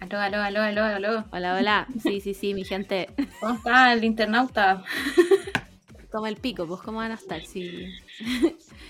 [0.00, 1.24] Aló, aló, aló, aló, aló.
[1.30, 1.86] Hola, hola.
[2.02, 3.08] Sí, sí, sí, mi gente.
[3.40, 4.82] ¿Cómo está el internauta?
[6.10, 7.40] Como el pico, pues cómo van a estar.
[7.44, 7.88] Sí.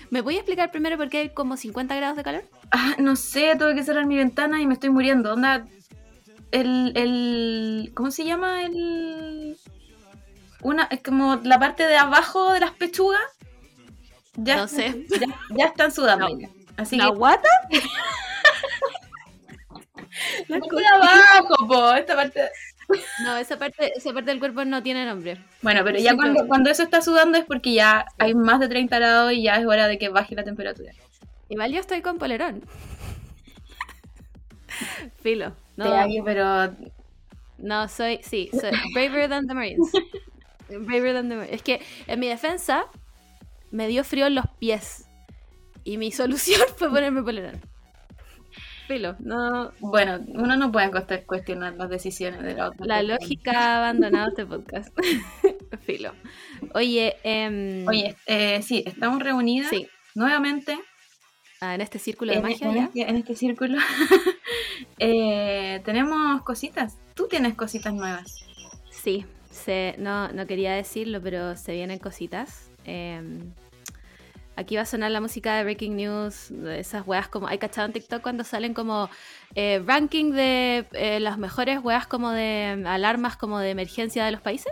[0.09, 2.43] ¿Me voy a explicar primero por qué hay como 50 grados de calor?
[2.71, 5.33] Ah, no sé, tuve que cerrar mi ventana y me estoy muriendo.
[5.33, 5.65] Onda,
[6.51, 8.63] el, el, ¿cómo se llama?
[8.63, 9.57] El,
[10.61, 13.21] una, es como la parte de abajo de las pechugas.
[14.35, 15.05] Ya, No sé.
[15.09, 16.29] Ya, ya están sudando.
[16.29, 16.49] No.
[16.77, 17.49] Así ¿La que guata?
[20.47, 20.57] la
[20.95, 22.49] abajo, po, esta parte.
[23.23, 25.37] No, esa parte, esa parte del cuerpo no tiene nombre.
[25.61, 28.97] Bueno, pero ya cuando, cuando eso está sudando es porque ya hay más de 30
[28.97, 30.91] grados y ya es hora de que baje la temperatura.
[31.49, 32.63] Igual yo estoy con polerón.
[35.21, 35.51] Filo.
[35.75, 36.75] Te No, hallo, pero
[37.57, 39.91] no, soy, sí, soy braver than the Marines.
[40.69, 41.55] Braver than the Marines.
[41.55, 42.85] Es que en mi defensa
[43.69, 45.05] me dio frío en los pies.
[45.83, 47.61] Y mi solución fue ponerme polerón.
[48.91, 49.71] Filo, no.
[49.79, 52.85] bueno, uno no puede cuest- cuestionar las decisiones de la otra.
[52.85, 54.89] La lógica ha abandonado este podcast.
[55.81, 56.13] Filo.
[56.73, 60.77] Oye, em, Oye, eh, sí, estamos reunidas sí, nuevamente
[61.61, 62.83] ah, en este círculo de en, magia en ya.
[62.83, 63.77] este, en este círculo.
[64.99, 66.97] Eh, tenemos cositas.
[67.15, 68.45] Tú tienes cositas nuevas.
[68.91, 72.69] Sí, se, no, no quería decirlo, pero se vienen cositas.
[72.83, 73.51] Em,
[74.61, 77.47] aquí va a sonar la música de Breaking News, esas weas como...
[77.47, 79.09] ¿Hay cachado en TikTok cuando salen como
[79.55, 84.31] eh, ranking de eh, las mejores weas como de em, alarmas como de emergencia de
[84.31, 84.71] los países?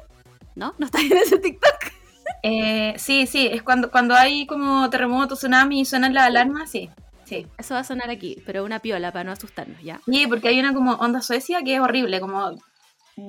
[0.55, 0.75] ¿No?
[0.77, 1.73] ¿No está en ese TikTok?
[2.41, 6.89] Eh, sí, sí, es cuando, cuando hay como terremoto, tsunami y suenan las alarmas, sí.
[7.25, 7.45] Sí.
[7.57, 9.99] Eso va a sonar aquí, pero una piola para no asustarnos, ¿ya?
[10.05, 12.57] Sí, porque hay una como onda Suecia que es horrible, como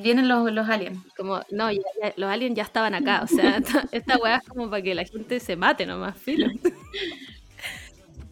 [0.02, 0.98] vienen los, los aliens.
[1.16, 4.48] Como, no, ya- ya- los aliens ya estaban acá, o sea, esta, esta weá es
[4.48, 6.48] como para que la gente se mate nomás, filo.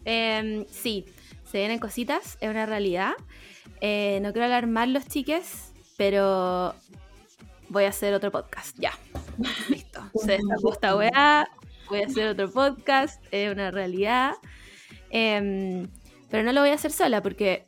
[0.05, 1.05] Em, sí,
[1.43, 3.13] se vienen cositas, es una realidad.
[3.81, 6.73] Eh, no quiero alarmar los chiques, pero
[7.69, 8.91] voy a hacer otro podcast, ya.
[9.69, 10.01] Listo.
[10.15, 11.47] Se destapó esta weá,
[11.89, 14.33] voy a hacer otro podcast, es una realidad.
[15.11, 15.87] Em,
[16.29, 17.67] pero no lo voy a hacer sola porque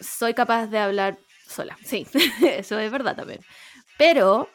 [0.00, 1.18] soy capaz de hablar
[1.50, 2.06] sola, sí,
[2.46, 3.40] eso es verdad también.
[3.98, 4.48] Pero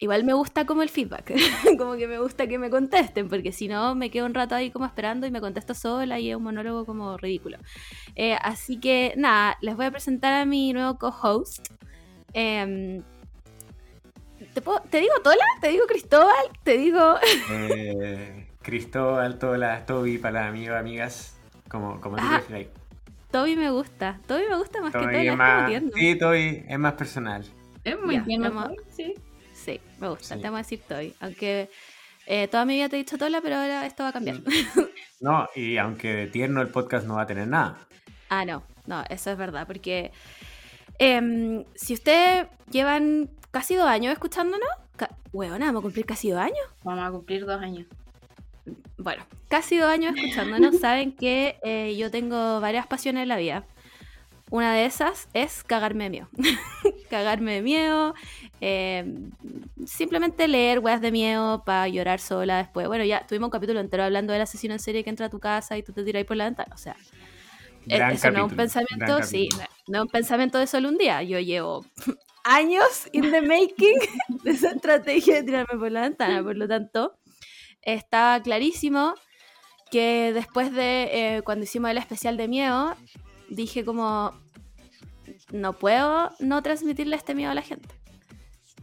[0.00, 1.32] igual me gusta como el feedback,
[1.78, 4.70] como que me gusta que me contesten, porque si no me quedo un rato ahí
[4.70, 7.58] como esperando y me contesto sola y es un monólogo como ridículo.
[8.16, 11.68] Eh, así que nada, les voy a presentar a mi nuevo co-host.
[12.32, 13.02] Em,
[14.52, 15.44] ¿te, puedo- ¿Te digo Tola?
[15.60, 16.46] ¿Te digo Cristóbal?
[16.64, 17.16] ¿Te digo...?
[17.50, 21.36] Eh, Cristóbal, Tola, Toby, para amigos, amigas,
[21.68, 22.42] como, como tú Ah.
[23.34, 24.20] Toby me gusta.
[24.28, 25.90] Toby me gusta más que Toby Tola, es es como más, tierno.
[25.92, 27.44] sí, Toby es más personal.
[27.82, 29.14] Es muy Ya, tierno, sí.
[29.52, 30.40] Sí, me gusta, Sí.
[30.40, 31.14] te vamos a decir Toby.
[31.18, 31.68] Aunque
[32.26, 34.36] eh, toda mi vida te he dicho Tola, pero ahora esto va a cambiar.
[35.20, 37.78] No, y aunque de tierno el podcast no va a tener nada.
[38.28, 40.12] Ah, no, no, eso es verdad, porque
[40.98, 46.40] em, si ustedes llevan casi dos años escuchándonos, ca weona, vamos a cumplir casi dos
[46.40, 46.66] años.
[46.84, 47.86] Vamos a cumplir dos años.
[48.96, 53.64] Bueno, casi dos años escuchándonos, saben que eh, yo tengo varias pasiones en la vida.
[54.50, 56.28] Una de esas es cagarme de miedo.
[57.10, 58.14] cagarme de miedo,
[58.60, 59.30] em,
[59.86, 62.86] simplemente leer weas de miedo para llorar sola después.
[62.86, 65.40] Bueno, ya tuvimos un capítulo entero hablando del asesino en serie que entra a tu
[65.40, 66.72] casa y tú te tiras por la ventana.
[66.74, 66.96] O sea,
[67.86, 69.48] Gran eso no es un pensamiento, sí,
[69.88, 71.22] no es un pensamiento de solo un día.
[71.22, 71.84] Yo llevo
[72.44, 73.98] años in the making
[74.42, 76.42] de esa estrategia de tirarme por la ventana.
[76.42, 77.16] Por lo tanto,
[77.84, 79.14] está clarísimo
[79.90, 82.96] que después de eh, cuando hicimos el especial de miedo,
[83.48, 84.32] dije como,
[85.52, 87.88] no puedo no transmitirle este miedo a la gente.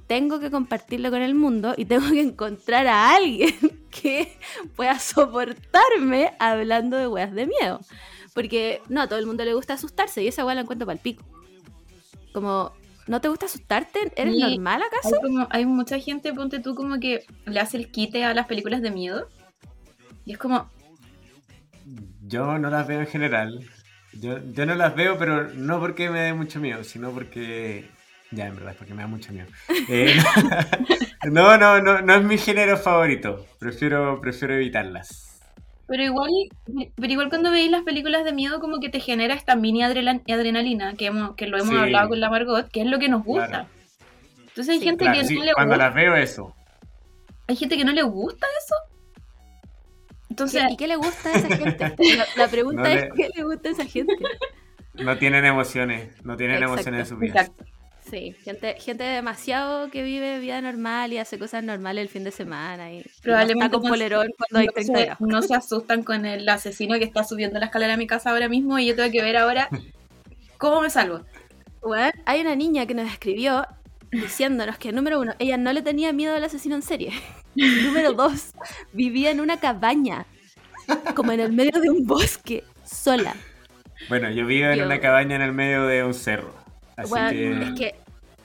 [0.07, 3.55] Tengo que compartirlo con el mundo y tengo que encontrar a alguien
[3.89, 4.37] que
[4.75, 7.79] pueda soportarme hablando de weas de miedo.
[8.33, 10.95] Porque no, a todo el mundo le gusta asustarse y esa wea la encuentro para
[10.95, 11.23] el pico.
[12.33, 12.71] Como,
[13.11, 13.99] ¿no te gusta asustarte?
[14.15, 15.13] ¿Eres normal acaso?
[15.13, 18.47] Hay, como, hay mucha gente, ponte tú, como que le hace el quite a las
[18.47, 19.27] películas de miedo.
[20.23, 20.71] Y es como,
[22.25, 23.69] Yo no las veo en general.
[24.13, 27.89] Yo, yo no las veo, pero no porque me dé mucho miedo, sino porque...
[28.31, 29.47] Ya, en verdad, es porque me da mucho miedo.
[29.89, 30.15] Eh,
[31.29, 33.45] no, no, no, no es mi género favorito.
[33.59, 35.30] Prefiero, prefiero evitarlas.
[35.91, 36.31] Pero igual,
[36.95, 40.93] pero igual cuando veis las películas de miedo como que te genera esta mini adrenalina
[40.93, 41.75] que, hemos, que lo hemos Sí.
[41.81, 43.47] hablado con la Margot, que es lo que nos gusta.
[43.47, 43.67] Claro.
[44.39, 46.55] Entonces hay Sí, gente Claro, que sí, no le cuando gusta, las veo eso.
[47.49, 48.75] hay gente que no le gusta eso.
[50.29, 51.93] Entonces, ¿Y qué le gusta a esa gente?
[52.17, 54.15] La, la pregunta No es, le- ¿qué le gusta a esa gente?
[54.93, 57.41] No tienen emociones, no tienen Exacto, emociones en su vida.
[57.41, 57.65] exacto.
[58.09, 62.31] Sí, gente, gente demasiado que vive vida normal y hace cosas normales el fin de
[62.31, 65.21] semana y Probablemente con no- polerón cuando hay no, 30 se, grados.
[65.21, 68.49] no se asustan con el asesino que está subiendo la escalera a mi casa ahora
[68.49, 69.69] mismo y yo tengo que ver ahora
[70.57, 71.21] cómo me salvo.
[71.81, 73.65] Weón, hay una niña que nos escribió
[74.11, 77.13] diciéndonos que, número uno, ella no le tenía miedo al asesino en serie.
[77.55, 78.51] número dos,
[78.93, 80.25] vivía en una cabaña,
[81.15, 83.35] como en el medio de un bosque, sola.
[84.09, 86.53] Bueno, yo vivo en Yo- una cabaña en el medio de un cerro.
[86.97, 87.61] Así Weón, que...
[87.63, 87.95] es que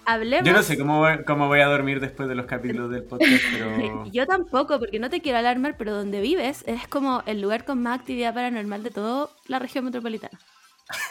[0.05, 0.47] hablemos.
[0.47, 3.43] Yo no sé cómo, voy- cómo voy a dormir después de los capítulos del podcast,
[3.53, 4.07] pero...
[4.13, 7.83] Yo tampoco, porque no te quiero alarmar, pero donde vives es como el lugar con
[7.83, 10.39] más actividad paranormal de toda la región metropolitana.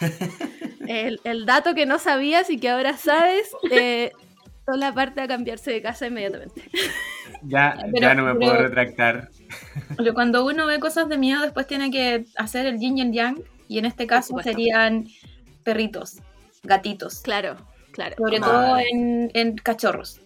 [0.88, 4.12] el, el dato que no sabías y que ahora sabes, eh,
[4.66, 6.62] toda la parte a cambiarse de casa inmediatamente.
[7.42, 9.28] Ya, Pero- ya no me puedo retractar.
[9.96, 13.12] Pero cuando uno ve cosas de miedo, después tiene que hacer el yin y el
[13.12, 15.06] yang, y en este caso serían
[15.64, 16.18] perritos,
[16.66, 17.56] gatitos, Claro,
[17.92, 18.16] claro.
[18.18, 18.52] sobre Madre.
[18.54, 20.20] todo en, en cachorros.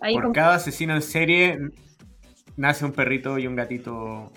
[0.00, 1.58] Ahí Por cada asesino en serie
[2.56, 4.30] nace un perrito y un gatito.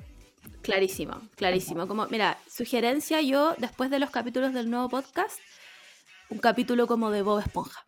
[0.61, 1.87] Clarísimo, clarísimo.
[1.87, 5.39] Como, mira, sugerencia yo, después de los capítulos del nuevo podcast,
[6.29, 7.85] un capítulo como de Bob Esponja.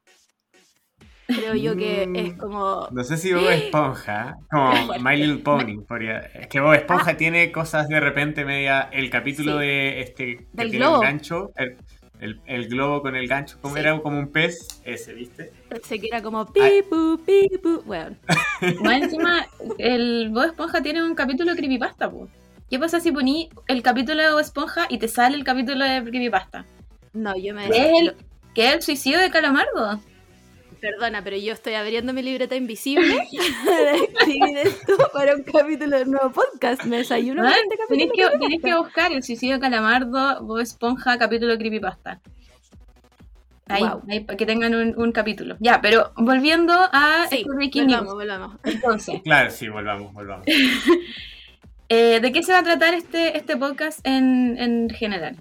[1.27, 2.15] Creo yo que Mm.
[2.15, 2.87] es como...
[2.91, 4.73] No sé si Bob Esponja, como.
[5.01, 5.81] My Little Pony.
[5.87, 8.89] podría- Es que Bob Esponja tiene cosas de repente media.
[8.91, 9.61] El capítulo Ah.
[9.61, 9.67] Sí.
[9.67, 10.99] de este que Del tiene globo.
[10.99, 11.77] un gancho, el,
[12.21, 13.81] el- el globo con el gancho, como Sí.
[13.81, 15.51] era como un pez, ese, ¿viste?
[15.83, 17.81] Se que era como pipu, pipu.
[17.85, 18.15] Bueno,
[18.81, 19.45] Más encima,
[19.77, 22.29] el Bob Esponja tiene un capítulo de creepypasta, po.
[22.69, 26.01] ¿Qué pasa si poní el capítulo de Bob Esponja y te sale el capítulo de
[26.03, 26.65] creepypasta?
[27.13, 27.69] no, yo me...
[27.69, 28.15] ¿Qué es el,
[28.55, 29.99] qué es el suicidio de Calamardo?
[30.81, 33.15] Perdona, pero yo estoy abriendo mi libreta invisible
[33.65, 36.83] para escribir esto para un capítulo del nuevo podcast.
[36.85, 38.31] Me desayuno con Ah, este capítulo.
[38.31, 42.19] que, tenés que buscar el suicidio de Calamardo, Bob Esponja, capítulo creepypasta.
[43.67, 45.55] Ahí, ahí, para que tengan un, un capítulo.
[45.59, 47.99] Ya, pero volviendo a Sí, Breaking News.
[48.05, 48.59] volvamos, volvamos.
[48.65, 50.45] Entonces, Claro, sí, volvamos, volvamos.
[51.89, 55.37] eh, ¿de qué se va a tratar este, este podcast en, en general?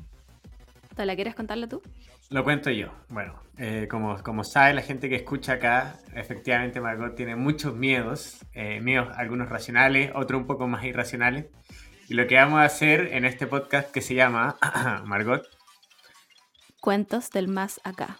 [0.94, 1.82] ¿Te la quieres contarla tú?
[2.28, 2.92] Lo cuento yo.
[3.08, 8.38] Bueno, eh, como, como sabe la gente que escucha acá, efectivamente Margot tiene muchos miedos,
[8.54, 11.46] eh, miedos algunos racionales, otros un poco más irracionales.
[12.08, 14.56] Y lo que vamos a hacer en este podcast que se llama
[15.04, 15.42] Margot.
[16.80, 18.16] Cuentos del más acá.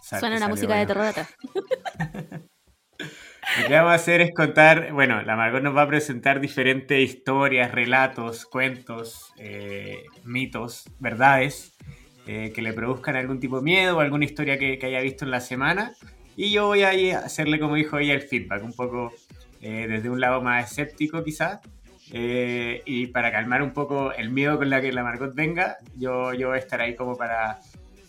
[0.00, 0.86] Sal- Suena una música de bueno.
[0.86, 1.34] terror atrás.
[3.60, 6.98] Lo que vamos a hacer es contar, bueno, la Margot nos va a presentar diferentes
[6.98, 11.73] historias, relatos, cuentos, eh, mitos, verdades
[12.26, 15.24] eh, que le produzcan algún tipo de miedo o alguna historia que, que haya visto
[15.24, 15.92] en la semana.
[16.36, 19.12] Y yo voy a ahí a hacerle, como dijo ella, el feedback, un poco
[19.60, 21.60] eh, desde un lado más escéptico quizás.
[22.12, 26.34] Eh, y para calmar un poco el miedo con la que la Margot venga, yo,
[26.34, 27.60] yo voy a estar ahí como para,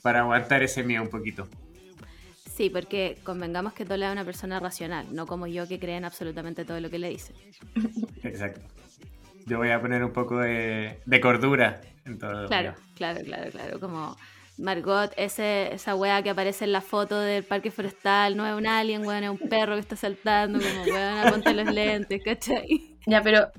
[0.02, 1.48] para aguantar ese miedo un poquito.
[2.56, 6.06] Sí, porque convengamos que Tola es una persona racional, no como yo que cree en
[6.06, 7.36] absolutamente todo lo que le dicen.
[8.24, 8.62] Exacto.
[9.46, 12.48] Yo voy a poner un poco de, de cordura en todo.
[12.48, 13.80] Claro, claro, claro, claro.
[13.80, 14.16] Como
[14.58, 18.68] Margot, ese, esa wea que aparece en la foto del parque forestal, no es un
[18.68, 22.98] alien, weón, es un perro que está saltando, como weón, ponte los lentes, ¿cachai?
[23.06, 23.52] Ya, pero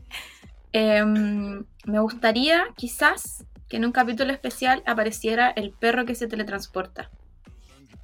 [0.72, 7.10] em, me gustaría quizás que en un capítulo especial apareciera el perro que se teletransporta.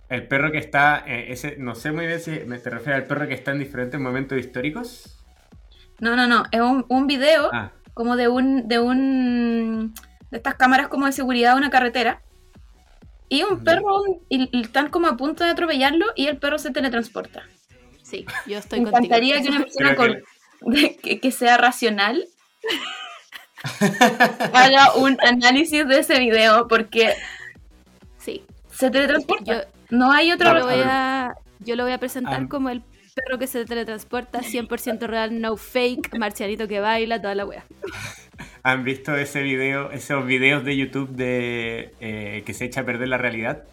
[0.09, 3.09] El perro que está, eh, ese, no sé muy bien si me te refieres al
[3.09, 5.25] perro que está en diferentes momentos históricos.
[6.01, 9.95] No, no, no, es un, un video Ah, como de un, de un,
[10.33, 12.23] de estas cámaras como de seguridad de una carretera.
[13.29, 16.71] Y un perro, y, y están como a punto de atropellarlo y el perro se
[16.71, 17.43] teletransporta.
[18.03, 19.15] Sí, yo estoy Me contigo.
[19.15, 19.97] encantaría que una persona
[20.75, 22.27] que- que, que sea racional
[24.53, 27.15] haga un análisis de ese video porque
[28.19, 29.45] Sí, se teletransporta.
[29.45, 32.43] yo, no hay otra yo lo Claro, voy a a, yo lo voy a presentar
[32.43, 32.47] Ah.
[32.49, 32.83] como el
[33.15, 37.65] perro que se teletransporta, 100% real, no fake, marcianito que baila, toda la wea.
[38.63, 43.09] ¿Han visto ese video, esos videos de YouTube de eh, que se echa a perder
[43.09, 43.65] la realidad?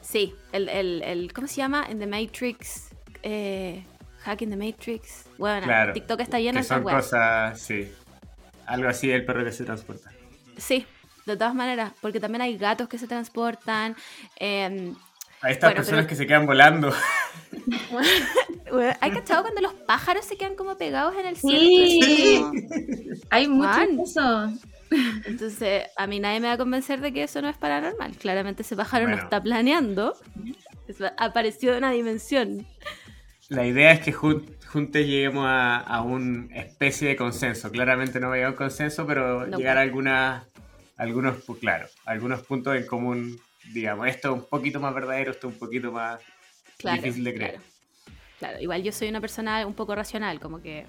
[0.00, 1.84] Sí, el, el, el ¿cómo se llama?
[1.88, 2.90] En The Matrix,
[3.22, 3.84] eh,
[4.22, 5.26] Hack in the Matrix.
[5.36, 7.92] Bueno, Claro, TikTok está lleno de son cosas, sí.
[8.66, 10.10] Algo así del perro que se transporta.
[10.56, 10.86] Sí,
[11.26, 13.96] de todas maneras, porque también hay gatos que se transportan.
[14.38, 14.92] eh,
[15.40, 16.92] A estas Bueno, personas pero- que se quedan volando.
[19.00, 21.58] ¿Hay cachado cuando los pájaros se quedan como pegados en el cielo?
[21.60, 22.38] Sí.
[22.40, 22.52] Como-
[23.30, 23.96] Hay mucho Juan.
[23.96, 24.52] de eso.
[25.26, 28.12] Entonces, a mí nadie me va a convencer de que eso no es paranormal.
[28.16, 30.14] Claramente ese pájaro no está planeando.
[31.18, 32.66] Apareció de una dimensión.
[33.48, 37.70] La idea es que jun- juntos lleguemos a, a una especie de consenso.
[37.70, 39.88] Claramente no va a llegar a un consenso, pero No, llegar a pues.
[39.88, 40.44] algunas,
[40.96, 43.38] algunos, claro, algunos puntos en común.
[43.72, 46.20] Digamos, esto es un poquito más verdadero, esto es un poquito más,
[46.78, 47.50] Claro, difícil de creer.
[47.52, 47.64] Claro.
[48.38, 50.86] Claro, igual yo soy una persona un poco racional, como que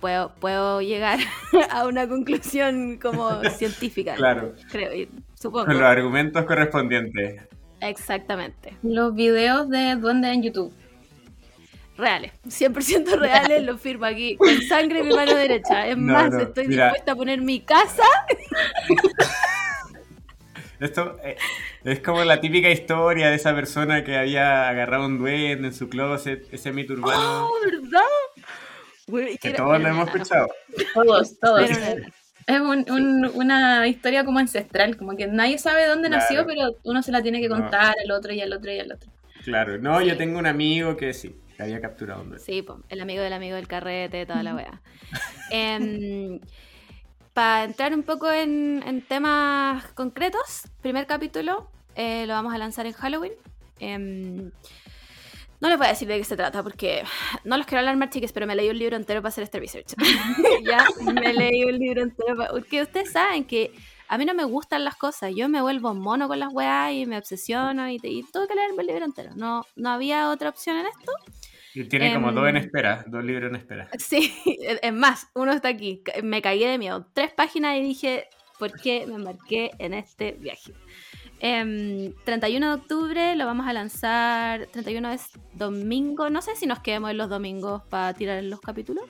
[0.00, 1.18] puedo, puedo llegar
[1.70, 4.14] a una conclusión como científica.
[4.14, 4.54] Claro.
[4.70, 5.66] Creo, supongo.
[5.66, 7.42] Con los argumentos correspondientes.
[7.80, 8.76] Exactamente.
[8.82, 10.74] Los videos de duendes en YouTube.
[11.96, 12.32] Reales.
[12.46, 14.36] 100% reales, lo firmo aquí.
[14.36, 15.86] Con sangre en mi mano derecha.
[15.86, 16.86] Es No, más, no, estoy mira.
[16.86, 18.04] dispuesta a poner mi casa.
[20.80, 21.36] Esto eh,
[21.84, 25.88] es como la típica historia de esa persona que había agarrado un duende en su
[25.88, 29.36] closet, ese mito urbano ¡Oh, verdad!
[29.40, 30.48] Que era- todos lo hemos escuchado.
[30.94, 31.70] Todos, todos.
[32.46, 36.22] Es un- un- una historia como ancestral, como que nadie sabe dónde Claro.
[36.22, 37.56] nació, pero uno se la tiene que No.
[37.56, 39.10] contar al otro y al otro y al otro.
[39.44, 40.06] Claro, no, Sí.
[40.06, 42.44] yo tengo un amigo que sí, que había capturado un duende.
[42.44, 44.80] Sí, po, el amigo del amigo del carrete, toda la wea.
[47.38, 52.84] Para entrar un poco en, en temas concretos, primer capítulo eh, lo vamos a lanzar
[52.86, 53.30] en Halloween.
[53.78, 54.50] Em,
[55.60, 57.04] no les voy a decir de qué se trata porque
[57.44, 59.94] no los quiero alarmar, chiques, pero me leí un libro entero para hacer este research.
[60.64, 63.70] ya, me leí un libro entero pa- porque ustedes saben que
[64.08, 65.30] a mí no me gustan las cosas.
[65.32, 68.80] Yo me vuelvo mono con las weas y me obsesiono y, y tuve que leerme
[68.82, 69.30] el libro entero.
[69.36, 71.12] No, no había otra opción en esto.
[71.74, 73.88] Y tiene como dos en Em, espera, dos libros en espera.
[73.98, 74.34] Sí,
[74.82, 76.02] es más, uno está aquí.
[76.22, 77.06] Me cagué de miedo.
[77.12, 80.72] Tres páginas y dije, ¿por qué me embarqué en este viaje?
[81.40, 84.66] Em, 31 de octubre lo vamos a lanzar.
[84.72, 86.30] 31 es domingo.
[86.30, 89.04] No sé si nos quedemos en los domingos para tirar los capítulos.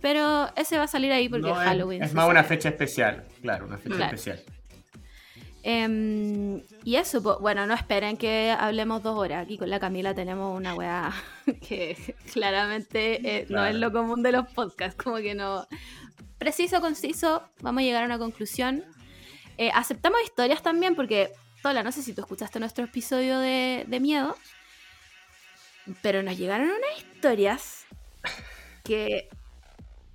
[0.00, 2.02] Pero ese va a salir ahí porque No, es Halloween.
[2.02, 4.16] Es, más una fecha especial, claro, una fecha Claro.
[4.16, 4.40] especial.
[5.62, 9.44] Em, y eso, bueno, no esperen que hablemos dos horas.
[9.44, 11.12] Aquí con la Camila tenemos una weá
[11.68, 15.02] que claramente eh, no es lo común de los podcasts.
[15.02, 15.66] Como que no.
[16.38, 18.84] Preciso, conciso, vamos a llegar a una conclusión.
[19.58, 24.00] Eh, aceptamos historias también, porque, Tola, no sé si tú escuchaste nuestro episodio de, de
[24.00, 24.34] miedo,
[26.00, 27.84] pero nos llegaron unas historias
[28.84, 29.28] que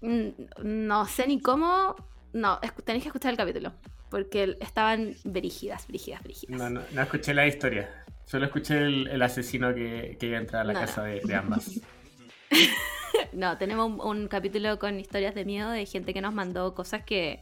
[0.02, 1.96] no sé ni cómo.
[2.34, 3.74] No, tenéis que escuchar el capítulo.
[4.16, 6.58] Porque estaban brígidas, brígidas, brígidas.
[6.58, 7.90] No, no, no escuché la historia.
[8.24, 10.86] Solo escuché el, el asesino que, que iba a entrar a la No, no.
[10.86, 11.70] casa de, de ambas.
[13.34, 17.04] No, tenemos un, un capítulo con historias de miedo de gente que nos mandó cosas
[17.04, 17.42] que.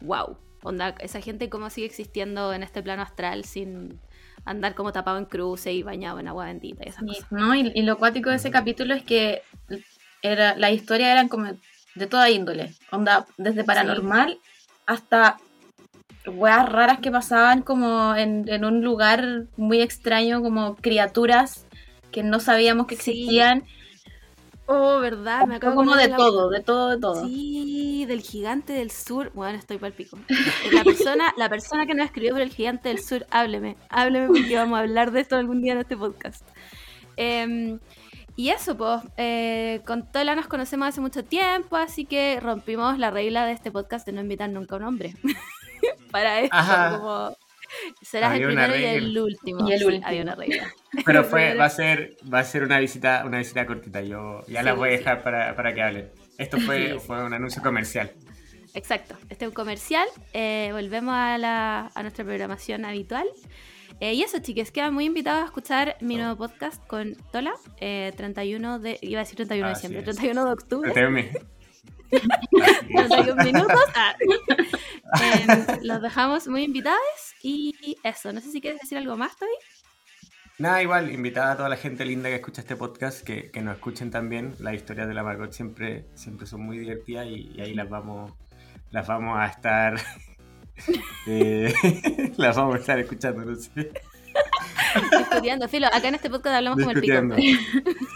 [0.00, 0.38] ¡Wow!
[0.62, 4.00] Onda, esa gente cómo sigue existiendo en este plano astral sin
[4.46, 7.30] andar como tapado en cruce y bañado en agua bendita y esas cosas.
[7.30, 7.54] ¿no?
[7.54, 9.42] y, y lo cuático de ese capítulo es que
[10.22, 11.50] era, la historia eran como
[11.94, 12.72] de toda índole.
[12.90, 14.38] Onda, desde paranormal
[14.86, 15.36] hasta
[16.26, 21.66] weas raras que pasaban como en, en un lugar muy extraño, como criaturas
[22.10, 23.10] que no sabíamos que Sí.
[23.12, 23.64] existían.
[24.66, 25.46] Oh, ¿verdad?
[25.46, 27.26] Me acabo como de la- todo, de todo, de todo.
[27.26, 29.32] Sí, del gigante del sur.
[29.34, 30.16] Bueno, estoy para pico.
[30.72, 33.76] La persona, la persona que nos escribió por el gigante del sur, hábleme.
[33.90, 36.46] Hábleme porque vamos a hablar de esto algún día en este podcast.
[37.16, 37.80] Em,
[38.36, 43.10] y eso, pues, eh, con Tola nos conocemos hace mucho tiempo, así que rompimos la
[43.10, 45.14] regla de este podcast de no invitar nunca a un hombre.
[46.10, 46.98] para esto, Ajá.
[46.98, 47.36] como
[48.02, 49.68] serás el Había primero y el último.
[49.68, 50.06] Y el Sí, último.
[50.06, 50.72] había una regla.
[51.06, 54.02] Pero fue, va a ser, va a ser una visita, una visita cortita.
[54.02, 54.98] Yo ya la voy a sí.
[54.98, 56.10] dejar para, para que hablen.
[56.38, 58.10] Esto fue, fue un anuncio comercial.
[58.74, 60.08] Exacto, este es un comercial.
[60.32, 63.26] eh, volvemos a, la, a nuestra programación habitual.
[64.00, 67.52] Eh, y eso, chiques, quedan muy invitados a escuchar mi nuevo podcast con Tola.
[67.78, 68.98] eh, 31 de.
[69.02, 70.04] Iba a decir 31 de diciembre, es.
[70.06, 70.92] 31 de octubre.
[72.12, 72.34] Teme.
[72.64, 73.08] Así es.
[73.08, 73.80] 31 minutos.
[73.94, 74.14] Ah.
[75.20, 76.98] Eh, los dejamos muy invitados.
[77.42, 79.50] Y eso, no sé si quieres decir algo más, Toby.
[80.58, 83.74] Nada, igual, invitada a toda la gente linda que escucha este podcast, que, que nos
[83.74, 84.54] escuchen también.
[84.58, 88.32] Las historias de la Margot siempre, siempre son muy divertidas y, y ahí las vamos,
[88.90, 90.00] las vamos a estar.
[91.26, 91.74] eh,
[92.36, 93.92] las vamos a estar escuchando, no sé.
[95.18, 95.86] Discutiendo, filo.
[95.88, 97.58] Acá en este podcast hablamos como el pico.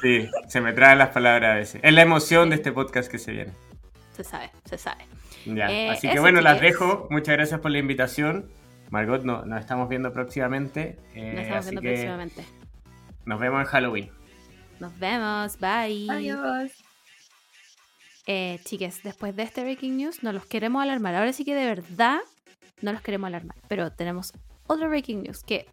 [0.02, 1.80] Sí, se me traen las palabras a veces.
[1.82, 3.52] Es la emoción de este podcast que se viene.
[4.16, 5.04] Se sabe, se sabe.
[5.44, 7.06] Ya, Eh, así que bueno, las dejo.
[7.10, 8.50] Muchas gracias por la invitación.
[8.90, 10.98] Margot, no, nos estamos viendo próximamente.
[11.14, 12.44] eh, Nos estamos así viendo que próximamente.
[13.26, 14.10] nos vemos en Halloween.
[14.80, 15.58] Nos vemos.
[15.58, 16.06] Bye.
[16.10, 16.72] Adiós.
[18.26, 21.14] Eh, chiques, después de este breaking news no los queremos alarmar.
[21.14, 22.18] Ahora sí que de verdad
[22.80, 23.56] no los queremos alarmar.
[23.68, 24.32] Pero tenemos
[24.66, 25.66] otro breaking news que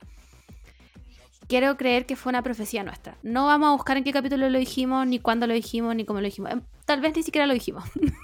[1.48, 3.18] quiero creer que fue una profecía nuestra.
[3.24, 6.20] No vamos a buscar en qué capítulo lo dijimos, ni cuándo lo dijimos, ni cómo
[6.20, 6.52] lo dijimos.
[6.52, 7.84] Em, Tal vez ni siquiera lo dijimos.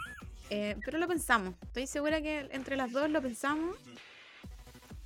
[0.49, 1.53] Eh, pero lo pensamos.
[1.61, 3.75] Estoy segura que entre las dos lo pensamos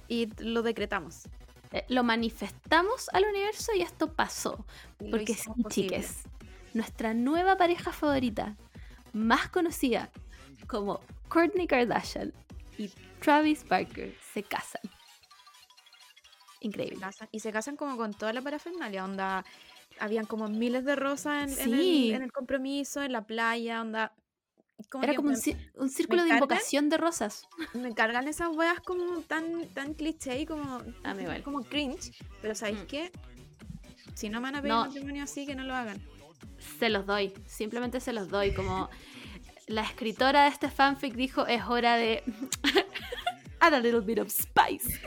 [0.08, 1.24] y lo decretamos.
[1.72, 4.64] Eh, Lo manifestamos al universo y esto pasó.
[5.00, 5.70] Y Porque sí, posible.
[5.70, 6.24] chiques,
[6.74, 8.56] nuestra nueva pareja favorita,
[9.12, 10.12] más conocida
[10.68, 12.32] como Kourtney Kardashian
[12.78, 14.82] y Travis Barker, se casan.
[14.84, 17.00] Se Increíble.
[17.00, 19.44] casan, y se casan como con toda la parafernalia, onda.
[20.00, 24.14] Habían como miles de rosas en, el, en el compromiso, en la playa, onda.
[25.02, 26.44] Era como un, me- un círculo de cargan.
[26.44, 27.48] invocación de rosas.
[27.74, 31.44] me cargan esas weas como tan, tan cliché y como, A mí igual.
[31.44, 32.12] como cringe.
[32.42, 32.88] Pero ¿sabéis Mm.
[32.88, 33.12] qué?
[34.16, 34.86] Si no me van a pedir No.
[34.86, 36.02] matrimonio así, que no lo hagan.
[36.80, 38.54] Se los doy, simplemente se los doy.
[38.54, 38.90] Como
[39.68, 42.24] la escritora de este fanfic dijo, es hora de
[43.60, 45.00] add a little bit of spice.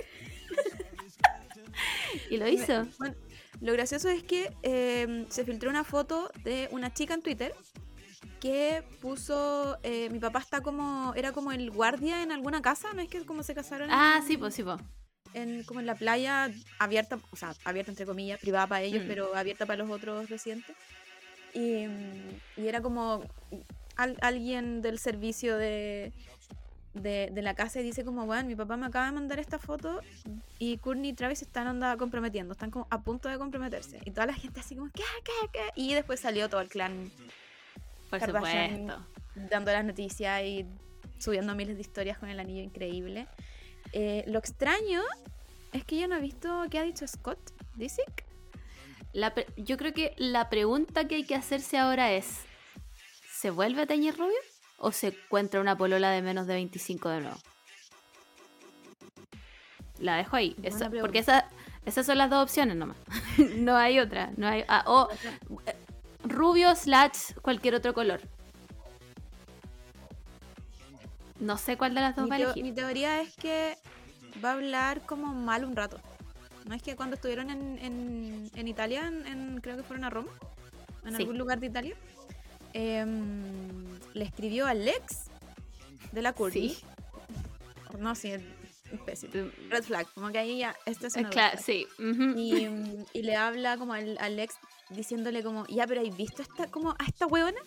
[2.30, 2.86] y lo hizo.
[2.98, 3.14] Bueno,
[3.60, 7.54] lo gracioso es que eh, se filtró una foto de una chica en Twitter
[8.40, 13.00] que puso, eh, mi papá está como, era como el guardia en alguna casa, ¿no
[13.02, 13.88] es que como se casaron?
[13.90, 14.78] Ah, en- sí, pues sí, pues.
[15.34, 19.08] en, como en la playa abierta, o sea, abierta entre comillas, privada para ellos, Mm.
[19.08, 20.74] pero abierta para los otros residentes.
[21.54, 21.86] Y,
[22.56, 23.24] y era como
[23.96, 26.12] al- alguien del servicio de,
[26.94, 29.58] de, de la casa y dice como, bueno, mi papá me acaba de mandar esta
[29.58, 30.00] foto
[30.58, 34.00] y Courtney y Travis están onda comprometiendo, están como a punto de comprometerse.
[34.04, 35.60] Y toda la gente así como, ¿qué, qué, qué?
[35.74, 37.10] Y después salió todo el clan
[38.10, 38.70] Por Kardashian.
[38.88, 39.06] supuesto.
[39.50, 40.66] dando las noticias y
[41.18, 43.26] subiendo miles de historias con el anillo increíble.
[43.92, 45.02] Eh, lo extraño
[45.72, 47.38] es que yo no he visto qué ha dicho Scott
[47.74, 48.24] Disick.
[49.12, 52.40] La yo creo que la pregunta que hay que hacerse ahora es:
[53.30, 54.36] ¿se vuelve a teñir rubio?
[54.78, 57.36] ¿O se encuentra una polola de menos de 25 de nuevo?
[59.98, 60.54] La dejo ahí.
[60.62, 61.48] Esa- porque esa-
[61.86, 62.96] esas son las dos opciones nomás.
[63.56, 64.30] no hay otra.
[64.36, 65.08] No hay, ah, o
[65.66, 65.74] eh,
[66.28, 68.20] rubio slash cualquier otro color.
[71.40, 72.62] No sé cuál de las dos Mi, va a elegir.
[72.62, 73.76] mi teoría es que
[74.44, 75.98] va a hablar como mal un rato.
[76.66, 80.10] ¿No es que cuando estuvieron en, en- en Italia, en, en- creo que fueron a
[80.10, 80.32] Roma,
[81.04, 81.22] en Sí.
[81.22, 81.96] algún lugar de Italia,
[82.72, 85.24] em, le escribió al ex
[86.12, 86.70] de la Courtney.
[86.70, 86.84] Sí.
[88.00, 88.32] No, sí,
[88.92, 91.86] Mm, Red flag, como que ahí ya, esto es eh, una red claro, sí.
[91.98, 92.38] ujú.
[92.38, 94.54] y, mm, y le habla como al, al ex
[94.90, 97.60] diciéndole como, ya, pero ¿has visto esta, como a esta huevona?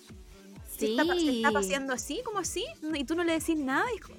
[0.70, 0.92] Se Sí.
[0.98, 3.86] está, se está paseando así, como así, y tú no le decís nada.
[3.94, 4.18] Y, como,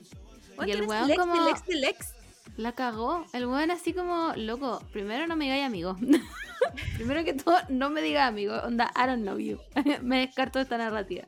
[0.57, 2.15] "Bueno, Y el weón el ex como- del ex del ex.
[2.57, 3.25] La cagó.
[3.33, 5.97] El weón así como, loco, primero no me digáis amigo.
[6.97, 8.55] primero que todo, no me digas amigo.
[8.57, 9.59] Onda, I don't know you.
[10.03, 11.25] me descarto de esta narrativa.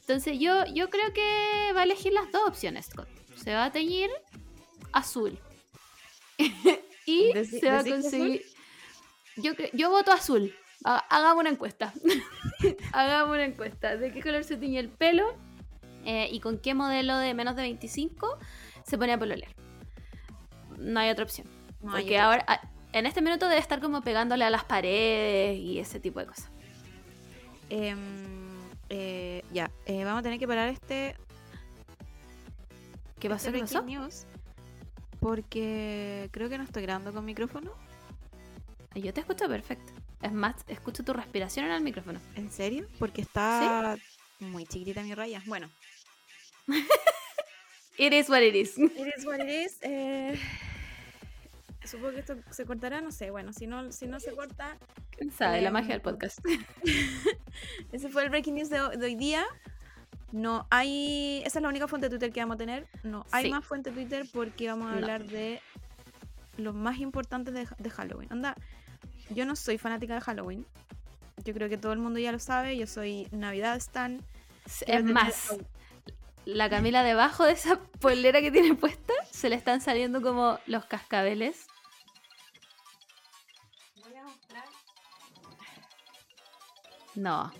[0.00, 3.08] Entonces yo, yo creo que va a elegir las dos opciones, Scott.
[3.36, 4.10] Se va a teñir
[4.92, 5.38] azul.
[7.06, 8.42] y Deci- se va a ¿decís que conseguir...
[9.36, 10.54] Yo, yo voto azul.
[10.84, 11.92] Ha- Hagamos una encuesta.
[12.92, 13.96] Hagamos una encuesta.
[13.96, 15.34] ¿De qué color se tiñe el pelo?
[16.04, 18.38] Eh, y con qué modelo de menos de 25
[18.84, 19.54] se pone a pololear.
[20.78, 21.46] No hay otra opción.
[21.80, 25.58] No Porque otra ahora, a- en este minuto debe estar como pegándole a las paredes
[25.58, 26.50] y ese tipo de cosas.
[27.70, 27.98] Em,
[28.90, 31.16] eh, ya, eh, vamos a tener que parar este,
[33.18, 33.46] ¿Qué pasó?
[33.48, 33.86] este ¿Qué breaking pasó?
[33.86, 34.26] news
[35.22, 37.72] porque creo que no estoy grabando con micrófono.
[38.94, 39.92] Yo te escucho perfecto.
[40.20, 42.20] Es más, escucho tu respiración en el micrófono.
[42.34, 42.86] ¿En serio?
[42.98, 43.96] Porque está
[44.40, 45.40] muy chiquitita mi raya.
[45.46, 45.70] Bueno,
[47.98, 48.76] It is what it is.
[48.78, 49.78] It is what it is.
[49.82, 50.38] eh,
[51.84, 53.30] supongo que esto se cortará, no sé.
[53.30, 54.76] Bueno, si no, si no se corta,
[55.10, 55.60] ¿Quién sabe?
[55.60, 56.38] La Em, magia del podcast.
[57.92, 59.44] ese fue el breaking news de hoy día.
[60.32, 61.42] No hay.
[61.44, 62.88] Esa es la única fuente de Twitter que vamos a tener.
[63.02, 63.50] No hay Sí.
[63.50, 64.96] más fuente de Twitter porque vamos a No.
[64.96, 65.60] hablar de
[66.56, 68.28] lo más importante de, de Halloween.
[68.32, 68.54] Anda,
[69.30, 70.66] yo no soy fanática de Halloween.
[71.44, 72.76] Yo creo que todo el mundo ya lo sabe.
[72.76, 74.22] Yo soy Navidad Stan.
[74.64, 75.56] Es tener más,
[76.44, 80.84] la Camila debajo de esa polera que tiene puesta se le están saliendo como los
[80.86, 81.66] cascabeles.
[87.14, 87.52] No.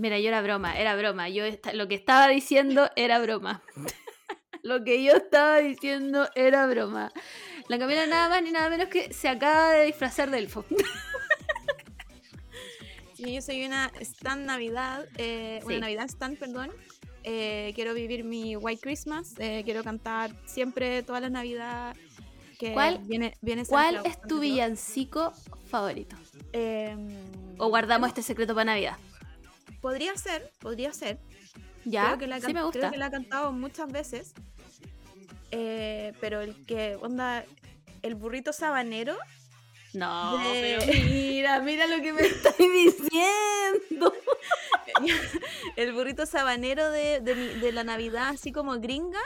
[0.00, 1.28] Mira, yo era broma, era broma.
[1.28, 3.62] Yo lo que estaba diciendo era broma.
[4.62, 7.12] lo que yo estaba diciendo era broma.
[7.68, 10.64] La Camila nada más ni nada menos que se acaba de disfrazar de elfo.
[13.18, 15.80] Yo soy una Stan Navidad, eh, una.
[15.80, 16.70] Navidad Stan, perdón.
[17.22, 21.98] Eh, quiero vivir mi White Christmas, eh, quiero cantar siempre todas las Navidades.
[22.58, 23.36] Que ¿Cuál- viene,
[23.68, 25.34] ¿Cuál es tu villancico
[25.66, 26.16] favorito?
[26.54, 27.08] Em,
[27.58, 28.96] ¿O guardamos este secreto para Navidad?
[29.80, 31.18] Podría ser, podría ser.
[31.84, 32.06] ¿Ya?
[32.06, 32.78] Creo que la, sí me gusta.
[32.78, 34.34] creo que la he cantado muchas veces.
[35.50, 37.44] Eh, pero el que, onda,
[38.02, 39.16] el burrito sabanero.
[39.92, 44.12] No, de- pero mira, mira lo que me estás diciendo.
[45.76, 49.20] el burrito sabanero de, de la Navidad, así como gringa,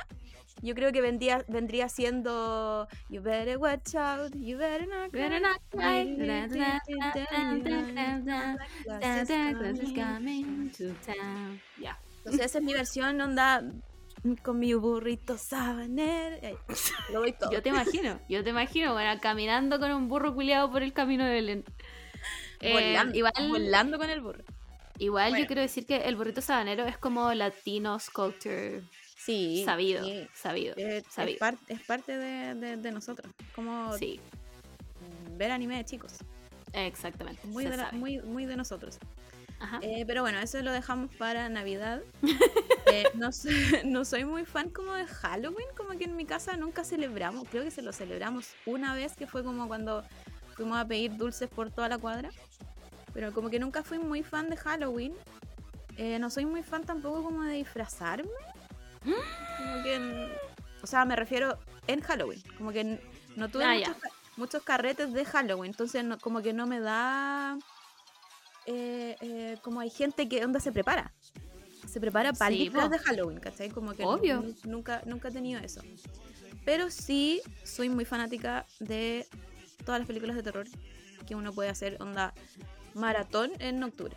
[0.62, 5.20] yo creo que vendría, vendría siendo You better watch out, you better not cry.
[5.20, 6.16] Better not cry.
[9.00, 11.60] Santa Claus is Entonces coming to town.
[11.80, 11.98] Ya.
[12.24, 13.62] esa es mi versión, onda,
[14.42, 16.58] con mi burrito sabanero.
[17.12, 17.50] Lo doy todo.
[17.52, 21.24] Yo te imagino, yo te imagino, bueno, caminando con un burro culiado por el camino
[21.24, 21.64] de Belén.
[22.60, 24.44] Eh, volando, igual volando con el burro.
[24.98, 25.42] igual Bueno.
[25.42, 28.82] yo quiero decir que el burrito sabanero es como latino culture
[29.24, 29.62] Sí.
[29.64, 30.28] sabido, sí.
[30.34, 31.38] sabido, Eh, Es, sabido.
[31.38, 33.32] par- es parte de, de- de nosotros.
[33.54, 34.20] Como Sí,
[35.36, 36.12] ver anime de chicos.
[36.72, 37.46] exactamente.
[37.46, 38.98] Muy de, la- muy, muy de nosotros.
[39.60, 39.78] Ajá.
[39.82, 42.02] Eh, pero bueno, eso lo dejamos para Navidad.
[42.86, 43.50] Eh, no, soy,
[43.86, 47.48] no soy muy fan como de Halloween, como que en mi casa nunca celebramos.
[47.48, 50.04] Creo que se lo celebramos una vez, que fue como cuando
[50.54, 52.28] fuimos a pedir dulces por toda la cuadra.
[53.14, 55.14] Pero como que nunca fui muy fan de Halloween.
[55.96, 58.28] Eh, no soy muy fan tampoco como de disfrazarme.
[59.04, 59.94] Como que...
[59.94, 60.28] en-
[60.82, 62.42] o sea, me refiero en Halloween.
[62.58, 63.00] Como que
[63.36, 63.96] no tuve Ah, muchos,
[64.36, 65.70] muchos carretes de Halloween.
[65.70, 67.58] Entonces no- como que no me da
[68.66, 71.12] eh, eh, como hay gente que onda se prepara.
[71.88, 73.70] Se prepara para Sí, de Halloween, ¿cachai?
[73.70, 74.40] Como que Obvio.
[74.40, 75.80] nu- nunca, nunca he tenido eso.
[76.64, 79.26] Pero sí soy muy fanática de
[79.84, 80.66] todas las películas de terror
[81.26, 82.32] que uno puede hacer, onda
[82.94, 84.16] maratón en octubre.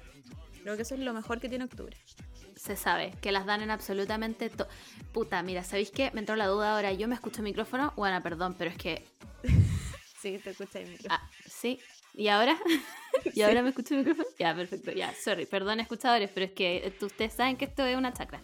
[0.64, 1.96] Creo que eso es lo mejor que tiene octubre.
[2.58, 4.68] Se sabe que las dan en absolutamente todo.
[5.14, 6.12] Puta, mira, ¿sabéis qué?
[6.14, 6.92] Me entró la duda ahora.
[6.94, 7.94] Yo me escucho el micrófono.
[7.96, 9.06] Bueno, perdón, pero es que.
[10.20, 11.08] Sí, te escucha el micro.
[11.12, 11.80] Ah, sí.
[12.16, 12.58] ¿Y ahora?
[13.36, 14.28] ¿Y ahora me escucho el micrófono?
[14.40, 14.92] Ya, perfecto.
[14.92, 15.46] Ya, sorry.
[15.46, 18.42] Perdón, escuchadores, pero es que eh, ustedes saben que esto es una chacra.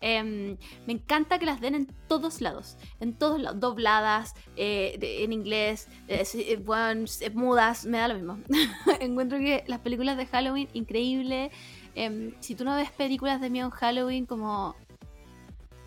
[0.00, 2.78] Em, me encanta que las den en todos lados.
[2.98, 3.60] En todos lados.
[3.60, 8.38] Dobladas, eh, de- en inglés, eh, sí, eh, bueno, eh, mudas, me da lo mismo.
[9.00, 11.50] Encuentro que las películas de Halloween, increíble.
[11.94, 14.76] Em, si tú no ves películas de miedo en Halloween, como.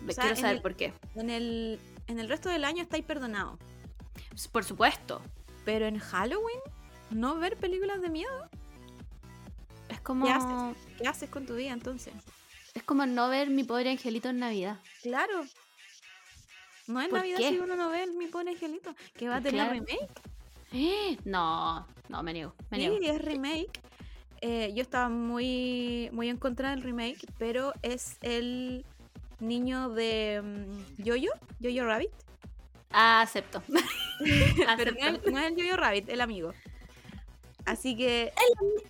[0.08, 0.92] O sea, Quiero saber el- por qué.
[1.16, 3.58] En el, en el resto del año estáis perdonados.
[4.52, 5.20] Por supuesto.
[5.64, 6.60] Pero en Halloween,
[7.10, 8.48] no ver películas de miedo.
[9.88, 10.26] Es como.
[10.26, 10.76] ¿Qué haces?
[10.98, 12.14] ¿Qué haces con tu vida entonces?
[12.74, 14.78] Es como no ver mi pobre angelito en Navidad.
[15.02, 15.44] Claro.
[16.86, 17.48] No es ¿Por Navidad qué?
[17.48, 18.94] si uno no ve Mi Pone Angelito.
[19.16, 19.72] Que va a tener Claro.
[19.72, 21.18] remake.
[21.24, 22.54] No, no, me niego.
[22.70, 23.12] Me Sí, niego.
[23.16, 23.80] es remake.
[24.40, 28.84] Eh, yo estaba muy, muy en contra del remake, pero es el
[29.40, 32.10] niño de mm, Jojo, Jojo Rabbit.
[32.90, 33.62] Ah, acepto.
[34.76, 36.54] Pero no es, no es el Jojo Rabbit, el amigo.
[37.66, 38.32] Así que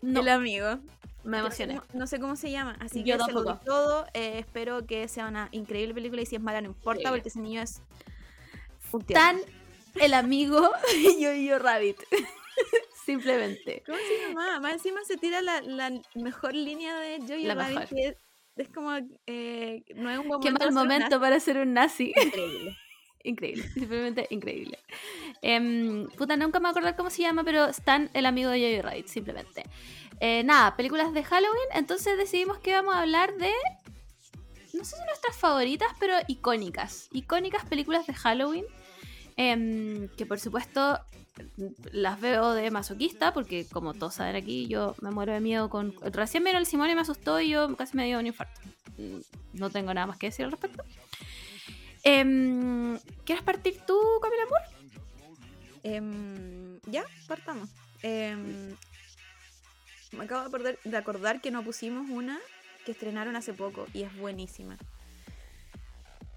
[0.02, 0.78] No, el amigo.
[1.24, 1.80] me emocioné.
[1.94, 3.58] No sé cómo se llama, así Yo que tampoco.
[3.64, 4.06] todo.
[4.14, 7.40] eh, espero que sea una increíble película y si es mala no importa porque ese
[7.40, 7.80] niño es
[8.92, 9.02] un.
[9.04, 9.38] Tan
[9.96, 10.60] el amigo
[10.92, 11.96] de Yo-Yo Rabbit.
[13.06, 13.82] Simplemente.
[13.86, 14.58] ¿Cómo se llama?
[14.60, 18.16] Más encima se tira la, la mejor línea de Jojo La Rabbit que es,
[18.56, 18.90] es como
[19.26, 22.12] eh, no es un buen Qué mal para ser momento para ser un nazi.
[22.16, 22.76] increíble.
[23.22, 23.68] increíble.
[23.74, 24.78] Simplemente increíble.
[25.40, 28.60] Em, puta, nunca me voy a acordar cómo se llama, pero Stan, el amigo de
[28.60, 29.62] Yo-Yo Rabbit, simplemente.
[30.20, 31.68] Eh, nada, películas de Halloween.
[31.74, 33.52] Entonces decidimos que vamos a hablar de.
[34.72, 37.08] No sé si nuestras favoritas, pero icónicas.
[37.12, 38.64] Icónicas películas de Halloween.
[39.36, 40.98] em, que por supuesto
[41.92, 45.94] las veo de masoquista, porque como todos saben aquí, yo me muero de miedo con.
[46.12, 48.60] Recién vino el Simón y me asustó y yo casi me dio un infarto.
[48.98, 49.18] Mm,
[49.54, 50.84] No tengo nada más que decir al respecto.
[52.04, 54.64] Em, ¿Quieres partir tú, Camila Moore?
[55.82, 57.68] Em, ya, partamos.
[58.02, 58.74] Em,
[60.12, 62.38] me acabo de acordar, de acordar que no pusimos una
[62.84, 64.76] que estrenaron hace poco y es buenísima.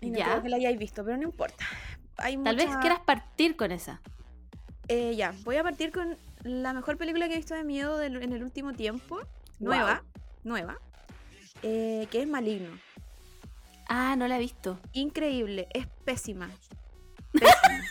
[0.01, 0.25] Y no Ya.
[0.25, 1.65] creo que la hayáis visto, pero no importa.
[2.17, 4.01] Hay Tal vez quieras partir con esa.
[4.89, 8.34] Eh, ya, voy a partir con la mejor película que he visto de miedo en
[8.34, 9.19] el último tiempo.
[9.60, 10.04] Nueva,
[10.43, 10.78] nueva.
[11.63, 12.69] eh, que es Maligno.
[13.88, 14.80] Ah, no la he visto.
[14.93, 16.49] Increíble, es pésima.
[17.34, 17.84] Pésima.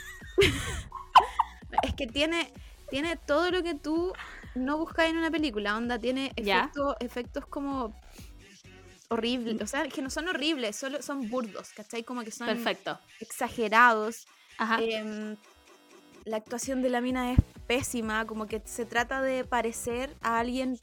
[1.82, 2.52] es que tiene,
[2.90, 4.12] tiene todo lo que tú
[4.54, 5.76] no buscas en una película.
[5.76, 6.70] Onda, tiene Ya.
[7.00, 7.94] efectos, como
[9.08, 9.60] horribles.
[9.62, 12.02] O sea, que no son horribles, solo son burdos, ¿cachai?
[12.04, 12.98] Como que son Perfecto.
[13.20, 14.26] exagerados.
[14.56, 14.80] Ajá.
[14.82, 15.36] Em,
[16.28, 20.78] la actuación de la mina es pésima, como que se trata de parecer a alguien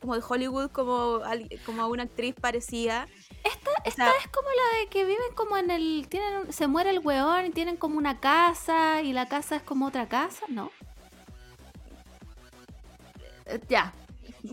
[0.00, 1.20] como de Hollywood, como,
[1.66, 3.06] como a una actriz parecida.
[3.44, 6.06] Esta, o esta sea- es como la de que viven como en el.
[6.08, 9.86] tienen Se muere el weón y tienen como una casa y la casa es como
[9.86, 10.70] otra casa, ¿no?
[13.46, 13.92] Eh, ya.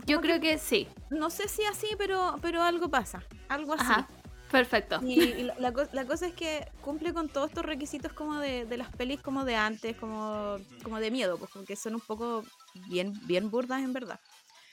[0.06, 0.88] Yo creo que sí.
[1.10, 3.84] No sé si así, pero, pero algo pasa, algo así.
[3.84, 4.08] Ajá.
[4.52, 5.00] Perfecto.
[5.06, 8.66] Y, la, la co- la cosa es que cumple con todos estos requisitos como de,
[8.66, 12.02] de las pelis como de antes, como, como de miedo, pues como que son un
[12.02, 12.44] poco
[12.88, 14.20] bien, bien burdas en verdad.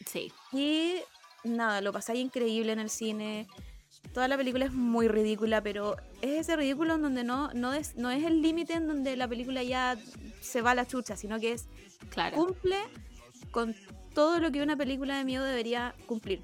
[0.06, 0.32] Sí.
[0.52, 0.94] Y
[1.42, 3.48] nada, lo pasáis increíble en el cine.
[4.12, 7.96] Toda la película es muy ridícula, pero es ese ridículo en donde no, no, es,
[7.96, 9.96] no es el límite en donde la película ya
[10.40, 11.66] se va a la chucha, sino que es
[12.10, 12.36] Claro.
[12.36, 12.76] cumple
[13.50, 13.74] con
[14.14, 16.42] todo lo que una película de miedo debería cumplir.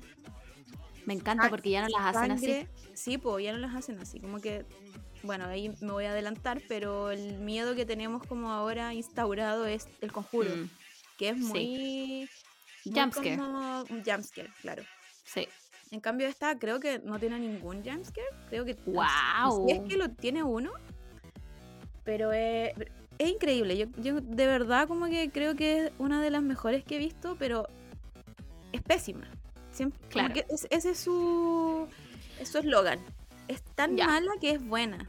[1.07, 2.47] Me encanta Sang- porque ya no las hacen así.
[2.47, 2.69] sangre.
[2.95, 4.21] Sí, pues ya no las hacen así.
[4.21, 4.65] Como que,
[5.23, 9.89] bueno, ahí me voy a adelantar, pero el miedo que tenemos como ahora instaurado es
[10.01, 10.69] el conjuro, Mm,
[11.19, 11.43] que es sí.
[11.45, 12.29] muy...
[12.85, 13.37] muy Jumpscare.
[13.37, 14.83] como un jumpscare, claro.
[15.25, 15.49] Sí.
[15.91, 18.29] En cambio esta creo que no tiene ningún jumpscare.
[18.49, 18.75] Creo que...
[18.87, 19.67] ¡Guau!
[19.67, 20.71] Si es que lo tiene uno.
[22.05, 22.73] Pero es,
[23.19, 23.77] es increíble.
[23.77, 26.99] Yo, yo de verdad como que creo que es una de las mejores que he
[26.99, 27.67] visto, pero
[28.73, 29.29] es pésima.
[29.81, 30.35] Siempre, Claro.
[30.35, 31.88] que es- ese es su
[32.38, 32.99] es su eslogan.
[33.49, 34.07] Es tan Ya.
[34.07, 35.09] mala que es buena.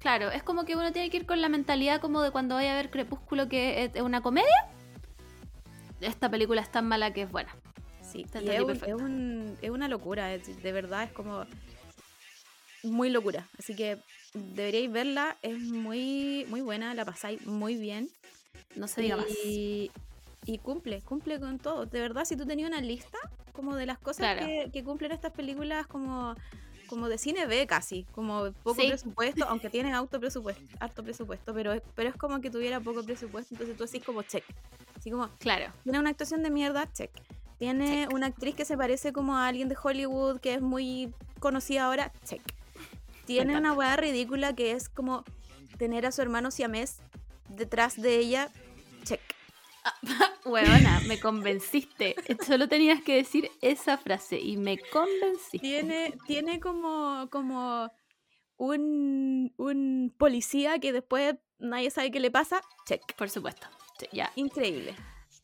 [0.00, 2.72] Claro, es como que uno tiene que ir con la mentalidad como de cuando vaya
[2.72, 4.48] a ver Crepúsculo que es una comedia.
[6.00, 7.54] Esta película es tan mala que es buena.
[8.02, 10.34] Sí, y es, un- es un- es una locura.
[10.34, 11.44] es- de verdad es como
[12.82, 13.46] muy locura.
[13.56, 13.98] Así que
[14.34, 15.36] deberíais verla.
[15.42, 16.92] Es muy, muy buena.
[16.94, 18.08] La pasáis muy bien.
[18.74, 19.26] No se diga más.
[20.50, 21.84] Y, cumple, cumple con todo.
[21.84, 23.18] De verdad, si tú tenías una lista
[23.52, 24.46] como de las cosas Claro.
[24.46, 26.34] que, que cumplen estas películas como,
[26.86, 28.88] como de cine B casi, como poco Sí.
[28.88, 33.02] presupuesto, aunque tienen alto presupuesto, alto presupuesto, pero, es- pero es como que tuviera poco
[33.04, 34.42] presupuesto, entonces tú así como check.
[34.96, 35.70] Así como, Claro.
[35.84, 37.10] tiene una actuación de mierda, check.
[37.58, 38.14] Tiene Check.
[38.14, 42.10] una actriz que se parece como a alguien de Hollywood que es muy conocida ahora,
[42.24, 42.40] check.
[43.26, 45.24] Tiene una weá ridícula que es como
[45.76, 47.00] tener a su hermano siamés
[47.50, 48.48] detrás de ella,
[49.04, 49.20] check.
[50.44, 52.14] Huevona, me convenciste.
[52.46, 55.58] Solo tenías que decir esa frase y me convenciste.
[55.58, 57.90] Tiene, tiene como, como
[58.56, 63.02] un, un policía que después nadie sabe qué le pasa, check.
[63.16, 63.66] Por supuesto.
[64.12, 64.32] Ya.
[64.36, 64.94] Increíble.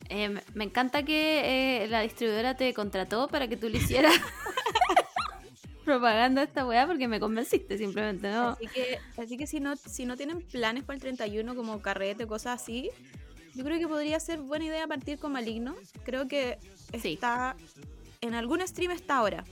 [0.09, 4.13] Eh, me- me encanta que eh, la distribuidora te contrató para que tú le hicieras
[5.85, 8.49] propaganda a esta weá porque me convenciste simplemente, ¿no?
[8.49, 12.25] Así que, así que si no, si no tienen planes para el 31 como carrete,
[12.27, 12.89] cosas así,
[13.55, 15.75] yo creo que podría ser buena idea partir con Maligno.
[16.03, 16.57] Creo que
[17.01, 17.13] Sí.
[17.13, 17.55] está
[18.21, 19.43] en algún stream está ahora.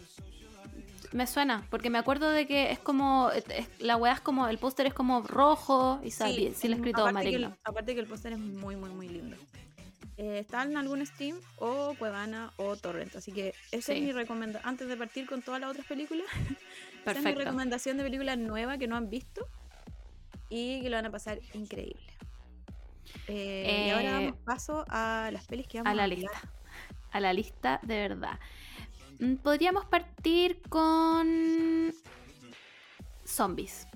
[1.11, 3.45] Me suena, porque me acuerdo de que es como, es-
[3.79, 7.01] la weá es como, el póster es como rojo y sí, sí, he mm, escrito
[7.05, 7.57] aparte que, el, maligno.
[7.63, 9.37] aparte que el póster es muy, muy, muy lindo.
[10.17, 13.15] Eh, está en algún stream o Cuevana o Torrent.
[13.15, 13.99] Así que esa Sí.
[13.99, 14.67] es mi recomendación.
[14.67, 16.25] Antes de partir con todas las otras películas,
[17.05, 19.47] esa es mi recomendación de película nueva que no han visto
[20.49, 22.01] y que lo van a pasar increíble.
[23.27, 26.19] Eh, y ahora Eh, damos paso a las pelis que vamos A la hablar.
[26.19, 26.53] lista.
[27.11, 28.39] A la lista de verdad.
[29.19, 31.93] Mm, Podríamos partir con
[33.25, 33.87] zombies.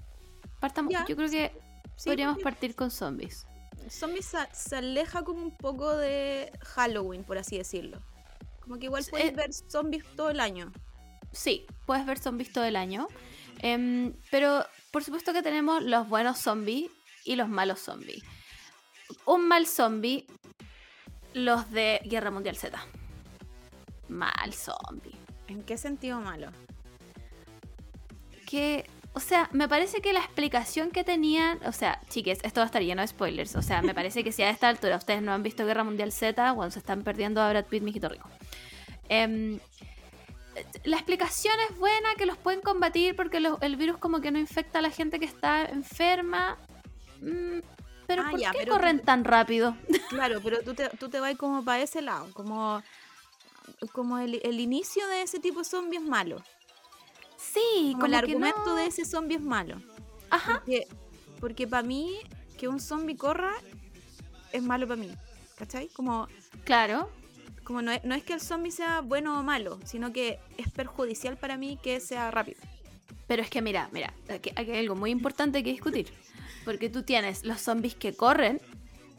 [0.59, 1.51] Partamos, yo creo que
[1.95, 3.47] Sí, podríamos partir con zombies.
[3.89, 8.01] Zombies se, aleja como un poco de Halloween, por así decirlo.
[8.59, 10.71] Como que igual puedes eh, ver zombies todo el año.
[11.31, 13.07] Sí, puedes ver zombies todo el año.
[13.59, 16.91] Em, pero por supuesto que tenemos los buenos zombies
[17.25, 18.23] y los malos zombies.
[19.25, 20.25] Un mal zombie,
[21.33, 22.77] los de Guerra Mundial Z.
[24.09, 25.15] Mal zombie.
[25.47, 26.49] ¿En qué sentido malo?
[28.45, 32.63] que, o sea, me parece que la explicación que tenían, o sea, chiques, esto va
[32.63, 35.21] a estar lleno de spoilers, o sea, me parece que si a esta altura ustedes
[35.21, 38.29] no han visto Guerra Mundial Z, bueno, se están perdiendo a Brad Pitt, mijito rico.
[39.09, 39.59] Em,
[40.85, 44.39] la explicación es buena, que los pueden combatir porque los- el virus como que no
[44.39, 46.57] infecta a la gente que está enferma.
[47.21, 47.59] Mm,
[48.07, 49.75] pero Ah, ¿por ya, qué pero corren tú- tan rápido?
[50.09, 52.81] Claro, pero tú te, tú te vas como para ese lado, como,
[53.91, 56.41] como el, el inicio de ese tipo de zombie es malo.
[57.37, 59.81] Sí, Como, como, el que argumento no- de ese zombie es malo.
[60.29, 60.87] Ajá, Porque,
[61.39, 62.17] porque para mí,
[62.57, 63.53] que un zombie corra
[64.51, 65.11] es malo para mí.
[65.57, 65.87] ¿Cachai?
[65.89, 66.27] Como,
[66.63, 67.09] claro.
[67.63, 70.69] como no, es, no es que el zombie sea bueno o malo, sino que es
[70.71, 72.59] perjudicial para mí que sea rápido.
[73.27, 76.11] Pero es que mira, mira, aquí, aquí hay algo muy importante que discutir.
[76.65, 78.61] Porque tú tienes los zombies que corren,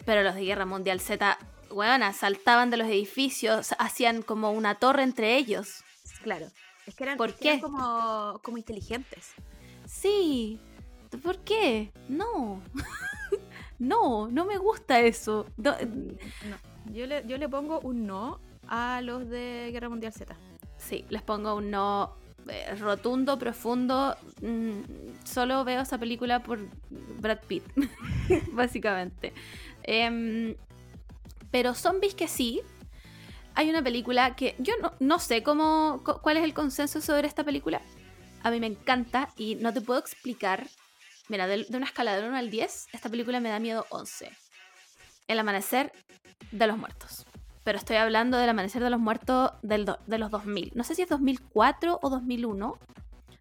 [0.05, 1.39] pero los de Guerra Mundial Z,
[1.71, 5.85] weona, saltaban de los edificios, hacían como una torre entre ellos.
[6.23, 6.47] Claro.
[6.87, 9.33] Es que eran, ¿Por es que eran como, como inteligentes.
[9.87, 10.59] Sí,
[11.23, 11.93] ¿por qué?
[12.09, 12.63] No.
[13.79, 15.47] no, no me gusta eso.
[15.57, 16.57] No, No.
[16.93, 20.35] Yo le, yo le pongo un no a los de Guerra Mundial Z.
[20.79, 22.28] Sí, les pongo un no eh,
[22.79, 24.17] rotundo, profundo.
[24.41, 24.81] Mm,
[25.25, 26.59] solo veo esa película por
[27.21, 27.65] Brad Pitt,
[28.53, 29.33] básicamente.
[29.83, 30.55] Em,
[31.51, 32.61] pero zombies que sí.
[33.55, 37.43] Hay una película que yo no, sé cómo, cu- cuál es el consenso sobre esta
[37.43, 37.81] película.
[38.45, 40.69] A mí me encanta y no te puedo explicar.
[41.29, 44.31] Mira, de, una escala de 1 al 10, esta película me da miedo 11.
[45.27, 45.93] El amanecer
[46.53, 47.27] de los muertos.
[47.69, 50.73] Pero estoy hablando del amanecer de los muertos del de los 2000.
[50.75, 52.79] No sé si es 2004 o 2001,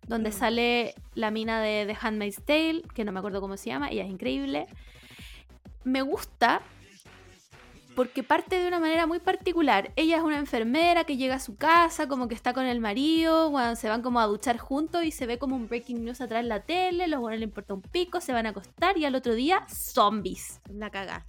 [0.06, 0.34] donde Mm.
[0.34, 4.04] sale la mina de The Handmaid's Tale, que no me acuerdo cómo se llama, ella
[4.04, 4.68] es increíble.
[5.86, 6.62] Me gusta
[7.96, 9.94] porque parte de una manera muy particular.
[9.96, 13.50] Ella es una enfermera que llega a su casa, como que está con el marido,
[13.50, 16.42] bueno, se van como a duchar juntos y se ve como un breaking news atrás
[16.42, 19.16] en la tele, los buenos le importa un pico, se van a acostar y al
[19.16, 20.60] otro día, zombies.
[20.70, 21.26] La cagá.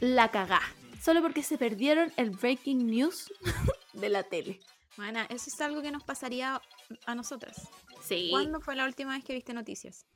[0.00, 0.60] La cagá.
[1.00, 3.32] Solo porque se perdieron el breaking news
[3.94, 4.60] de la tele.
[4.96, 6.60] Bueno, eso es algo que nos pasaría
[7.06, 7.68] a nosotras.
[8.02, 8.28] Sí.
[8.30, 10.06] ¿Cuándo fue la última vez que viste noticias?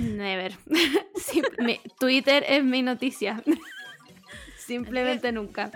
[0.00, 0.56] Never.
[1.16, 3.42] Sí, mi- Twitter es mi noticia.
[4.58, 5.70] Simplemente nunca.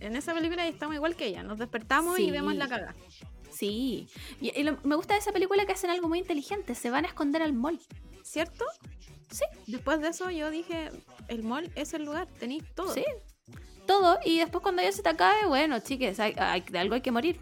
[0.00, 1.42] En esa película estamos igual que ella.
[1.44, 2.96] Nos despertamos y vemos la cagá.
[3.50, 4.08] Sí.
[4.40, 6.74] Y, y lo- me gusta de esa película que hacen algo muy inteligente.
[6.74, 7.78] Se van a esconder al mall.
[8.24, 8.64] ¿Cierto?
[9.30, 9.44] Sí.
[9.66, 10.90] Después de eso yo dije,
[11.28, 12.92] el mall es el lugar, tenéis todo.
[12.94, 13.04] Sí.
[13.86, 14.18] Todo.
[14.24, 17.10] Y después cuando ya se te acabe, bueno, chiques, hay- hay- de algo hay que
[17.10, 17.40] morir.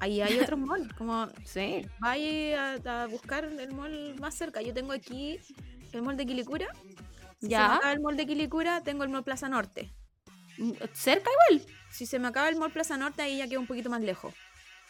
[0.00, 1.86] Ahí hay otros malls, como Sí.
[2.00, 4.60] vaya a, a buscar el mall más cerca.
[4.62, 5.38] Yo tengo aquí
[5.92, 6.66] el mall de Quilicura.
[7.40, 7.62] Si Ya.
[7.62, 9.92] se me acaba el mall de Quilicura, tengo el mall Plaza Norte.
[10.58, 11.66] Mm, Cerca igual.
[11.90, 14.34] Si se me acaba el mall Plaza Norte, ahí ya queda un poquito más lejos.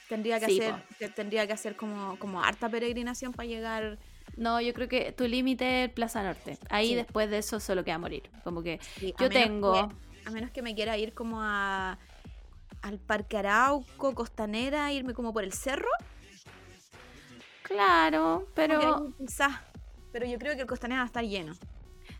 [0.09, 3.99] Tendría que Sí, hacer, te- tendría que hacer como, como harta peregrinación para llegar.
[4.37, 6.59] No, yo creo que tu límite es Plaza Norte.
[6.71, 6.95] Ahí Sí.
[6.95, 8.31] después de eso solo queda morir.
[8.45, 9.73] Como que Sí, yo tengo.
[9.89, 9.95] que-
[10.29, 11.99] a menos que me quiera ir como a
[12.81, 15.89] al Parque Arauco, Costanera, irme como por el cerro.
[17.63, 19.53] Claro, Pero pero quizás.
[20.13, 21.55] Pero yo creo que el Costanera va a estar lleno.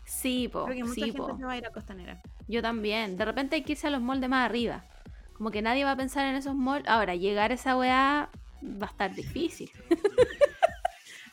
[0.05, 0.65] sí, po.
[0.65, 1.37] Creo que mucha Sí, gente po.
[1.37, 2.21] se va a ir a Costanera.
[2.47, 3.17] Yo también.
[3.17, 4.83] De repente hay que irse a los malls de más arriba.
[5.33, 6.87] Como que nadie va a pensar en esos malls.
[6.87, 8.29] Ahora, llegar a esa weá
[8.63, 9.71] va a estar difícil.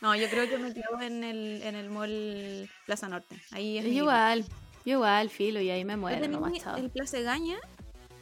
[0.01, 3.37] No, yo creo que me quedo en el, en el mall Plaza Norte.
[3.51, 4.45] Ahí es igual,
[4.85, 6.77] yo igual, filo, y ahí me ¿Tú muero, nomás, chao.
[6.77, 7.59] el Plaza Gaña?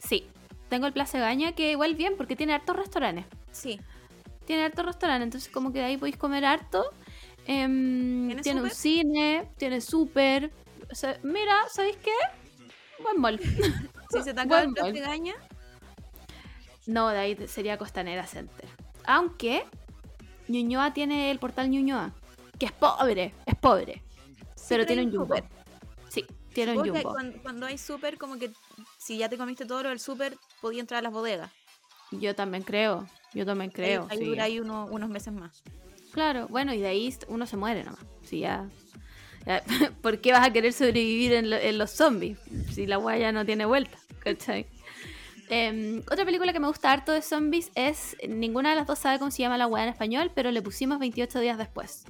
[0.01, 0.27] Sí,
[0.69, 3.27] tengo el Plaza Gaña que igual bien porque tiene hartos restaurantes.
[3.53, 3.81] Sí.
[4.45, 6.91] Tiene hartos restaurantes, entonces como que de ahí podéis comer harto.
[7.47, 10.51] Em, ¿Tiene un cine, tiene súper.
[10.91, 12.13] O sea, mira, ¿sabéis qué?
[13.03, 13.41] Buen mall.
[14.11, 14.91] Si se te acaba el Plaza.
[14.91, 15.35] Gaña,
[16.87, 18.67] No, de ahí sería Costanera Center.
[19.05, 19.67] Aunque
[20.49, 22.13] Ñuñoa tiene el portal Ñuñoa,
[22.59, 24.03] que es pobre, es pobre.
[24.55, 25.35] sí, pero tiene un jumbo.
[26.09, 27.13] Sí, tiene un jumbo.
[27.13, 28.51] Cuando, cuando hay súper, como que
[28.99, 31.51] si ya te comiste todo lo del súper, podía entrar a las bodegas.
[32.11, 34.03] Yo también creo, yo también creo.
[34.05, 34.25] Ahí, ahí sí.
[34.25, 35.63] dura ahí uno- unos meses más.
[36.13, 38.01] Claro, bueno, y de ahí uno se muere nomás.
[38.25, 38.67] Si ya,
[39.47, 39.63] ya-
[40.03, 42.39] ¿Por qué vas a querer sobrevivir en, lo- en los zombies?
[42.73, 44.67] Si la guaya no tiene vuelta, ¿cachai?
[45.51, 48.17] Em, otra película que me gusta harto de zombies es.
[48.29, 50.99] Ninguna de las dos sabe cómo se llama la guaya en español, pero le pusimos
[50.99, 52.05] 28 días después.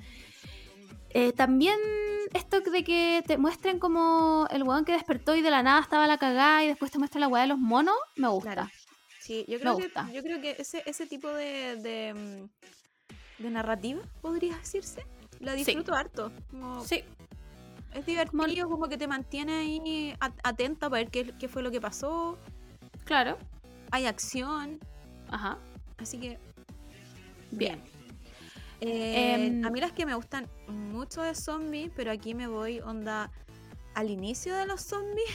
[1.10, 1.76] Eh, también
[2.34, 6.06] esto de que te muestren como el weón que despertó y de la nada estaba
[6.06, 8.52] la cagada y después te muestra la weá de los monos, me gusta.
[8.52, 8.70] Claro.
[9.20, 10.10] Sí, yo creo, que, gusta.
[10.12, 15.04] yo creo que ese, ese tipo de, de, mm, de narrativa, podría decirse,
[15.40, 15.64] la Sí.
[15.64, 16.32] disfruto harto.
[16.50, 17.02] Como- Sí,
[17.94, 21.80] Es divertido, como que te mantiene ahí atenta para ver qué, qué fue lo que
[21.80, 22.38] pasó.
[23.08, 23.38] Claro.
[23.90, 24.78] Hay acción,
[25.30, 25.58] Ajá.
[25.96, 26.38] así que
[27.50, 27.80] Bien.
[28.80, 32.78] Eh, Em, a mí las que me gustan mucho de zombies, pero aquí me voy
[32.80, 33.30] onda
[33.94, 35.26] al inicio de los zombies,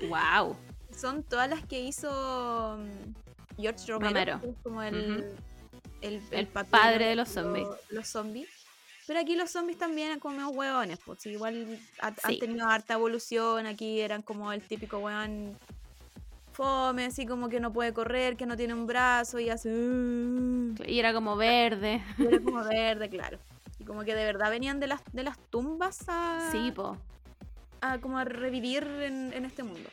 [0.08, 0.56] Wow.
[0.96, 4.40] son todas las que hizo mm, George Romero, Romero.
[4.42, 5.34] que es como el,
[6.02, 7.66] el, padre de los zombies.
[7.90, 8.48] Los zombies.
[9.06, 13.66] Pero aquí los zombies también eran como hueones, pues igual ha- han tenido harta evolución,
[13.66, 15.58] aquí eran como el típico hueón
[16.54, 19.68] fome, así como que no puede correr, que no tiene un brazo y hace...
[20.86, 22.02] Y era como verde.
[22.18, 23.38] Y era como verde, claro.
[23.78, 26.96] Y como que de verdad venían de las, de las tumbas a, Sí, po.
[27.80, 29.88] a como a revivir en, en este mundo.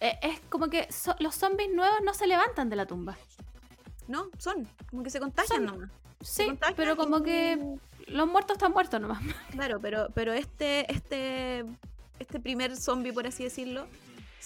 [0.00, 3.16] Eh, es como que so- los zombies nuevos no se levantan de la tumba.
[4.06, 5.74] No, son, como que se contagian Son.
[5.78, 5.90] nomás.
[6.20, 7.58] Sí, contagian pero y- como que
[8.08, 9.22] los muertos están muertos nomás.
[9.50, 11.64] Claro, pero, pero este, este,
[12.18, 13.86] este primer zombie, por así decirlo,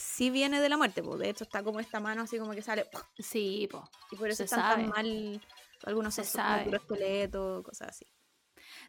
[0.01, 1.03] sí viene de la muerte.
[1.03, 1.19] Pues.
[1.21, 2.85] De hecho, está como esta mano así como que sale.
[2.87, 3.01] ¡pum!
[3.19, 3.89] Sí, po.
[4.11, 4.83] Y por eso Se están sabe.
[4.85, 5.41] tan mal.
[5.85, 6.65] Algunos Se son como sabe.
[6.65, 8.07] puro esqueleto, cosas así.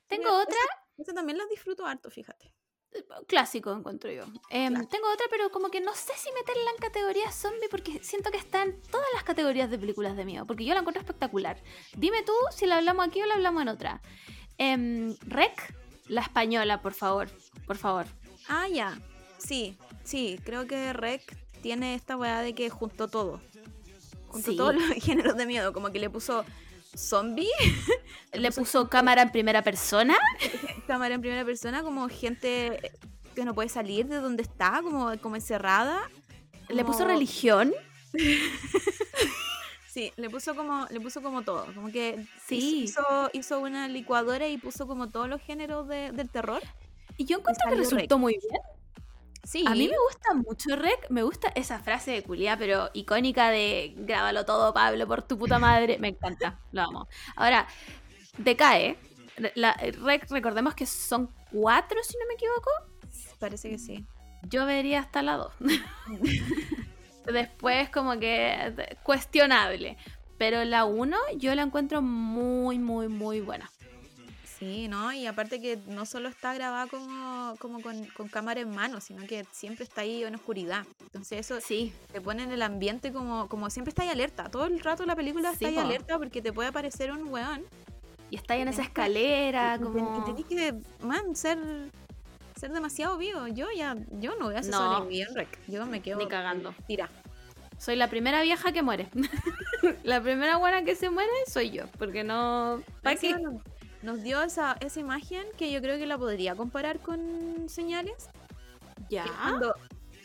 [0.07, 0.57] Tengo Mira, otra,
[0.97, 2.53] Esa también las disfruto harto, fíjate.
[3.27, 4.25] clásico encuentro yo.
[4.49, 4.87] Claro.
[4.89, 8.37] Tengo otra, pero como que no sé si meterla en categoría zombie porque siento que
[8.37, 11.63] está en todas las categorías de películas de miedo, porque yo la encuentro espectacular.
[11.95, 14.01] Dime tú si la hablamos aquí o la hablamos en otra.
[14.57, 15.73] Em, Rec,
[16.07, 17.29] la española, por favor,
[17.65, 18.05] por favor.
[18.49, 18.99] Ah, ya.
[19.37, 19.77] Sí,
[20.11, 21.21] sí, creo que Rec
[21.61, 23.39] tiene esta weá de que juntó todo.
[24.27, 24.57] Juntó Sí.
[24.57, 25.73] todos los géneros de miedo.
[25.73, 26.43] Como que le puso
[26.95, 27.47] zombie,
[28.33, 30.17] Le puso cámara en primera persona.
[30.87, 32.91] cámara en primera persona, como gente
[33.35, 35.99] que no puede salir de donde está, como, como encerrada.
[36.69, 37.73] Le puso religión.
[39.87, 41.65] Sí, le puso como, le puso como todo.
[41.73, 42.83] Como que Sí.
[42.83, 46.61] hizo, hizo una licuadora y puso como todos los géneros de- del terror.
[47.17, 48.61] Y yo encuentro que resultó muy bien.
[49.43, 49.63] Sí.
[49.67, 53.93] A mí me gusta mucho Rec, me gusta esa frase de culia, pero icónica de
[53.97, 55.97] grábalo todo, Pablo, por tu puta madre.
[55.99, 57.07] Me encanta, lo amo.
[57.35, 57.67] Ahora,
[58.37, 58.97] decae.
[59.55, 62.69] La, Rec, recordemos que son cuatro, si no me equivoco.
[63.39, 64.05] Parece que sí.
[64.43, 65.53] Yo vería hasta la dos.
[67.25, 69.97] Después, como que cuestionable.
[70.37, 73.69] Pero la uno yo la encuentro muy, muy, muy buena.
[74.61, 75.11] Sí, ¿no?
[75.11, 79.25] Y aparte que no solo está grabada como, como con, con cámara en mano, sino
[79.25, 80.85] que siempre está ahí en oscuridad.
[81.01, 84.49] Entonces eso Sí, te pone en el ambiente como, como siempre está ahí alerta.
[84.51, 85.81] Todo el rato la película Sí, está ahí po.
[85.81, 87.63] alerta porque te puede aparecer un weón.
[88.29, 90.19] y está ahí en esa escalera, y, como...
[90.21, 91.57] y tenés que, man, ser,
[92.55, 93.47] ser demasiado vivo.
[93.47, 95.07] Yo ya, yo no voy a hacer No.
[95.33, 95.57] rec.
[95.67, 96.75] Yo me quedo Ni cagando.
[96.85, 97.09] tira.
[97.79, 99.09] Soy la primera vieja que muere.
[100.03, 102.83] la primera buena que se muere soy yo, porque no...
[103.01, 103.31] ¿Para qué?
[103.31, 103.49] Encima
[104.03, 108.29] Nos, dio esa, esa imagen que yo creo que la podría comparar con señales.
[109.09, 109.25] Ya.
[109.25, 109.75] Cuando,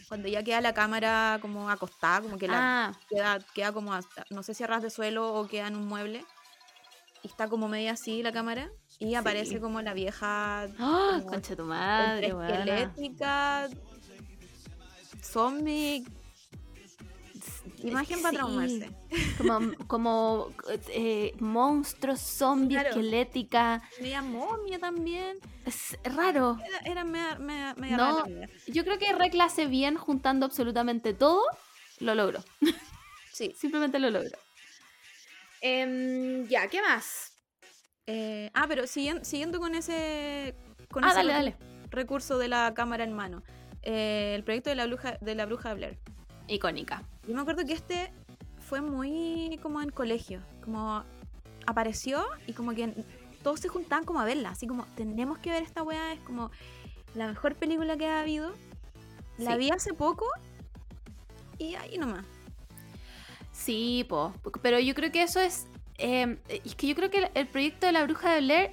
[0.09, 4.25] cuando ya queda la cámara como acostada, como que la, Ah, queda, queda como, hasta-
[4.31, 6.25] no sé si a ras de suelo o queda en un mueble.
[7.23, 8.71] Y está como media así la cámara.
[8.99, 13.69] Y aparece como la vieja como concha tu madre, esquelética,
[15.23, 16.05] zombie.
[17.79, 18.37] Imagen para Sí.
[18.37, 18.91] traumarse.
[19.39, 20.53] Como, como
[20.89, 22.89] eh, monstruos, zombies, Claro.
[22.97, 23.83] esquelética.
[24.01, 25.39] Media momia también.
[25.65, 26.59] Es raro.
[26.67, 28.23] Era, era media, media, media No.
[28.25, 28.49] rara.
[28.67, 31.43] Yo creo que Rec la hace bien juntando absolutamente todo.
[31.99, 32.43] Lo logró.
[33.33, 33.53] Sí.
[33.59, 34.37] Simplemente lo logró.
[35.61, 37.33] Em, ya, ¿qué más?
[38.07, 40.55] Eh, ah, pero siguiendo, siguiendo con ese,
[40.91, 41.57] con Ah, ese dale, recu- dale.
[41.91, 43.43] recurso de la cámara en mano.
[43.83, 45.99] Eh, el proyecto de la bruja de la bruja de Blair.
[46.49, 47.03] Icónica.
[47.27, 48.13] Yo me acuerdo que este
[48.69, 51.05] fue muy como en colegio, como
[51.67, 52.93] apareció y como que
[53.43, 56.51] todos se juntaban como a verla, así como tenemos que ver esta weá, es como
[57.15, 58.53] la mejor película que ha habido.
[59.39, 59.59] La Sí.
[59.59, 60.27] vi hace poco
[61.59, 62.25] y ahí nomás.
[63.53, 64.33] Sí, po.
[64.63, 65.67] Pero yo creo que eso es.
[65.99, 68.71] eh, es que yo creo que el, el proyecto de la bruja de Blair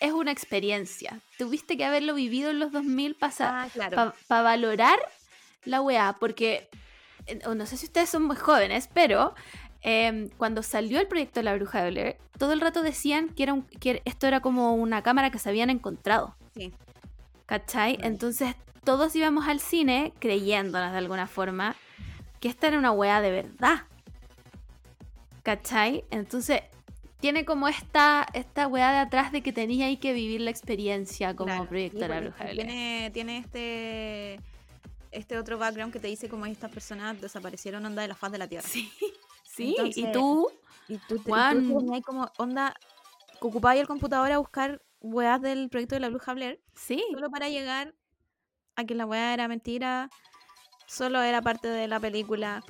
[0.00, 1.20] es una experiencia.
[1.38, 4.12] Tuviste que haberlo vivido en los 2000 para Ah, claro.
[4.28, 4.98] valorar
[5.64, 6.16] la weá.
[6.20, 6.68] Porque.
[7.54, 9.34] No sé si ustedes son muy jóvenes, pero.
[9.84, 13.42] eh, cuando salió el proyecto de la bruja de Blair, todo el rato decían que,
[13.42, 16.36] era un- que esto era como una cámara que se habían encontrado.
[16.54, 16.72] Sí.
[17.46, 17.98] ¿Cachai?
[18.00, 18.54] Entonces
[18.84, 21.74] todos íbamos al cine creyéndonos de alguna forma
[22.38, 23.82] que esta era una weá de verdad.
[25.42, 26.04] ¿Cachai?
[26.10, 26.62] Entonces
[27.20, 31.34] tiene como esta, esta weá de atrás de que tenía ahí que vivir la experiencia
[31.34, 34.40] como Claro, proyecto de la bruja de tiene, tiene este
[35.12, 38.38] este otro background que te dice cómo estas personas desaparecieron onda de la faz de
[38.38, 38.66] la tierra.
[38.68, 38.92] Sí,
[39.44, 39.76] sí.
[39.78, 40.50] y tú,
[40.88, 41.64] Y tú Juan.
[41.64, 42.74] y tú como onda
[43.40, 47.28] que ocupabas el computador a buscar weas del proyecto de la bruja Blair sí, solo
[47.30, 47.94] para llegar
[48.76, 50.08] a que la wea era mentira,
[50.86, 52.62] solo era parte de la película.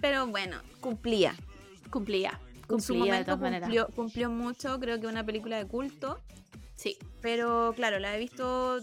[0.00, 1.34] Pero bueno, cumplía.
[1.90, 2.40] cumplía.
[2.66, 3.68] Cumplía de todas maneras.
[3.68, 6.20] cumplió, cumplió mucho, creo que una película de culto.
[6.74, 6.98] Sí.
[7.22, 8.80] Pero claro, la he visto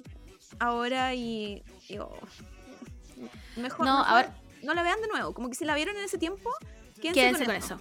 [0.60, 2.18] ahora y digo,
[3.56, 5.34] mejor, No, mejor ahora- no la vean de nuevo.
[5.34, 6.50] Como que si la vieron en ese tiempo,
[7.02, 7.80] quédense, Quédense con, con eso.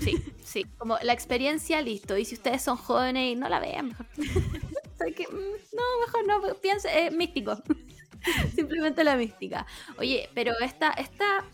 [0.00, 0.66] Sí, sí.
[0.78, 2.16] Como la experiencia, listo.
[2.16, 4.06] Y si ustedes son jóvenes y no la vean, mejor.
[5.02, 5.34] Mm,
[5.74, 6.54] No, mejor no.
[6.60, 7.56] Piense, eh, místico.
[8.54, 9.66] Simplemente la mística.
[9.98, 11.44] Oye, pero esta, esta.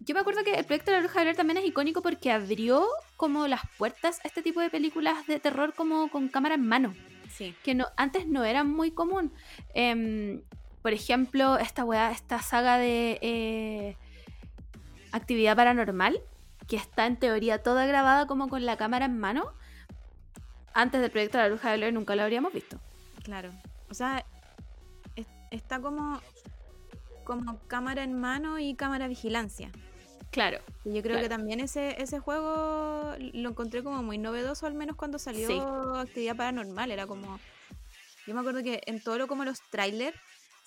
[0.00, 2.32] Yo me acuerdo que el proyecto de la Bruja de Blair también es icónico porque
[2.32, 2.86] abrió
[3.18, 6.94] como las puertas a este tipo de películas de terror como con cámara en mano.
[7.30, 7.54] Sí.
[7.62, 9.34] Que no, antes no era muy común.
[9.74, 10.40] Em,
[10.82, 13.96] por ejemplo, esta weá, esta saga de eh,
[15.12, 16.20] actividad paranormal,
[16.66, 19.52] que está en teoría toda grabada como con la cámara en mano.
[20.74, 22.78] Antes del proyecto de la bruja de Blair nunca lo habríamos visto.
[23.24, 23.50] Claro.
[23.90, 24.24] O sea,
[25.16, 26.20] es- está como,
[27.24, 29.70] como cámara en mano y cámara vigilancia.
[30.30, 30.58] Claro.
[30.84, 31.22] Y yo creo Claro.
[31.22, 35.58] que también ese, ese juego lo encontré como muy novedoso, al menos cuando salió Sí.
[35.98, 36.90] Actividad Paranormal.
[36.90, 37.40] Era como.
[38.26, 40.14] Yo me acuerdo que en todo lo como los trailers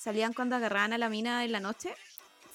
[0.02, 1.94] salían cuando agarraban a la mina en la noche.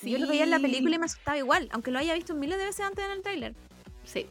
[0.03, 0.63] y Yo lo veía en la Sí.
[0.65, 3.23] película y me asustaba igual, aunque lo haya visto miles de veces antes en el
[3.23, 3.55] trailer.
[4.05, 4.27] Sí.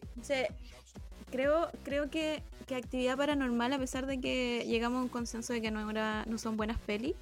[1.32, 5.62] Creo, creo que, que Actividad Paranormal, a pesar de que llegamos a un consenso de
[5.62, 7.16] que no, era, no son buenas pelis,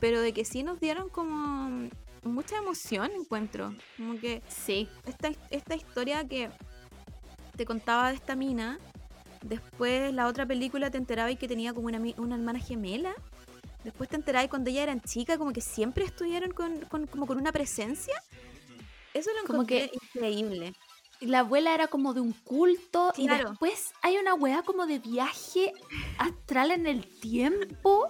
[0.00, 1.88] pero de que sí nos dieron como
[2.22, 3.74] mucha emoción, encuentro.
[3.96, 4.88] Como que Sí.
[5.06, 6.50] esta, esta historia que
[7.56, 8.78] te contaba de esta mina,
[9.42, 13.14] después la otra película te enterabas que tenía como una, una hermana gemela.
[13.84, 17.38] Después te enterabas cuando ella eran chica, como que siempre estuvieron con, con- como con
[17.38, 18.14] una presencia.
[19.14, 20.74] Eso lo Como que- increíble.
[21.20, 23.50] La abuela era como de un culto y Claro.
[23.50, 25.72] después hay una weá como de viaje
[26.18, 28.08] astral en el tiempo.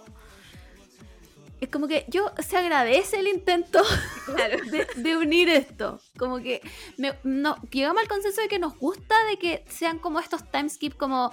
[1.61, 3.83] es como que yo se agradece el intento
[4.27, 4.64] Claro.
[4.71, 6.01] de, de unir esto.
[6.18, 6.62] Como que
[6.97, 10.97] me- no, llegamos al consenso de que nos gusta de que sean como estos timeskip
[10.97, 11.31] como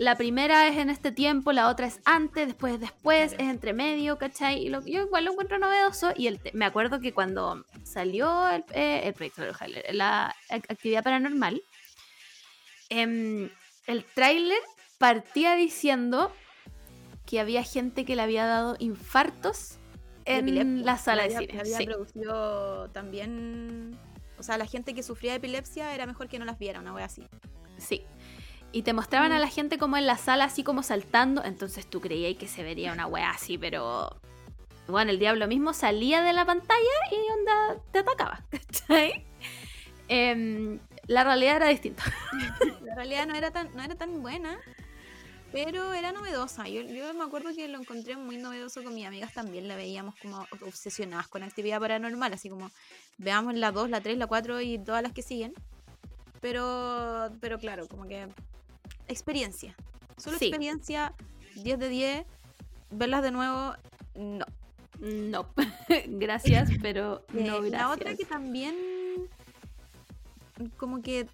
[0.00, 3.74] la primera es en este tiempo, la otra es antes, después es después, es entre
[3.74, 4.64] medio, ¿cachai?
[4.64, 8.64] Y lo, yo igual lo encuentro novedoso y el me acuerdo que cuando salió el,
[8.72, 9.52] eh, el proyecto de
[9.92, 11.60] la ac- actividad paranormal,
[12.88, 13.50] em,
[13.86, 14.58] el tráiler
[14.98, 16.32] partía diciendo
[17.26, 19.78] que había gente que le había dado infartos
[20.24, 20.84] en epilepsia.
[20.86, 21.60] la sala de cine.
[21.60, 21.84] Había sí.
[21.84, 23.98] producido también.
[24.38, 26.94] O sea, la gente que sufría de epilepsia era mejor que no las viera, una
[26.94, 27.26] wea así.
[27.76, 28.04] Sí.
[28.72, 31.44] Y te mostraban a la gente como en la sala, así como saltando.
[31.44, 34.16] Entonces tú creías que se vería una wea así, pero.
[34.86, 38.44] Bueno, el diablo mismo salía de la pantalla y onda te atacaba.
[38.50, 39.24] ¿Cachai?
[40.08, 42.02] Em, la realidad era distinta.
[42.84, 44.58] La realidad no era tan, no era tan buena,
[45.52, 46.68] pero era novedosa.
[46.68, 49.68] Yo, yo me acuerdo que lo encontré muy novedoso con mis amigas también.
[49.68, 52.70] La veíamos como obsesionadas con actividad paranormal, así como
[53.18, 55.54] veamos la 2, la 3, la 4 y todas las que siguen.
[56.40, 58.26] Pero, pero claro, como que
[59.10, 59.74] experiencia.
[60.16, 60.46] Solo Sí.
[60.46, 61.14] experiencia,
[61.56, 62.26] 10 de 10.
[62.90, 63.74] Verlas de nuevo,
[64.14, 64.44] no.
[65.00, 65.46] No.
[66.06, 67.70] gracias, pero Eh, no gracias.
[67.70, 68.74] la otra que también
[70.76, 71.26] como que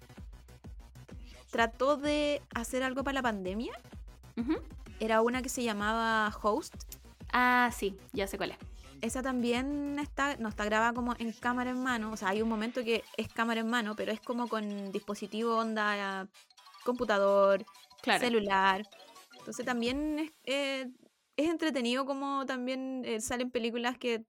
[1.51, 3.73] trató de hacer algo para la pandemia
[4.99, 6.73] era una que se llamaba Host.
[7.33, 8.57] Ah, sí, ya sé cuál es.
[9.01, 12.11] Esa también está, no está grabada como en cámara en mano.
[12.11, 15.55] O sea, hay un momento que es cámara en mano, pero es como con dispositivo
[15.57, 16.27] onda
[16.87, 17.63] computador,
[18.01, 18.19] Claro.
[18.23, 18.81] celular.
[19.39, 20.87] Entonces también es, eh,
[21.35, 24.23] es entretenido como también eh, salen películas que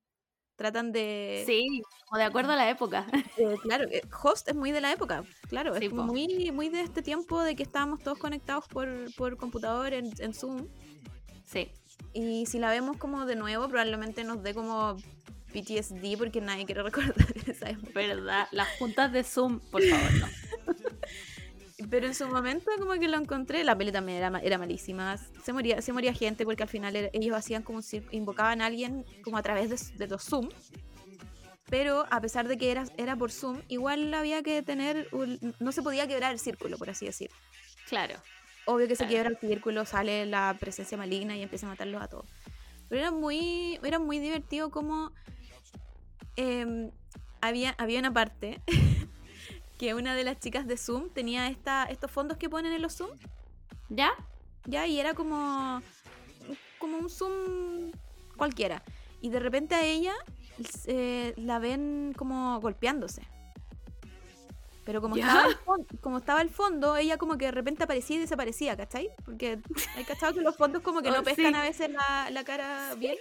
[0.56, 1.44] tratan de...
[1.46, 3.06] Sí, como de acuerdo a la época.
[3.36, 6.68] Eh, claro, eh, Host es muy de la época, claro, Sí, es como muy, muy
[6.68, 10.66] de este tiempo de que estábamos todos conectados por, por computador en, en Zoom.
[11.46, 11.70] Sí.
[12.12, 14.96] Y si la vemos como de nuevo, probablemente nos dé como
[15.52, 17.14] PTSD porque nadie quiere recordar
[17.46, 17.92] esa época.
[17.94, 18.48] Verdad.
[18.50, 20.26] Las juntas de Zoom, por favor, no.
[21.90, 25.52] Pero en su momento como que lo encontré, la peli también era, era malísima, se
[25.52, 29.38] moría, se moría gente porque al final ellos hacían como si invocaban a alguien como
[29.38, 30.48] a través de, de los Zoom.
[31.70, 35.72] Pero a pesar de que era, era por Zoom, igual había que tener, un- no
[35.72, 37.30] se podía quebrar el círculo, por así decir.
[37.86, 38.16] Claro.
[38.66, 42.08] Obvio que se quiebra el círculo, sale la presencia maligna y empieza a matarlos a
[42.08, 42.26] todos.
[42.88, 45.12] Pero era muy, era muy divertido como
[46.36, 46.90] em,
[47.40, 48.60] había, había una parte
[49.78, 52.96] que una de las chicas de Zoom tenía esta, estos fondos que ponen en los
[52.96, 53.10] Zoom,
[53.88, 54.10] ¿Ya?
[54.66, 55.80] ya, y era como,
[56.78, 57.92] como un Zoom
[58.36, 58.82] cualquiera.
[59.20, 60.14] Y de repente a ella
[60.86, 63.22] eh, la ven como golpeándose.
[64.84, 65.26] Pero como ¿Ya?
[65.26, 68.76] estaba, el fon- como estaba el fondo, ella como que de repente aparecía y desaparecía,
[68.76, 69.10] ¿cachai?
[69.24, 69.60] Porque
[69.96, 71.54] hay cachado que los fondos como que Oh, no pescan sí.
[71.54, 73.16] a veces la, la cara bien.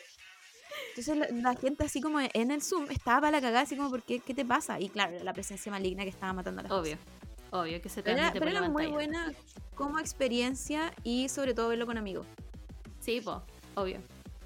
[0.90, 3.90] Entonces la, la gente así como en el Zoom estaba para la cagada, así como,
[3.90, 4.20] ¿por qué?
[4.20, 4.80] ¿Qué te pasa?
[4.80, 6.98] Y claro, la presencia maligna que estaba matando a las Obvio.
[7.52, 9.34] Obvio que se Pero transmite pero la era muy buena
[9.76, 12.26] como experiencia y sobre todo verlo con amigos.
[13.00, 13.42] Sí, po,
[13.76, 14.02] obvio.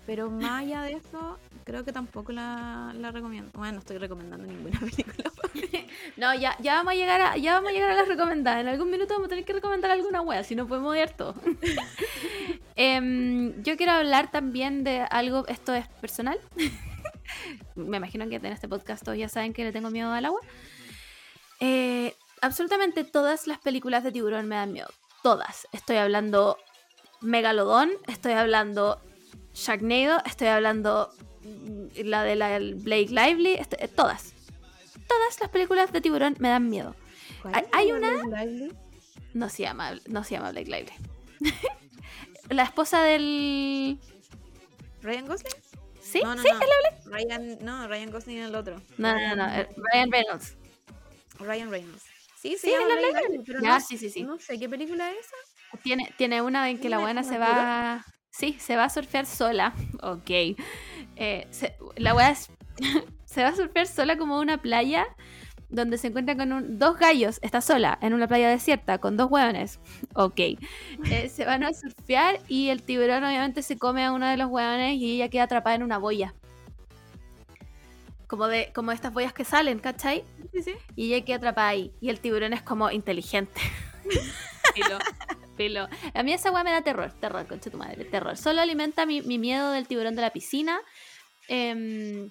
[0.05, 3.51] Pero más allá de eso, creo que tampoco la, la recomiendo.
[3.53, 5.31] Bueno, no estoy recomendando ninguna película.
[6.17, 8.61] No, ya, ya vamos a llegar a, ya vamos a llegar a las recomendadas.
[8.61, 11.35] En algún minuto vamos a tener que recomendar alguna wea, si no podemos odiar todo.
[12.77, 16.39] Em, yo quiero hablar también de algo, esto es personal.
[17.75, 20.39] Me imagino que en este podcast todos ya saben que le tengo miedo al agua.
[21.59, 24.87] Eh, absolutamente todas las películas de tiburón me dan miedo.
[25.21, 25.67] Todas.
[25.73, 26.57] Estoy hablando
[27.19, 28.99] Megalodón, estoy hablando
[29.53, 31.11] Sharknado, estoy hablando
[31.43, 34.33] mm, la de la Blake Lively, estoy- eh, todas.
[35.07, 36.95] Todas las películas de tiburón me dan miedo.
[37.53, 38.23] Hay- hay una-
[39.33, 40.93] No se llama, no se llama Blake Lively.
[42.49, 43.99] la esposa del.
[45.01, 45.53] ¿Ryan Gosling?
[46.01, 46.21] ¿Sí?
[46.23, 46.49] No, no, ¿Sí?
[46.51, 47.11] no.
[47.11, 48.81] Ryan, no, Ryan Gosling es el otro.
[48.97, 50.55] No, no, no, eh, Ryan Reynolds.
[51.39, 52.03] Ryan Reynolds.
[52.39, 54.23] Sí, Sí, llama es la Blake Blake Lively, pero Ya, no, sí, sí, sí.
[54.23, 55.35] no sé qué película es esa.
[55.83, 58.05] Tiene, tiene una en que la ¿Una buena se va.
[58.31, 59.73] Sí, se va a surfear sola.
[60.01, 60.29] Ok.
[61.15, 62.49] Eh, se- la es-
[63.25, 65.05] se va a surfear sola como una playa
[65.69, 67.39] donde se encuentra con un- dos gallos.
[67.41, 69.79] Está sola en una playa desierta con dos hueones.
[70.15, 70.39] Ok.
[70.39, 74.49] Eh, se van a surfear y el tiburón obviamente se come a uno de los
[74.49, 76.33] hueones y ella queda atrapada en una boya.
[78.27, 80.23] Como de como estas boyas que salen, ¿cachai?
[80.53, 80.71] Sí, sí.
[80.95, 81.91] Y ella queda atrapada ahí.
[81.99, 83.59] Y el tiburón es como inteligente.
[85.57, 85.87] Filo.
[86.13, 88.35] A mí esa weá me da terror, terror, concha tu madre, terror.
[88.37, 90.79] Solo alimenta mi, mi miedo del tiburón de la piscina.
[91.47, 92.29] Em,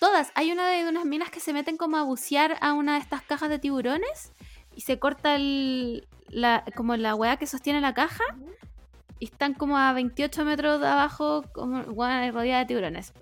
[0.00, 0.30] todas.
[0.34, 3.22] Hay una de unas minas que se meten como a bucear a una de estas
[3.22, 4.32] cajas de tiburones
[4.74, 8.24] y se corta el, la, como la weá que sostiene la caja
[9.18, 13.12] y están como a 28 metros de abajo, como weá, rodeada de tiburones.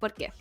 [0.00, 0.32] ¿Por qué?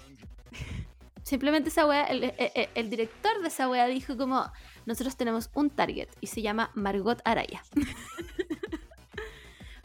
[1.23, 2.33] Simplemente esa wea, el,
[2.75, 4.51] el- director de esa wea dijo como,
[4.85, 7.61] nosotros tenemos un target y se llama Margot Araya.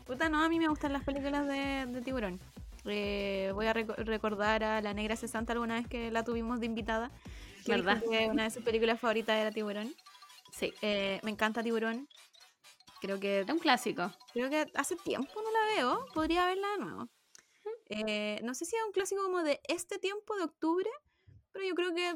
[0.06, 2.40] Puta, no, a mí me gustan las películas de, de tiburón.
[2.86, 6.66] Eh, voy a reco- recordar a La Negra 60 alguna vez que la tuvimos de
[6.66, 7.10] invitada.
[7.66, 8.02] que ¿Verdad?
[8.10, 9.94] que una de sus películas favoritas era Tiburón.
[10.50, 12.08] Sí, Eh, me encanta Tiburón.
[13.02, 14.10] Creo que es un clásico.
[14.32, 16.06] creo que hace tiempo no la veo.
[16.14, 17.08] Podría verla de nuevo.
[17.90, 20.88] Eh, no sé si es un clásico como de este tiempo de octubre,
[21.52, 22.14] pero yo creo que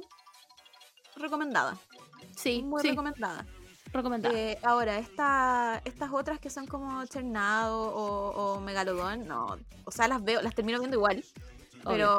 [1.16, 1.78] recomendada.
[2.42, 3.46] Sí, Muy sí, recomendada.
[3.92, 4.34] recomendada.
[4.38, 9.58] Eh, ahora, esta, estas otras que son como Chernado o, o Megalodón, no.
[9.84, 11.24] O sea, las veo, las termino viendo igual.
[11.84, 12.18] Pero.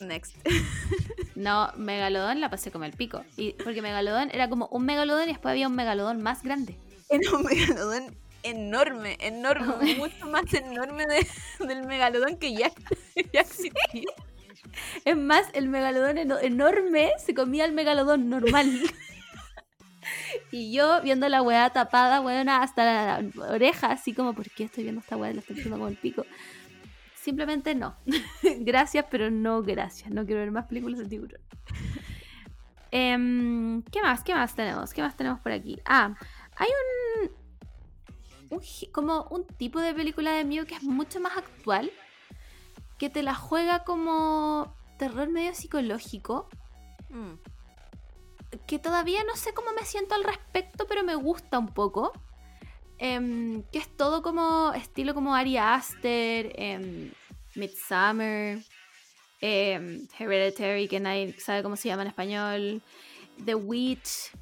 [0.00, 0.36] Next.
[1.36, 3.24] No, Megalodón la pasé como el pico.
[3.38, 6.76] Y porque Megalodón era como un Megalodón y después había un Megalodón más grande.
[7.08, 11.26] Era un Megalodón enorme, enorme, mucho más enorme de-
[11.66, 12.70] del Megalodón que ya,
[13.32, 14.10] ya existía.
[15.06, 18.68] Es más, el Megalodón eno- enorme se comía el Megalodón normal.
[20.50, 24.84] y yo viendo la weá tapada, weona, hasta la oreja, así como, ¿por qué estoy
[24.84, 25.32] viendo esta weá?
[25.32, 26.24] La estoy viendo como el pico.
[27.14, 27.96] Simplemente no.
[28.60, 30.10] gracias, pero no gracias.
[30.10, 31.40] No quiero ver más películas de tiburón.
[32.92, 34.24] Em, ¿Qué más?
[34.24, 34.92] ¿Qué más tenemos?
[34.92, 35.78] ¿Qué más tenemos por aquí?
[35.84, 36.12] Ah,
[36.56, 36.66] hay
[37.20, 37.30] un,
[38.50, 38.60] un
[38.90, 41.92] como un tipo de película de miedo que es mucho más actual,
[42.98, 46.48] que te la juega como terror medio psicológico,
[47.10, 47.34] Mm,
[48.66, 52.12] que todavía no sé cómo me siento al respecto, pero me gusta un poco.
[52.98, 57.10] Em, que es todo como estilo como Ari Aster, em,
[57.54, 58.58] Midsummer,
[59.40, 62.82] em, Hereditary, que nadie sabe cómo se llama en español,
[63.44, 64.32] The Witch,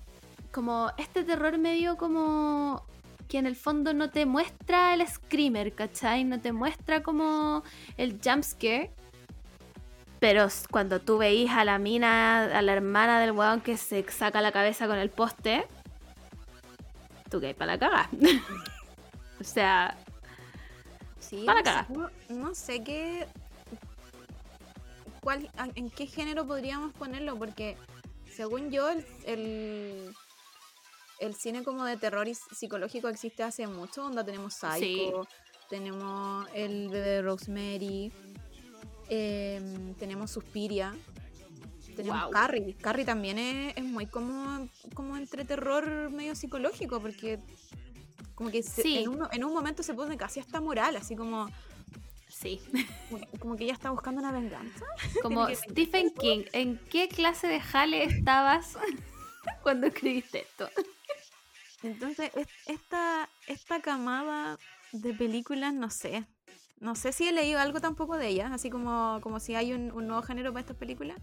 [0.52, 2.84] como este terror medio como
[3.28, 6.24] que en el fondo no te muestra el screamer, ¿cachai?
[6.24, 7.62] No te muestra como
[7.96, 8.90] el jumpscare.
[10.20, 14.40] Pero cuando tú veís a la mina, a la hermana del weón que se saca
[14.40, 15.66] la cabeza con el poste,
[17.30, 18.10] tú que para la caga.
[19.40, 19.96] o sea,
[21.28, 21.86] Sí, Para no, cagar.
[21.86, 23.26] sé, no, sé qué.
[25.20, 27.36] Cuál, ¿En qué género podríamos ponerlo?
[27.36, 27.76] Porque
[28.30, 30.14] según yo, el, el,
[31.18, 34.06] el cine como de terror y psicológico existe hace mucho.
[34.06, 35.28] Onda tenemos Psycho,
[35.68, 38.12] tenemos El bebé de Rosemary,
[39.08, 40.94] em, tenemos Suspiria.
[41.96, 42.30] Tenemos.
[42.30, 42.74] Carrie.
[42.74, 47.40] Carrie también es, es muy como, como entre terror medio psicológico, porque
[48.34, 51.48] como que se- en, uno- en un momento se pone casi hasta moral, así como,
[52.28, 52.60] sí.
[53.10, 54.84] como, como que ella está buscando una venganza.
[55.22, 58.76] Como Stephen King, ¿en qué clase de jale estabas
[59.64, 60.68] cuando escribiste esto?
[61.82, 64.56] Entonces, es- esta, esta camada
[64.92, 66.26] de películas, no sé.
[66.80, 69.90] No sé si he leído algo tampoco de ellas, así como, como si hay un,
[69.92, 71.16] un nuevo género para estas películas.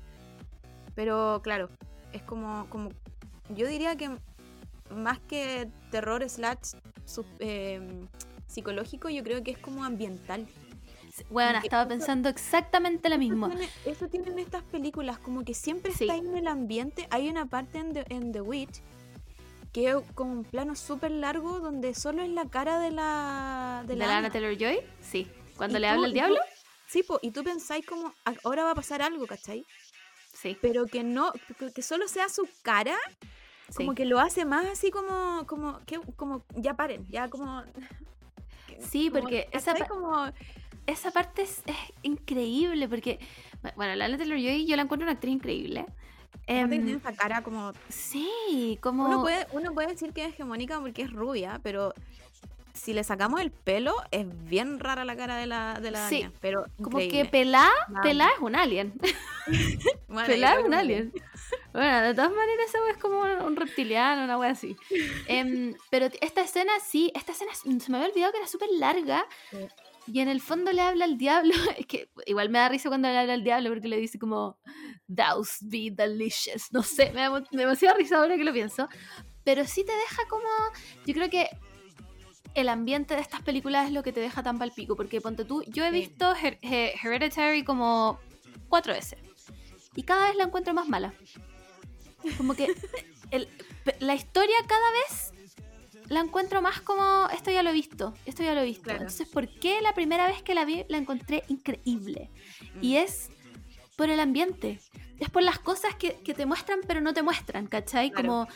[0.95, 1.70] Pero claro,
[2.14, 2.89] es como, como
[3.49, 4.10] yo diría que
[4.93, 6.76] más que terror slash
[7.06, 8.08] sus- em,
[8.47, 10.47] psicológico, yo creo que es como ambiental.
[11.30, 13.47] Bueno, estaba eso- pensando exactamente lo mismo.
[13.47, 16.03] Eso, tiene- eso tienen estas películas, como que siempre Sí.
[16.03, 17.08] está en el ambiente.
[17.10, 18.82] Hay una parte en The, en The Witch
[19.72, 23.93] que es como un plano súper largo donde solo es la cara de la de
[23.93, 24.28] ¿De la la Ana.
[24.28, 24.80] Anna Taylor Joy?
[25.01, 25.28] Sí.
[25.58, 26.39] Cuando le tú- habla el tú- diablo?
[26.88, 29.66] Sí, po, y tú pensáis como "Ah, ahora va a pasar algo, ¿cachai?
[30.34, 30.58] Sí.
[30.62, 31.32] Pero que no,
[31.74, 32.95] que- solo sea su cara,
[33.70, 33.78] sí.
[33.78, 37.64] como que lo hace más así como, como, que, como, ya paren, ya como...
[38.80, 40.32] Sí, como, porque esa como...
[40.86, 43.20] esa parte es, es increíble porque,
[43.76, 45.86] bueno, la Anna Taylor Joy yo la encuentro una actriz increíble.
[45.86, 49.06] como Em, tiene esa cara como sí, como...
[49.08, 51.93] Uno puede, uno puede decir que es hegemónica porque es rubia, pero
[52.76, 56.28] si le sacamos el pelo, es bien rara la cara de la, de la Sí,
[56.41, 57.26] pero como que.
[57.26, 57.67] Pelá.
[58.03, 58.93] Pelá es un alien.
[60.07, 61.13] Bueno, Pelá es un alien.
[61.73, 64.76] Bueno, de todas maneras esa es como un reptiliano, una wea así.
[65.28, 68.69] Em, pero esta escena, sí, esta escena s- se me había olvidado que era súper
[68.71, 69.26] larga.
[69.51, 69.57] Sí.
[70.07, 71.53] Y en el fondo le habla al diablo.
[71.78, 74.57] Es que igual me da risa cuando le habla al diablo porque le dice como,
[75.07, 76.71] Thous be delicious.
[76.71, 78.88] No sé, me da mu- demasiada risa ahora que lo pienso.
[79.43, 80.43] Pero sí te deja como.
[81.05, 81.47] Yo creo que
[82.56, 84.95] el ambiente de estas películas es lo que te deja tan palpico.
[84.95, 88.20] Porque ponte tú, yo he visto Her- He- Hereditary como
[88.70, 89.20] cuatro veces.
[89.95, 91.14] Y cada vez la encuentro más mala.
[92.38, 92.68] Como que
[93.32, 93.47] el-
[93.99, 95.32] la historia cada vez
[96.10, 98.84] la encuentro más como esto ya lo he visto, esto ya lo he visto.
[98.84, 99.01] Claro.
[99.01, 102.30] Entonces, ¿por qué la primera vez que la vi la encontré increíble?
[102.76, 102.84] Mm.
[102.84, 103.30] Y es
[103.95, 104.80] por el ambiente.
[105.20, 108.12] Es por las cosas que, que te muestran pero no te muestran, ¿cachai?
[108.12, 108.28] Claro.
[108.28, 108.47] Como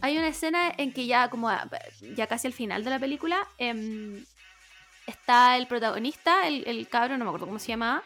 [0.00, 1.68] hay una escena en que ya como a-
[2.16, 4.24] ya casi al final de la película em,
[5.06, 8.02] está el protagonista, el, el cabro, no me acuerdo cómo se llamaba,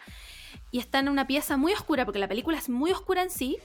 [0.70, 3.58] y está en una pieza muy oscura, porque la película es muy oscura en sí,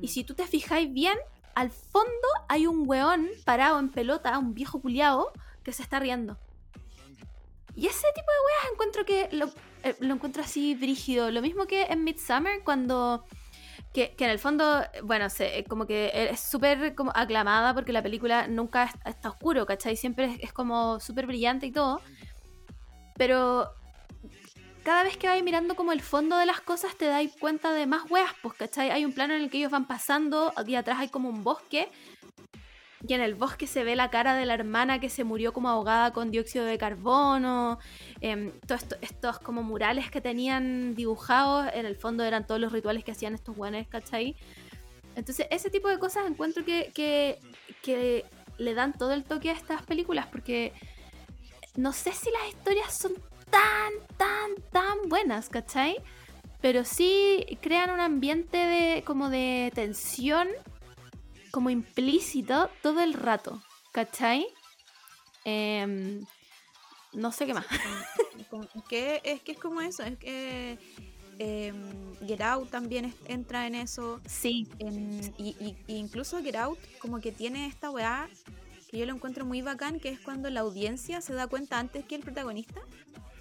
[0.00, 1.16] y si tú te fijáis bien,
[1.54, 5.32] al fondo hay un weón parado en pelota, un viejo culiao,
[5.64, 6.38] que se está riendo.
[7.74, 9.46] Y ese tipo de weas encuentro que lo,
[9.84, 11.30] eh, lo encuentro así brígido.
[11.30, 13.24] Lo mismo que en Midsummer, cuando
[14.06, 18.84] que, en el fondo, bueno, se, como que es súper aclamada porque la película nunca
[18.84, 19.96] es- está oscuro, ¿cachai?
[19.96, 22.00] Siempre es, como súper brillante y todo.
[23.16, 23.70] Pero
[24.84, 27.86] cada vez que vais mirando como el fondo de las cosas te dais cuenta de
[27.86, 28.90] más weas, pues, ¿cachai?
[28.90, 31.90] Hay un plano en el que ellos van pasando, aquí atrás hay como un bosque.
[33.06, 35.68] Y en el bosque se ve la cara de la hermana que se murió como
[35.68, 37.78] ahogada con dióxido de carbono.
[38.20, 42.72] em, todos esto- estos como murales que tenían dibujados, en el fondo eran todos los
[42.72, 44.34] rituales que hacían estos guanes, ¿cachai?
[45.14, 47.38] Entonces, ese tipo de cosas encuentro que, que,
[47.82, 48.24] que
[48.58, 50.72] le dan todo el toque a estas películas, porque
[51.76, 53.12] no sé si las historias son
[53.50, 55.96] tan, tan, tan buenas, ¿cachai?
[56.60, 60.48] Pero sí crean un ambiente de como de tensión,
[61.50, 64.46] como implícito todo el rato, ¿cachai?
[65.44, 66.24] Em,
[67.12, 67.66] no sé qué más.
[68.88, 70.78] Que es que es como eso, es que
[71.38, 71.72] eh,
[72.26, 74.20] Get Out también es- entra en eso.
[74.26, 78.28] Sí, en- y, y- y incluso Get Out como que tiene esta weá
[78.90, 82.04] que yo lo encuentro muy bacán, que es cuando la audiencia se da cuenta antes
[82.06, 82.80] que el protagonista.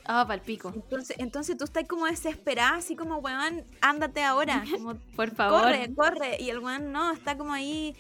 [0.08, 0.72] Ah, palpico.
[0.74, 4.64] Entonces, entonces tú estás como desesperada, así como, weón, ándate ahora.
[4.72, 5.62] Como, Por favor.
[5.62, 6.38] corre, corre.
[6.40, 7.96] Y el weón no, está como ahí.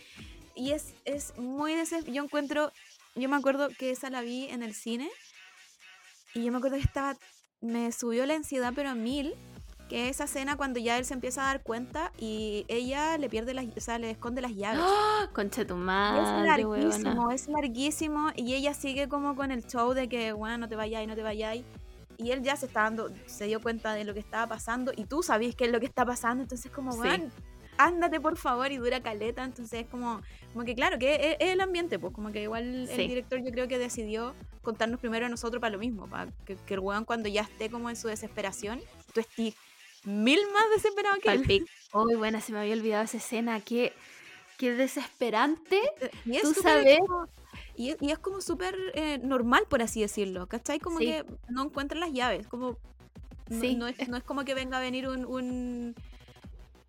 [0.55, 2.14] Y es, es muy desesperado.
[2.14, 2.72] Yo encuentro,
[3.16, 5.10] yo me acuerdo que esa la vi en el cine.
[6.34, 7.16] Y yo me acuerdo que estaba,
[7.62, 9.36] me subió la ansiedad, pero a mil.
[9.89, 13.53] Que esa escena cuando ya él se empieza a dar cuenta y ella le pierde
[13.53, 14.82] las, o sea, le esconde las llaves.
[14.84, 15.30] ¡Ah!
[15.34, 16.58] Concha tu madre, es weona.
[16.58, 18.32] larguísimo, es larguísimo.
[18.36, 21.24] Y ella sigue como con el show de que, bueno, no te vayáis, no te
[21.24, 21.64] vayáis.
[22.18, 24.91] Y él ya se está dando, se dio cuenta de lo que estaba pasando.
[24.95, 26.41] Y tú sabías qué es lo que está pasando.
[26.43, 27.09] Entonces, como, Sí.
[27.78, 28.72] ándate por favor.
[28.72, 29.43] Y dura caleta.
[29.43, 30.22] Entonces, es como,
[30.53, 32.13] como que, claro, que es, es el ambiente, pues.
[32.13, 33.01] Como que igual Sí.
[33.01, 36.07] el director, yo creo que decidió contarnos primero a nosotros para lo mismo.
[36.09, 38.82] Para que, que el weón, cuando ya esté como en su desesperación,
[39.13, 39.53] tú estés
[40.03, 41.39] mil más desesperado que él.
[41.39, 41.65] Palpico.
[41.93, 43.59] Uy, buena, se me había olvidado esa escena.
[43.61, 43.93] Qué,
[44.57, 45.80] qué desesperante.
[46.26, 46.97] Y es Tú sabes-
[47.78, 50.80] y, es- y es como súper eh, normal, por así decirlo, ¿cachai?
[50.80, 51.05] Como Sí.
[51.05, 52.78] que no encuentran las llaves, como...
[53.49, 55.23] No, Sí, no es, es- no es como que venga a venir un...
[55.25, 55.95] un-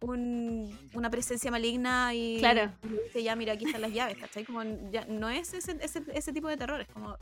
[0.01, 2.71] un- una presencia maligna y, Claro.
[2.83, 4.45] dice ya mira aquí están las llaves ¿cachai?
[4.45, 4.63] como
[4.93, 7.17] ya, no es ese, ese, ese tipo de terror es como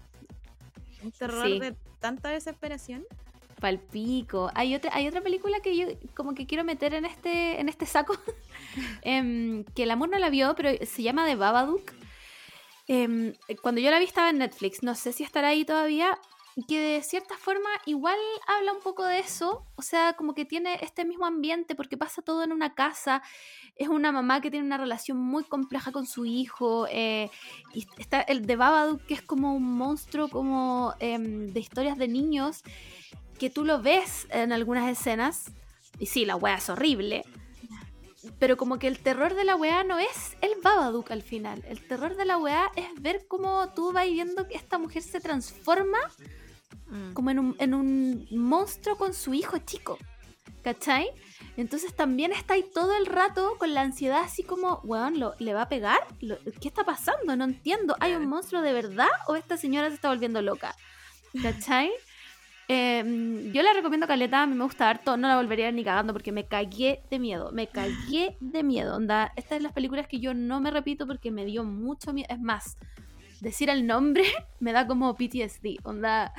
[1.02, 1.58] un terror Sí.
[1.58, 3.04] de tanta desesperación
[3.60, 4.50] Palpico.
[4.54, 7.86] Hay otra, hay otra película que yo como que quiero meter en este, en este
[7.86, 8.14] saco.
[9.00, 11.90] em, que el amor no la vio, pero se llama The Babadook.
[12.88, 13.32] Em,
[13.62, 14.82] cuando yo la vi estaba en Netflix.
[14.82, 16.18] No sé si estará ahí todavía.
[16.68, 18.16] Que de cierta forma igual
[18.46, 19.66] habla un poco de eso.
[19.76, 23.22] O sea, como que tiene este mismo ambiente porque pasa todo en una casa.
[23.76, 26.86] Es una mamá que tiene una relación muy compleja con su hijo.
[26.88, 27.30] eh,
[27.74, 32.08] y está el de Babadook, que es como un monstruo como em, de historias de
[32.08, 32.62] niños
[33.38, 35.52] que tú lo ves en algunas escenas,
[35.98, 37.24] y sí, la wea es horrible,
[38.38, 41.64] pero como que el terror de la wea no es el Babadook al final.
[41.66, 45.20] El terror de la wea es ver cómo tú vas viendo que esta mujer se
[45.20, 45.98] transforma
[47.14, 49.98] como en un, en un monstruo con su hijo chico.
[50.62, 51.08] ¿Cachai?
[51.56, 55.54] Entonces también está ahí todo el rato con la ansiedad así como, weón, ¿lo, ¿le
[55.54, 55.98] va a pegar?
[56.20, 57.36] ¿Lo- ¿Qué está pasando?
[57.36, 57.96] No entiendo.
[58.00, 60.74] ¿Hay un monstruo de verdad o esta señora se está volviendo loca?
[61.40, 61.90] ¿Cachai?
[62.68, 65.74] Eh, yo la recomiendo Caleta, a mí me gusta harto, no la volvería a ver
[65.74, 68.96] ni cagando porque me cagué de miedo, me cagué de miedo.
[68.96, 72.12] Onda, esta es de las películas que yo no me repito porque me dio mucho
[72.12, 72.26] miedo.
[72.28, 72.76] Es más,
[73.40, 74.24] decir el nombre
[74.60, 76.32] me da como PTSD, onda,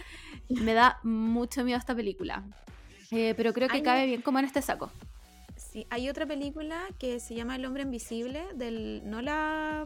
[0.49, 2.43] me da mucho miedo esta película.
[3.11, 4.91] Eh, pero creo que Hay- cabe bien como en este saco.
[5.55, 9.85] Sí, hay otra película que se llama El hombre invisible, del no la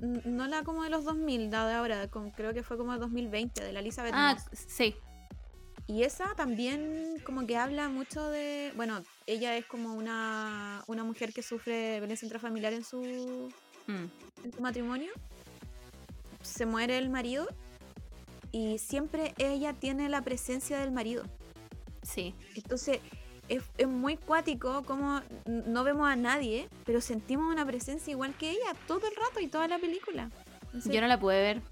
[0.00, 2.98] no la como de los 2000, la de ahora, con- creo que fue como de
[2.98, 4.44] 2020, de la Elizabeth Ah, Moss.
[4.66, 4.94] sí,
[5.86, 11.32] Y esa también como que habla mucho de, bueno, ella es como una, una mujer
[11.34, 13.52] que sufre violencia intrafamiliar en su,
[13.86, 14.06] Mm,
[14.44, 15.12] en su matrimonio.
[16.42, 17.46] Se muere el marido
[18.50, 21.24] y siempre ella tiene la presencia del marido.
[22.02, 23.00] sí, Entonces
[23.48, 28.50] es, es muy cuático como no vemos a nadie, pero sentimos una presencia igual que
[28.50, 30.30] ella todo el rato y toda la película.
[30.66, 31.62] Entonces, yo no la pude ver.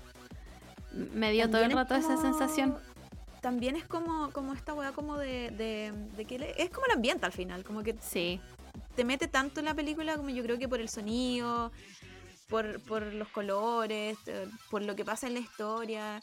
[0.92, 2.76] Me dio todo el también es rato esa sensación.
[3.40, 6.92] También es como, como esta weá como de, de, de que le- es como el
[6.92, 8.40] ambiente al final, como que Sí,
[8.94, 11.72] te mete tanto en la película como yo creo que por el sonido,
[12.48, 14.16] por, por los colores,
[14.70, 16.22] por lo que pasa en la historia.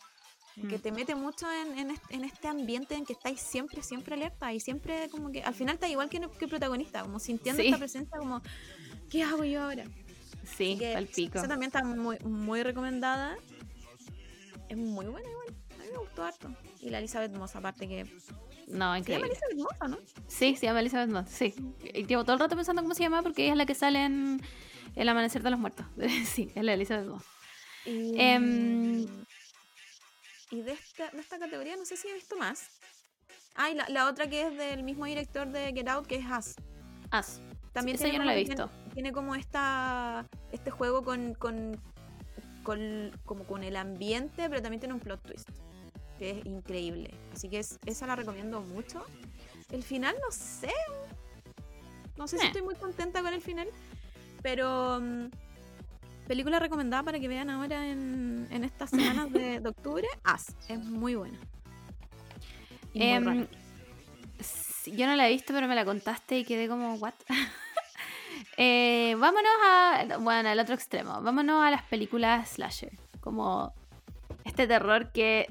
[0.55, 0.81] Que Mm.
[0.81, 4.51] te mete mucho en, en est- en este ambiente en que estáis siempre, siempre alerta
[4.53, 7.67] y siempre como que al final está igual que, que el protagonista, como sintiendo Sí.
[7.67, 8.41] esta presencia como,
[9.09, 9.85] ¿qué hago yo ahora?
[10.57, 11.37] Sí, que al pico.
[11.37, 13.37] Esa también está muy, muy recomendada.
[14.67, 15.47] Es muy buena igual.
[15.79, 16.53] A mí me gustó harto.
[16.81, 18.03] Y la Elizabeth Moss, aparte que...
[18.03, 18.13] No,
[18.67, 19.27] Se llama increíble.
[19.27, 19.97] Elizabeth Moss, ¿o ¿no?
[20.27, 21.53] Sí, se llama Elizabeth Moss, sí.
[21.93, 24.03] Y Llevo todo el rato pensando cómo se llama porque ella es la que sale
[24.05, 24.41] en
[24.95, 25.85] El Amanecer de los Muertos.
[26.25, 27.23] sí, es la Elizabeth Moss.
[27.85, 29.07] Y, Em,
[30.51, 32.69] y de, esta, de esta categoría no sé si he visto más.
[33.55, 36.25] Ah, y la, la otra que es del mismo director de Get Out, que es
[36.25, 36.55] Us.
[37.11, 37.41] As.
[37.73, 38.67] También esa tiene yo no la he visto.
[38.69, 41.79] Tiene, tiene como esta este juego con, con,
[42.63, 45.49] con- como con el ambiente, pero también tiene un plot twist
[46.17, 47.13] que es increíble.
[47.33, 49.05] Así que es- esa la recomiendo mucho.
[49.71, 50.73] El final no sé.
[52.17, 53.69] No sé si estoy muy contenta con el final,
[54.41, 55.27] pero mm,
[56.29, 60.07] película recomendada para que vean ahora en, en estas semanas de, de octubre.
[60.23, 61.37] As, es muy buena.
[62.93, 63.47] Y muy Em,
[64.97, 67.13] yo no la he visto, pero me la contaste y quedé como, ¿what?
[68.61, 70.17] Eh, vámonos a.
[70.19, 71.21] Bueno, al otro extremo.
[71.21, 72.91] Vámonos a las películas slasher.
[73.21, 73.73] Como
[74.43, 75.47] este terror que.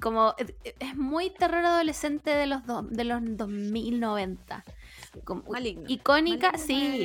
[0.00, 0.34] Como.
[0.80, 4.64] Es muy terror adolescente de los, do- de los 2090.
[5.24, 5.84] Como, Maligno.
[5.88, 7.04] icónica, Maligno sí.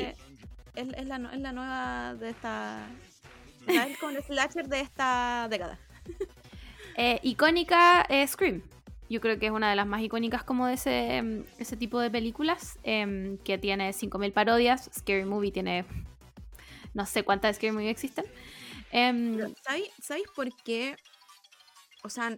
[0.75, 2.87] Es, es la, es la nueva de esta.
[3.99, 5.79] Como el slasher de esta década.
[6.99, 8.63] Eh, icónica eh, Scream.
[9.07, 11.99] Yo creo que es una de las más icónicas como de ese, em, ese tipo
[11.99, 14.89] de películas, em, que tiene 5.000 parodias.
[14.93, 15.85] Scary Movie tiene
[16.93, 18.25] no sé cuántas Scary Movie existen.
[18.91, 20.95] Em, Pero, ¿sabéis, ¿Sabéis por qué?
[22.03, 22.35] O sea,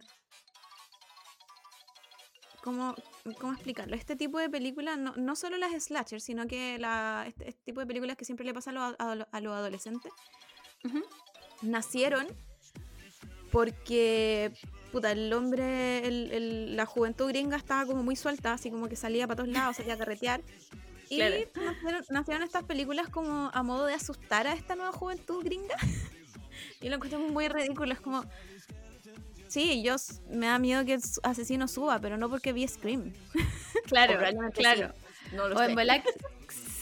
[2.62, 2.96] ¿cómo,
[3.40, 3.96] cómo explicarlo?
[3.96, 7.80] Este tipo de películas, no, no solo las slashers, sino que la, este, este tipo
[7.80, 10.12] de películas que siempre le pasa a, a los adolescentes,
[11.62, 12.28] nacieron
[13.52, 14.52] porque
[14.92, 18.96] puta, el hombre, el- el- la juventud gringa estaba como muy suelta, así como que
[18.96, 20.42] salía para todos lados, salía a carretear.
[21.10, 21.36] Y Claro.
[21.64, 25.76] nacieron, nacieron estas películas como a modo de asustar a esta nueva juventud gringa.
[26.82, 28.24] y lo encuentro muy ridículo, es como...
[29.48, 29.96] Sí, yo
[30.30, 33.14] me da miedo que el asesino suba, pero no porque vi Scream.
[33.86, 34.20] Claro,
[34.54, 34.94] claro.
[35.34, 35.76] No lo O en sé.
[35.76, 36.10] verdad que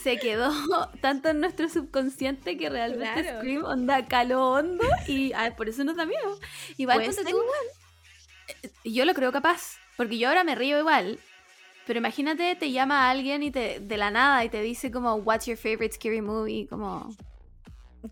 [0.02, 0.50] se quedó
[1.00, 3.38] tanto en nuestro subconsciente que realmente Claro.
[3.38, 6.38] Scream onda caló hondo y ah, por eso nos da miedo.
[6.76, 7.40] Igual ser tú,
[8.48, 11.18] eh, yo lo creo capaz, porque yo ahora me río igual.
[11.86, 15.46] Pero imagínate, te llama alguien y te de la nada y te dice como What's
[15.46, 16.66] your favorite scary movie?
[16.68, 17.14] Como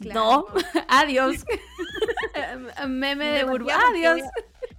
[0.00, 0.46] Claro.
[0.48, 1.44] no, adiós.
[2.88, 4.20] Meme de burbuja, adiós.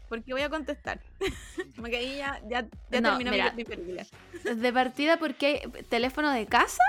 [0.10, 1.01] Porque voy a contestar.
[1.76, 3.51] Como que ahí ya, ya, ya No, terminó mi- mira.
[3.53, 4.05] mi película.
[4.55, 6.84] De partida, porque teléfono de casa.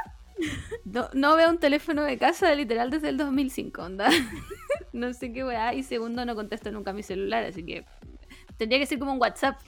[0.84, 4.08] No, no veo un teléfono de casa literal desde el 2005, onda.
[4.92, 5.74] No sé qué weá.
[5.74, 7.84] Y segundo, no contesto nunca mi celular, así que
[8.56, 9.60] tendría que ser como un WhatsApp.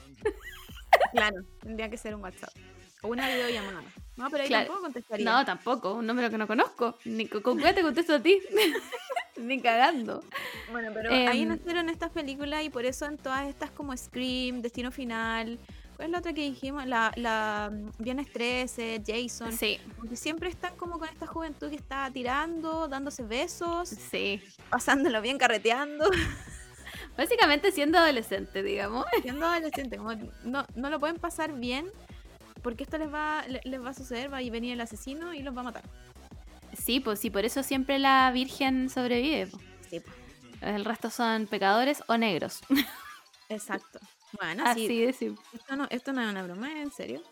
[1.13, 2.51] Claro, tendría que ser un WhatsApp.
[3.03, 3.83] O una videollamada.
[4.21, 4.67] No, pero ahí Claro.
[4.67, 5.25] tampoco contestaría.
[5.25, 6.97] No, tampoco, un número que no conozco.
[7.05, 8.39] Ni con qué te contesto a ti.
[9.37, 10.23] Ni cagando.
[10.71, 14.61] Bueno, pero ahí Em, nacieron estas películas y por eso en todas estas como Scream,
[14.61, 15.59] Destino Final.
[15.97, 16.87] ¿Cuál es la otra que dijimos?
[16.87, 19.53] La, la mm, Viernes 13, Jason.
[19.53, 24.43] Sí, Porque siempre están como con esta juventud que está tirando, dándose besos, sí.
[24.71, 26.11] pasándolo bien, carreteando,
[27.17, 29.05] Básicamente siendo adolescente, digamos.
[29.23, 29.97] siendo adolescente.
[29.97, 30.15] Como
[30.45, 31.91] no, no lo pueden pasar bien
[32.63, 35.43] porque esto les va, le- les va a suceder, va a venir el asesino y
[35.43, 35.83] los va a matar.
[36.77, 39.47] Sí, pues sí, por eso siempre la virgen sobrevive.
[39.49, 39.59] po.
[39.89, 40.17] Sí, pues.
[40.63, 42.61] El resto son pecadores o negros.
[43.49, 43.99] Exacto.
[44.41, 45.43] Bueno, Así sí, de simple.
[45.55, 47.23] esto no, esto no es una broma, ¿es en serio?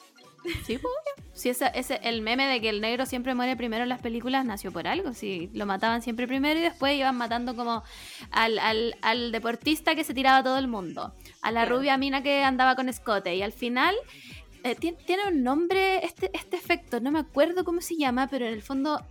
[0.67, 0.93] Sí, pues.
[1.35, 4.45] Sí, ese, ese, el meme de que el negro siempre muere primero en las películas
[4.45, 5.13] nació por algo.
[5.13, 7.85] Sí, lo mataban siempre primero y después iban matando como
[8.33, 12.23] al, al, al deportista que se tiraba a todo el mundo, a la rubia mina
[12.23, 13.95] que andaba con escote y al final
[14.69, 18.47] eh, ti- tiene un nombre este, este efecto, no me acuerdo cómo se llama, pero
[18.47, 19.05] en el fondo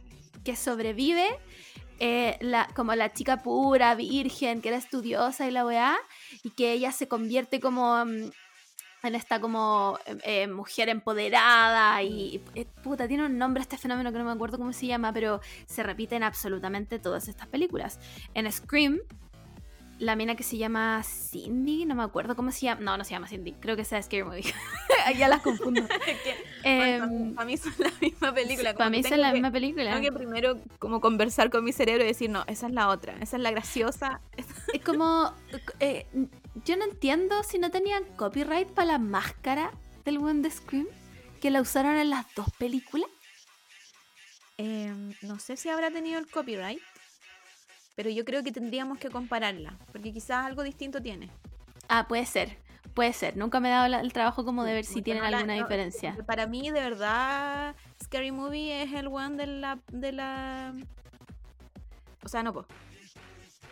[0.44, 1.28] que sobrevive
[2.00, 5.98] eh, la, como la chica pura, virgen, que era estudiosa y la weá,
[6.44, 8.30] y que ella se convierte como mm,
[9.04, 14.12] en esta como eh, eh, mujer empoderada y eh, puta, tiene un nombre este fenómeno
[14.12, 18.00] que no me acuerdo cómo se llama, pero se repite en absolutamente todas estas películas.
[18.34, 19.00] En Scream,
[20.00, 23.12] la mina que se llama Cindy, no me acuerdo cómo se llama, no, no se
[23.12, 24.44] llama Cindy, creo que sea Scary Movie.
[25.18, 25.82] ya las confundo.
[26.64, 28.74] Em, para mí son la misma película.
[28.74, 29.92] como para mí tengo la que- misma película.
[29.94, 33.16] Tengo que primero como conversar con mi cerebro y decir, no, esa es la otra,
[33.22, 34.22] esa es la graciosa.
[34.74, 35.34] Es como.
[35.80, 36.06] eh,
[36.66, 39.72] yo no entiendo si no tenían copyright para la máscara
[40.06, 40.88] del buen de Scream,
[41.42, 43.10] que la usaron en las dos películas.
[44.58, 46.82] Em, no sé si habrá tenido el copyright,
[47.98, 51.32] pero yo creo que tendríamos que compararla, porque quizás algo distinto tiene.
[51.90, 52.56] Ah, puede ser.
[52.94, 53.36] Puede ser.
[53.36, 56.16] Nunca me he dado el trabajo como de ver si tienen no alguna no, diferencia.
[56.28, 59.80] Para mí, de verdad, Scary Movie es el one de la.
[59.92, 60.74] De la...
[62.24, 62.68] O sea, no, po.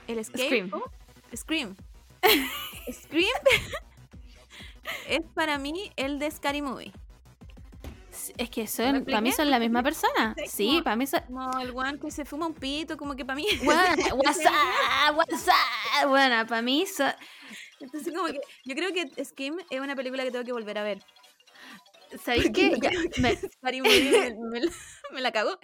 [0.08, 0.46] El Escape.
[0.46, 0.70] Scream.
[0.72, 0.92] po,
[1.36, 1.76] Scream.
[2.92, 3.30] Scream
[5.08, 6.92] es para mí el de Scary Movie.
[8.38, 10.36] Es que ¿Me son, para mí son la misma persona.
[10.48, 11.22] Sí, como- para mí son.
[11.28, 13.46] Como el one que se fuma un pito, como que para mí.
[13.64, 13.82] Bueno,
[14.26, 16.08] WhatsApp, WhatsApp.
[16.08, 17.12] Bueno, para mí son.
[17.80, 20.84] Entonces, como que yo creo que Scream es una película que tengo que volver a
[20.84, 21.04] ver.
[22.24, 22.78] ¿Sabéis qué?
[22.82, 23.34] Ya, me,
[24.62, 24.72] la-
[25.12, 25.60] me la cagó.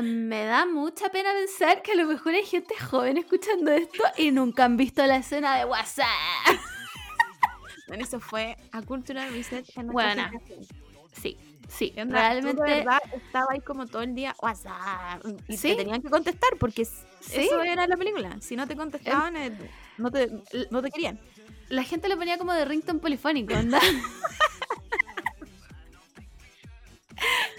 [0.00, 4.30] me da mucha pena pensar que a lo mejor hay gente joven escuchando esto y
[4.30, 6.06] nunca han visto la escena de WhatsApp.
[7.88, 10.30] Bueno, eso fue a Cultural Reset en Buena.
[11.12, 11.36] Sí,
[11.68, 11.90] sí.
[11.90, 12.62] Tú de Realmente.
[12.62, 15.68] verdad estaba ahí como todo el día WhatsApp y Sí.
[15.70, 16.94] te tenían que contestar porque Sí.
[17.36, 18.36] eso era la película.
[18.40, 19.52] Si no te contestaban, eh,
[19.98, 20.30] no, te,
[20.70, 21.18] no te querían.
[21.68, 23.80] La gente lo ponía como de ringtone polifónico, ¿onda?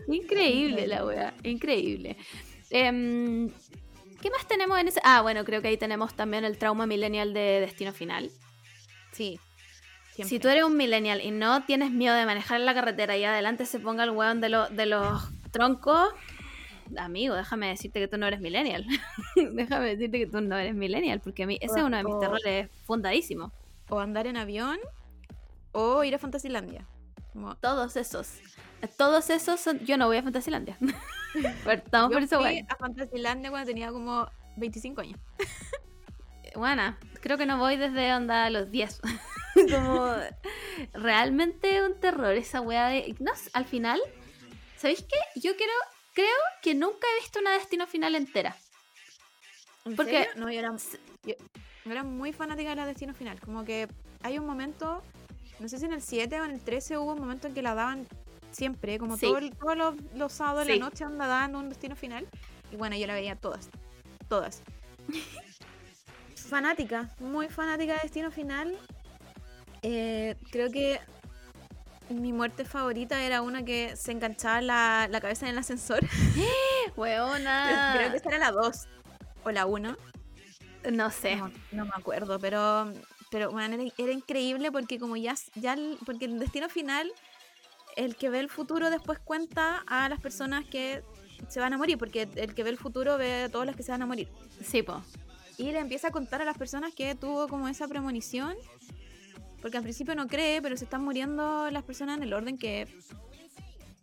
[0.08, 2.18] increíble la wea, increíble.
[2.70, 3.50] Em,
[4.22, 5.02] ¿Qué más tenemos en ese?
[5.04, 8.32] Ah, bueno, creo que ahí tenemos también el trauma millennial de Destino Final.
[9.12, 9.38] Sí.
[10.16, 13.24] Si tú eres un millennial y no tienes miedo de manejar en la carretera y
[13.24, 16.10] adelante se ponga el weón de, lo- de los troncos,
[16.98, 18.86] amigo, déjame decirte que tú no eres millennial.
[19.54, 22.14] déjame decirte que tú no eres millennial, porque a mí ese es uno de mis
[22.14, 23.52] O- terrores fundadísimos.
[23.90, 24.78] O andar en avión
[25.72, 26.86] o ir a Fantasilandia.
[27.32, 28.40] Como, Todos esos.
[28.98, 29.80] Todos esos son.
[29.80, 30.78] Yo no voy a Fantasilandia.
[31.66, 35.20] Partamos yo por eso, fui a Fantasilandia cuando tenía como 25 años.
[36.56, 36.98] Buena.
[37.22, 39.02] Creo que no voy desde onda a los 10.
[39.72, 40.16] Como.
[40.94, 43.16] Realmente un terror esa weá de.
[43.20, 44.02] No, al final.
[44.78, 45.40] ¿Sabéis qué?
[45.40, 45.74] Yo quiero.
[46.14, 46.28] Creo
[46.62, 48.56] que nunca he visto una destino final entera.
[49.86, 50.32] ¿En Porque- serio?
[50.36, 50.72] No, yo era,
[51.24, 51.36] yo-
[51.86, 53.40] yo era muy fanática de la Destino Final.
[53.42, 53.88] Como que
[54.22, 55.02] hay un momento,
[55.60, 57.62] no sé si en el 7 o en el 13 hubo un momento en que
[57.64, 58.08] la daban
[58.52, 59.26] siempre, como Sí.
[59.26, 60.80] todo todos los, los sábados de Sí.
[60.80, 62.28] la noche onda daban un Destino Final.
[62.72, 63.70] Y bueno, yo la veía todas,
[64.30, 64.62] todas.
[66.36, 68.78] fanática, muy fanática de Destino Final.
[69.84, 71.00] Eh, creo que
[72.10, 76.00] mi muerte favorita era una que se enganchaba la, la cabeza en el ascensor.
[76.96, 77.94] Weona.
[77.98, 78.88] Creo que esa era la 2
[79.44, 79.98] o la 1.
[80.92, 81.36] No sé.
[81.38, 82.92] No, no me acuerdo, pero,
[83.32, 87.12] pero bueno, era, era increíble porque como ya, ya el- porque el destino final,
[87.96, 91.04] el que ve el futuro después cuenta a las personas que
[91.48, 93.84] se van a morir, porque el que ve el futuro ve a todos los que
[93.84, 94.28] se van a morir.
[94.62, 95.02] Sí, po.
[95.58, 98.56] Y le empieza a contar a las personas que tuvo como esa premonición,
[99.64, 102.86] porque al principio no cree, pero se están muriendo las personas en el orden que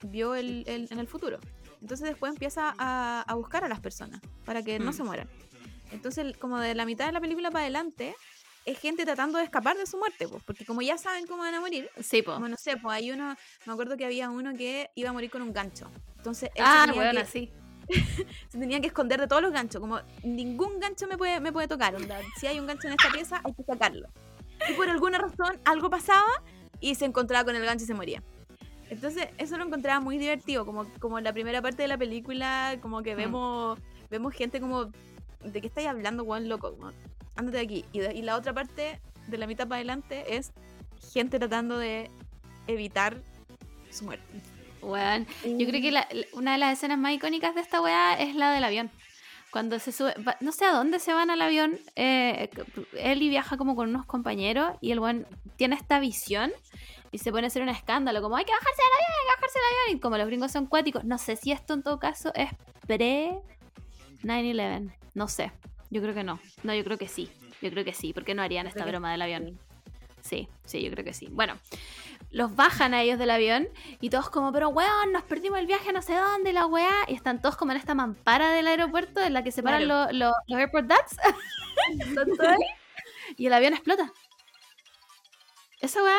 [0.02, 1.38] vio el, el- en el futuro.
[1.82, 4.94] Entonces después empieza a, a buscar a las personas para que no Mm.
[4.94, 5.28] se mueran.
[5.92, 8.14] Entonces, como de la mitad de la película para adelante,
[8.64, 11.54] es gente tratando de escapar de su muerte, pues, porque como ya saben cómo van
[11.54, 12.32] a morir, Sí, po.
[12.34, 13.36] como no sé, pues hay uno,
[13.66, 15.90] me acuerdo que había uno que iba a morir con un gancho.
[16.16, 17.50] Entonces, él Ah, weona, que, sí.
[18.48, 21.68] se tenía que esconder de todos los ganchos, como ningún gancho me puede, me puede
[21.68, 24.08] tocar, onda, si hay un gancho en esta pieza, hay que sacarlo.
[24.68, 26.26] Y por alguna razón, algo pasaba
[26.80, 28.22] y se encontraba con el gancho y se moría.
[28.88, 32.76] Entonces, eso lo encontraba muy divertido, como, como en la primera parte de la película,
[32.82, 33.18] como que Mm.
[33.18, 33.78] vemos,
[34.10, 34.86] vemos gente como,
[35.44, 36.72] ¿de qué estáis hablando, weón loco?
[36.76, 36.90] Como,
[37.36, 37.84] ándate de aquí.
[37.92, 40.52] Y, de- y la otra parte, de la mitad para adelante, es
[41.12, 42.10] gente tratando de
[42.66, 43.16] evitar
[43.90, 44.24] su muerte.
[44.82, 45.26] Weón.
[45.44, 48.50] Yo creo que la- una de las escenas más icónicas de esta weá es la
[48.52, 48.90] del avión.
[49.50, 52.50] Cuando se sube, no sé a dónde se van al avión, eh,
[52.94, 55.26] Ellie viaja como con unos compañeros y el weón
[55.56, 56.52] tiene esta visión
[57.10, 59.40] y se pone a hacer un escándalo, como hay que bajarse del avión, hay que
[59.40, 61.98] bajarse del avión, y como los gringos son cuáticos, no sé si esto en todo
[61.98, 62.50] caso es
[62.86, 63.40] pre
[64.22, 65.50] 9-11, no sé,
[65.90, 67.28] yo creo que no, no, yo creo que sí,
[67.60, 69.58] yo creo que sí, porque no harían esta broma del avión.
[70.22, 71.28] Sí, sí, yo creo que sí.
[71.30, 71.54] Bueno,
[72.32, 73.68] los bajan a ellos del avión
[74.00, 76.90] y todos como, pero weón, nos perdimos el viaje a no sé dónde, la weá.
[77.08, 80.12] Y están todos como en esta mampara del aeropuerto en la que separan Claro.
[80.12, 81.16] lo- lo- los airport ducks.
[83.36, 84.12] Y el avión explota.
[85.80, 86.18] Esa weá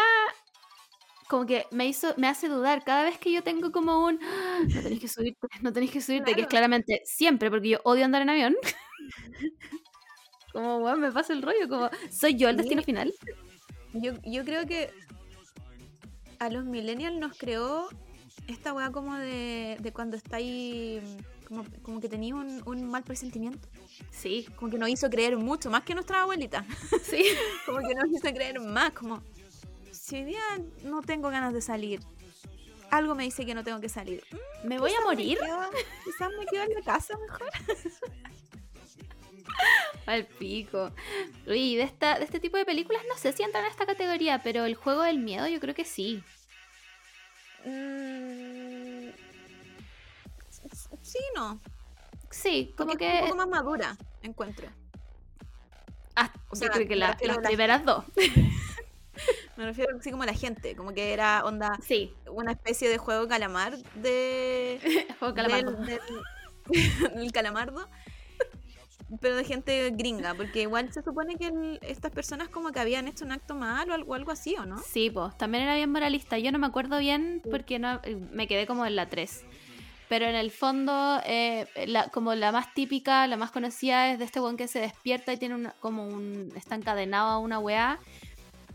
[1.27, 4.59] como que me hizo, me hace dudar cada vez que yo tengo como un "Ah,
[4.67, 8.03] no tenéis que subirte, no tenéis que subirte, que es claramente siempre, porque yo odio
[8.03, 8.55] andar en avión.
[10.53, 13.13] como weón, me pasa el rollo, como soy yo el destino final.
[13.93, 14.91] Yo, yo creo que
[16.41, 17.87] a los millennials nos creó
[18.47, 20.99] esta weá como de, de cuando está ahí,
[21.47, 23.67] como, como que tenía un, un mal presentimiento.
[24.09, 26.65] Sí, Como que nos hizo creer mucho, más que nuestra abuelita.
[27.03, 27.23] sí.
[27.65, 29.21] Como que nos hizo creer más, como
[29.91, 30.41] si hoy día
[30.83, 31.99] no tengo ganas de salir,
[32.89, 34.23] algo me dice que no tengo que salir.
[34.63, 35.37] Mm, ¿Me voy a morir?
[35.37, 37.49] quizás me quedo- Quizás me quedo en la casa mejor.
[40.05, 40.91] Al pico.
[41.47, 44.41] Uy, de, esta, de este tipo de películas no sé si entran en esta categoría,
[44.43, 46.23] pero el juego del miedo yo creo que sí.
[47.65, 49.09] Mm,
[51.01, 51.59] sí, no.
[52.29, 53.15] Sí, como Porque que.
[53.17, 54.67] es un poco más madura, encuentro.
[56.15, 58.03] Ah, o yo sea, creo que la- las a la- primeras dos.
[59.57, 62.97] Me refiero así como a la gente, como que era onda Sí, una especie de
[62.97, 64.79] juego calamar de
[65.19, 65.71] juego calamardo.
[65.73, 65.85] del,
[66.65, 67.87] del- del calamardo,
[69.19, 73.07] pero de gente gringa, porque igual se supone que el- estas personas como que habían
[73.07, 74.77] hecho un acto mal o algo, algo así, ¿o no?
[74.79, 76.37] Sí, pues también era bien moralista.
[76.37, 79.43] Yo no me acuerdo bien porque no eh, me quedé como en la 3.
[80.07, 84.25] Pero en el fondo, eh, la- como la más típica, la más conocida es de
[84.25, 86.51] este weón que se despierta y tiene una- como un.
[86.55, 87.97] está encadenado a una weá.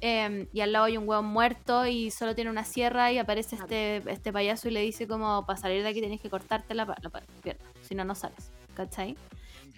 [0.03, 3.57] eh, y al lado hay un weón muerto y solo tiene una sierra y aparece
[3.57, 6.85] este, este payaso y le dice como para salir de aquí tienes que cortarte la,
[6.85, 9.17] la pa- pierna, si no, no sales, ¿cachai?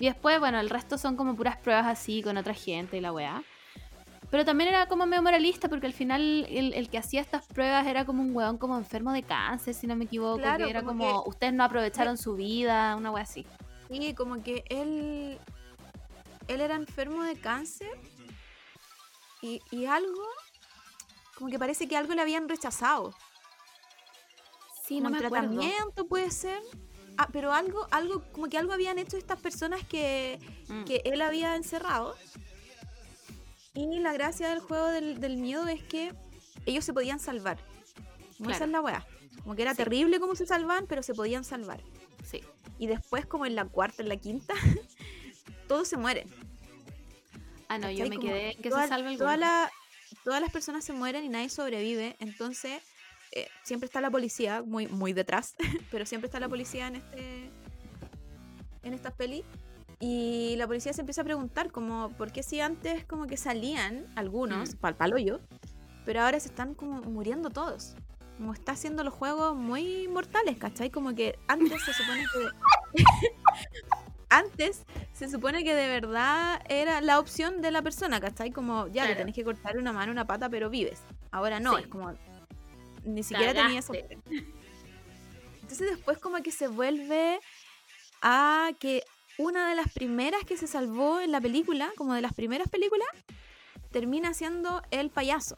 [0.00, 3.12] Y después, bueno, el resto son como puras pruebas así con otra gente y la
[3.12, 3.42] weá.
[4.30, 7.86] Pero también era como medio moralista porque al final el, el que hacía estas pruebas
[7.86, 10.38] era como un weón como enfermo de cáncer, si no me equivoco.
[10.38, 13.46] Claro, que era como como, ustedes no aprovecharon su vida, una weá así.
[13.88, 15.38] Y como que él,
[16.46, 17.90] él era enfermo de cáncer
[19.40, 20.26] y, y algo,
[21.36, 23.14] como que parece que algo le habían rechazado.
[24.84, 25.48] Sí, como no me un acuerdo.
[25.48, 26.60] tratamiento puede ser.
[27.20, 30.38] Ah, pero algo, algo, como que algo habían hecho estas personas que,
[30.68, 30.84] Mm.
[30.84, 32.16] que él había encerrado.
[33.74, 36.14] Y la gracia del juego del, del miedo es que
[36.66, 37.58] ellos se podían salvar.
[38.36, 39.06] Como esa es la weá.
[39.42, 39.78] Como que era Sí.
[39.78, 41.80] terrible cómo se salvaban, pero se podían salvar.
[42.24, 42.42] Sí.
[42.78, 44.54] Y después, como en la cuarta, en la quinta,
[45.68, 46.28] todos se mueren.
[47.68, 49.70] Ah, no, yo me Como quedé que toda- se salve el toda la-
[50.24, 52.16] Todas las personas se mueren y nadie sobrevive.
[52.18, 52.82] Entonces,
[53.32, 55.54] eh, siempre está la policía muy, muy detrás.
[55.90, 57.50] pero siempre está la policía en este.
[58.82, 59.44] En estas pelis.
[60.00, 64.06] Y la policía se empieza a preguntar como, ¿por qué si antes como que salían
[64.14, 64.78] algunos, Mm.
[64.78, 65.40] pal palo yo,
[66.04, 67.96] pero ahora se están como muriendo todos?
[68.36, 70.90] Como está haciendo los juegos muy mortales, ¿cachai?
[70.90, 72.94] Como que antes se supone que...
[74.30, 78.50] antes se supone que de verdad era la opción de la persona, ¿cachai?
[78.52, 81.02] Como ya le tenés que cortar una mano, una pata, pero vives.
[81.32, 81.82] Ahora no, Sí.
[81.82, 82.12] es como...
[83.14, 83.92] Ni siquiera tenía eso.
[83.94, 87.40] Entonces después como que se vuelve
[88.22, 89.02] a que
[89.38, 93.06] una de las primeras que se salvó en la película, como de las primeras películas,
[93.90, 95.54] termina siendo el payaso.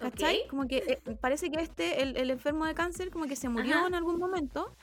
[0.00, 0.42] ¿Cachai?
[0.42, 0.50] Ok.
[0.50, 3.76] Como que eh, parece que este, el, el enfermo de cáncer, como que se murió
[3.76, 3.86] Ajá.
[3.86, 4.74] en algún momento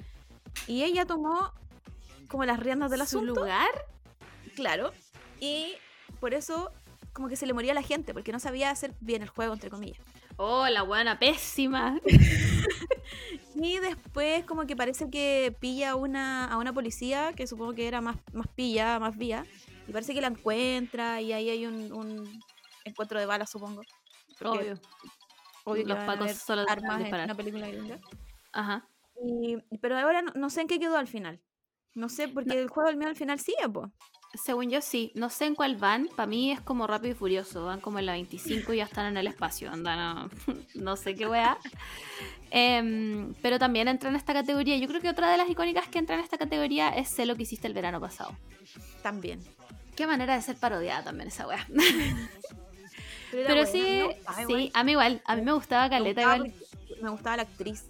[0.68, 1.52] y ella tomó
[2.28, 3.36] como las riendas del ¿Su asunto.
[3.36, 3.70] lugar?
[4.56, 4.92] Claro.
[5.40, 5.74] Y
[6.20, 6.72] por eso
[7.14, 9.54] como que se le moría a la gente, porque no sabía hacer bien el juego,
[9.54, 10.00] entre comillas.
[10.38, 12.00] Oh, la buena pésima.
[13.56, 18.02] Y después como que parece que pilla una, a una policía, que supongo que era
[18.02, 19.46] más, más pilla, más vía,
[19.88, 22.42] y parece que la encuentra y ahí hay un, un
[22.86, 23.82] encuentro de balas, supongo.
[24.44, 24.80] Obvio.
[25.66, 28.00] obvio que Los pacos solo armas en una película gringa.
[28.54, 28.88] Ajá.
[29.24, 31.40] Y, pero ahora no, no sé en qué quedó al final.
[31.94, 33.92] No sé, porque el juego miedo al final sigue, pues.
[34.34, 37.66] Según yo sí, no sé en cuál van, para mí es como rápido y furioso,
[37.66, 40.30] van como en la 25 y ya están en el espacio, andan a-
[40.76, 41.58] no sé qué weá.
[42.50, 46.00] Em, pero también entra en esta categoría, yo creo que otra de las icónicas que
[46.00, 48.32] entra en esta categoría es Sé lo que hiciste el verano pasado.
[49.04, 49.40] También.
[49.96, 51.66] Qué manera de ser parodiada también esa weá.
[53.32, 56.36] Pero buena, sí, gustaba sí, a mí igual, a mí me gustaba Me Caleta gustaba
[56.38, 56.54] igual.
[57.02, 57.86] Me gustaba la actriz.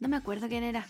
[0.00, 0.86] No me acuerdo quién era.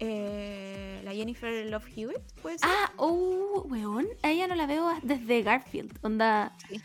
[0.00, 2.68] Eh, la Jennifer Love Hewitt, puede ser.
[2.70, 6.52] Ah, oh, weón, a ella no la veo desde Garfield, onda.
[6.68, 6.80] Sí.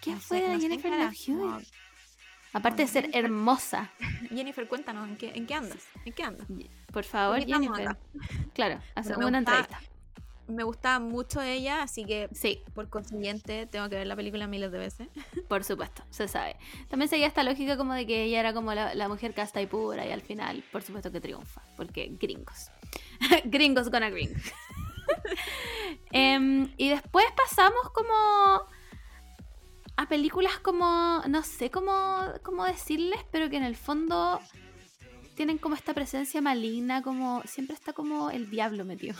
[0.00, 1.68] ¿Quién No fue sé- no en Jennifer qué Love Hewitt?
[2.54, 3.90] Aparte de ser hermosa.
[4.30, 5.78] Jennifer, cuéntanos, ¿en qué, en qué andas?
[6.04, 6.46] ¿En qué andas?
[6.92, 7.88] Por favor, Jennifer.
[7.88, 7.98] acá.
[8.52, 9.80] Claro, hacemos una entrevista.
[10.48, 14.72] Me gustaba mucho ella, así que Sí, por consiguiente tengo que ver la película miles
[14.72, 15.08] de veces.
[15.48, 16.56] por supuesto, se sabe.
[16.88, 19.66] También seguía esta lógica como de que ella era como la, la mujer casta y
[19.66, 22.70] pura y al final, por supuesto que triunfa, porque gringos.
[23.44, 24.34] gringos gonna gring.
[26.12, 28.12] Em, y después pasamos como
[29.96, 34.40] a películas como, no sé cómo, cómo decirles, pero que en el fondo
[35.34, 39.16] tienen como esta presencia maligna, como siempre está como el diablo metido.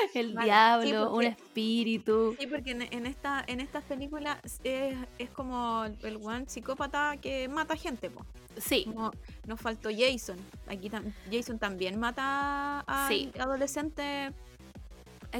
[0.14, 0.44] el Vale, sí,
[0.90, 2.36] diablo, un espíritu.
[2.38, 7.16] Sí, porque en, en esta, en estas películas es, es como el, el one psicópata
[7.20, 8.24] que mata gente, po.
[8.56, 9.12] Sí, Como
[9.46, 10.36] nos faltó Jason.
[10.68, 13.30] Aquí tam- Jason también mata a Sí.
[13.38, 14.32] adolescentes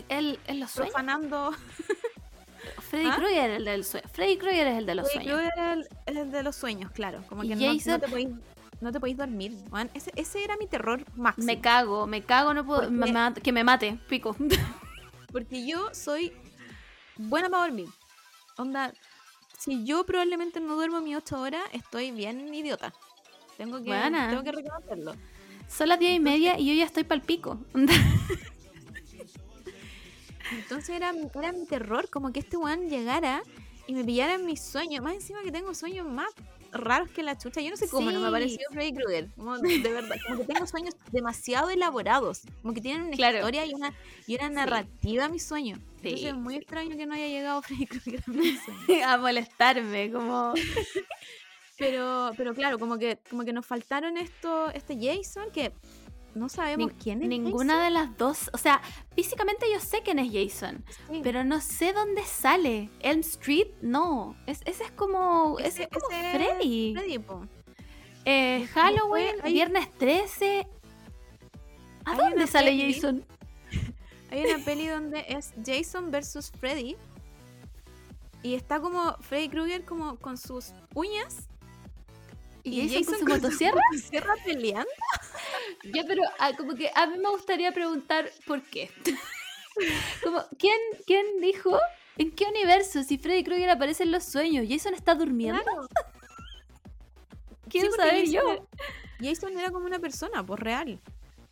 [0.08, 0.92] él en los sueños.
[0.92, 1.50] profanando.
[2.90, 3.16] Freddy ¿Ah?
[3.16, 4.06] Krueger es el del sueño.
[4.12, 5.50] Freddy Krueger es el de los Freddy sueños.
[5.54, 7.22] Krueger es el, de los sueños, claro.
[7.28, 8.28] Como que no- no, te podéis
[8.80, 9.52] no te podéis dormir.
[9.70, 9.90] weón.
[9.94, 11.46] Ese, ese era mi terror máximo.
[11.46, 12.82] Me cago, me cago, no puedo.
[12.82, 14.34] ¿Por me ma- que me mate, pico.
[15.32, 16.32] Porque yo soy
[17.16, 17.88] buena para dormir.
[18.56, 18.92] Onda,
[19.58, 22.92] si yo probablemente no duermo mis 8 horas, estoy bien idiota.
[23.56, 24.28] Tengo que, Buena.
[24.30, 25.14] tengo que reconocerlo.
[25.68, 27.58] Son las diez y media y yo ya estoy pal pico.
[30.52, 33.42] Entonces era, era mi terror, como que este weón llegara
[33.86, 35.02] y me pillara en mis sueños.
[35.04, 36.28] Más encima que tengo sueños más
[36.72, 37.60] raros que la chucha.
[37.60, 38.32] Yo no sé cómo no me Sí.
[38.32, 39.28] pareció Freddy Krueger.
[39.36, 42.42] Como, de verdad, como que tengo sueños demasiado elaborados.
[42.62, 43.38] Como que tienen una Claro.
[43.38, 43.94] historia y una,
[44.26, 45.78] y una narrativa a mis sueños.
[46.02, 46.08] Sí.
[46.08, 49.04] Entonces es muy extraño que no haya llegado Freddy Krueger a mis sueños.
[49.06, 50.54] a molestarme, como.
[51.78, 55.72] Pero, pero claro, como que, como que nos faltaron esto, este Jason, que
[56.34, 57.28] no sabemos quién es.
[57.28, 58.50] Ninguna de las dos.
[58.52, 58.80] O sea,
[59.14, 60.84] físicamente yo sé quién es Jason.
[61.10, 61.20] Sí.
[61.22, 62.90] pero no sé dónde sale.
[63.00, 64.36] Elm Street, no.
[64.46, 65.58] Es, ese es como.
[65.58, 66.94] Ese, es como ese Freddy.
[68.24, 70.66] Eh, Halloween, hay- viernes 13.
[72.04, 73.24] ¿A Hay dónde sale peli- Jason?
[74.30, 76.96] Hay una peli donde es Jason versus Freddy.
[78.42, 81.48] Y está como Freddy Krueger como con sus uñas.
[82.64, 83.80] ¿Y Jason con su motosierra?
[83.92, 84.90] motosierra peleando.
[85.94, 88.90] Ya, pero ah, como que a mí me gustaría preguntar por qué.
[90.24, 90.76] como, ¿quién,
[91.06, 91.78] ¿quién dijo?
[92.18, 93.02] ¿En qué universo?
[93.02, 95.62] Si Freddy Krueger aparece en los sueños, Jason está durmiendo.
[95.62, 95.86] Claro.
[97.68, 98.50] Quiero Sí, saber Jason yo.
[98.52, 98.62] era-
[99.22, 100.98] Jason era como una persona, pues real.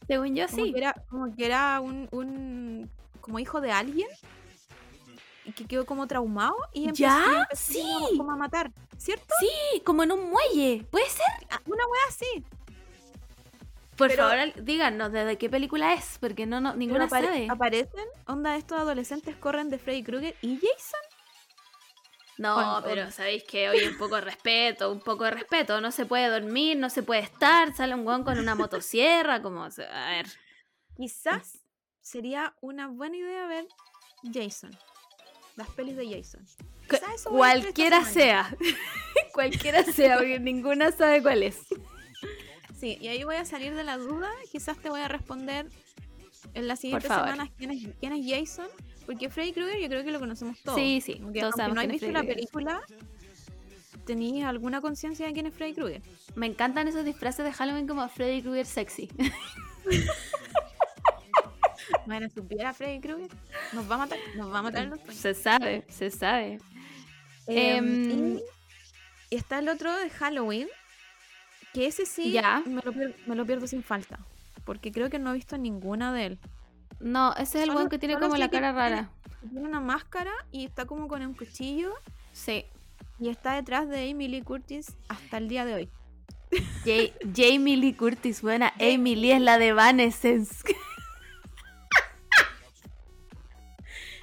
[0.06, 0.72] Según yo, Como sí.
[0.72, 2.90] que era, como que era un, un
[3.20, 4.37] como hijo de alguien y
[5.54, 7.42] que quedó como traumado y empezó, ¿Ya?
[7.50, 8.16] empezó como- Sí.
[8.18, 9.34] como a matar, ¿cierto?
[9.40, 10.84] Sí, como en un muelle.
[10.90, 11.26] ¿Puede ser?
[11.50, 12.44] Ah, Una wea así.
[13.96, 17.48] Por Pero- favor, díganos de qué película es, porque no, no ninguna apare- sabe.
[17.50, 21.00] aparecen, onda, estos adolescentes corren de Freddy Krueger y Jason.
[22.38, 25.80] No, pero sabéis que hoy un poco de respeto, un poco de respeto.
[25.80, 27.74] No se puede dormir, no se puede estar.
[27.74, 29.64] Sale un guan con una motosierra, como.
[29.64, 29.68] A
[30.10, 30.26] ver.
[30.96, 31.58] Quizás
[32.00, 33.66] sería una buena idea ver
[34.32, 34.70] Jason.
[35.58, 36.40] Las pelis de Jason.
[36.88, 38.56] Cu- Cualquiera sea.
[39.34, 41.58] Cualquiera sea, porque ninguna sabe cuál es.
[42.78, 44.30] Sí, y ahí voy a salir de la duda.
[44.52, 45.66] Quizás te voy a responder
[46.54, 48.68] en las siguientes semanas quién es, quién es Jason.
[49.04, 50.78] Porque Freddy Krueger yo creo que lo conocemos todos.
[50.78, 52.80] Sí, sí, todos aunque no hayas visto la película,
[54.06, 56.02] ¿tenéis alguna conciencia de quién es Freddy Krueger?
[56.36, 59.08] Me encantan esos disfraces de Halloween como Freddy Krueger sexy.
[62.08, 63.28] Bueno, supiera Freddy Krueger,
[63.74, 66.58] nos va a matar, nos va a matar los se sabe, se sabe.
[67.46, 68.42] Em, Em, y,
[69.36, 70.68] está el otro de Halloween,
[71.74, 72.62] que ese sí Ya.
[72.64, 74.18] Me, lo pier- me lo pierdo sin falta,
[74.64, 76.38] porque creo que no he visto ninguna de él.
[76.98, 79.10] No, ese es el guan que tiene como la cara rara.
[79.42, 81.92] Tiene una máscara y está como con un cuchillo
[82.32, 82.64] Sí.
[83.20, 85.88] y está detrás de Amy Lee Curtis hasta el día de hoy.
[86.86, 88.72] Ja- Jamie Lee Curtis, buena.
[88.80, 90.64] Amy Lee es la de Evanescence.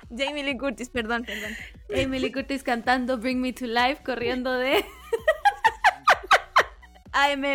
[0.10, 1.56] Jamie Lee Curtis, perdón, perdón.
[1.94, 4.84] Amy Lee Curtis cantando Bring Me to Life, corriendo de
[7.12, 7.46] AMB.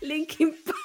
[0.00, 0.76] Linkin Park.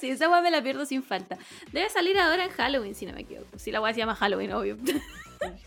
[0.00, 1.36] Sí, esa weá me la pierdo sin falta.
[1.72, 3.58] Debe salir ahora en Halloween, si no me equivoco.
[3.58, 4.78] Si la weá se llama Halloween, obvio.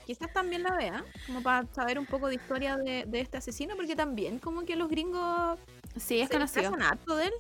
[0.05, 3.75] Quizás también la vea, como para saber un poco de historia de, de este asesino,
[3.75, 5.59] porque también como que los gringos
[5.97, 6.61] Sí, es conocido.
[6.69, 7.34] disfrazan harto de él.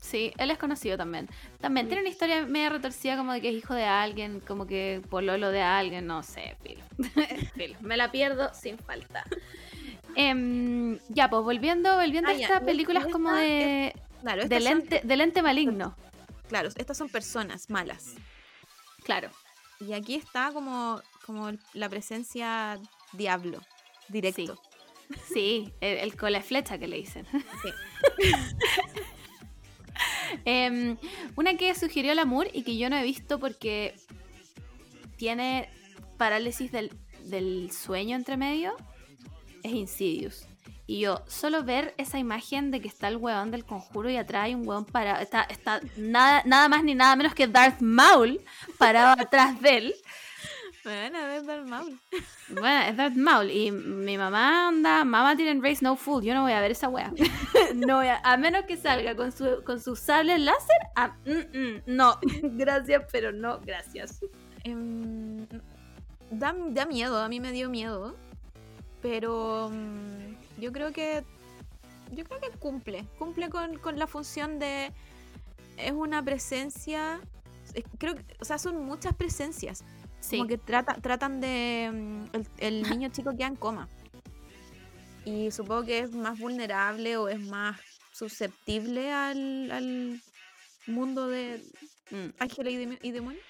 [0.00, 1.28] Sí, él es conocido también.
[1.60, 5.02] También tiene una historia media retorcida como de que es hijo de alguien, como que
[5.10, 6.84] pololo de alguien, no sé, filo.
[7.56, 9.24] Filo, Me la pierdo sin falta.
[10.14, 14.56] Em, ya, pues volviendo, volviendo Ah, a estas películas y como esta de, Claro, de,
[14.56, 15.96] estas son- lente, de lente maligno.
[16.48, 18.14] claro, estas son personas malas.
[19.04, 19.30] Claro.
[19.80, 22.78] Y aquí está como, como la presencia
[23.12, 23.60] diablo,
[24.08, 24.54] directo.
[24.54, 24.67] Sí,
[25.34, 27.26] el, el con la flecha que le dicen.
[27.62, 27.70] Sí.
[30.44, 30.96] Em,
[31.36, 33.94] una que sugirió el amor y que yo no he visto porque
[35.16, 35.68] tiene
[36.16, 36.92] parálisis del,
[37.24, 38.76] del sueño entre medio
[39.62, 40.46] es Insidious.
[40.86, 44.44] Y yo, solo ver esa imagen de que está el weón del conjuro y atrás
[44.44, 48.40] hay un weón parado, está, está nada, nada más ni nada menos que Darth Maul
[48.78, 49.94] parado atrás de él.
[50.88, 52.00] Bueno, a ver, Darth Maul.
[52.48, 53.50] Bueno, es Darth Maul.
[53.50, 56.22] Y mi mamá anda, mamá tiene Race No Fool.
[56.24, 57.12] Yo no voy a ver esa wea.
[57.74, 60.78] no voy a, a menos que salga con su, con su sable láser.
[60.96, 64.20] ah, mm, mm, no, gracias, pero no, gracias.
[64.64, 65.46] Em,
[66.30, 68.16] da, da miedo, a mí me dio miedo.
[69.02, 71.22] Pero mm, yo creo que.
[72.12, 73.04] Yo creo que cumple.
[73.18, 74.90] Cumple con, con la función de.
[75.76, 77.20] Es una presencia.
[77.74, 78.24] es- Creo que.
[78.40, 79.84] O sea, son muchas presencias.
[80.20, 81.90] Sí, Como que trata, tratan de.
[81.92, 83.88] mm, El, el niño chico queda en coma.
[85.24, 87.78] Y supongo que es más vulnerable o es más
[88.12, 90.20] susceptible al, al
[90.86, 91.62] mundo de
[92.10, 92.30] Mm.
[92.38, 93.44] ángeles y, demi- y demonios.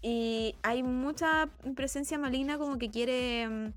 [0.00, 3.72] Y hay mucha presencia maligna como que quiere mm,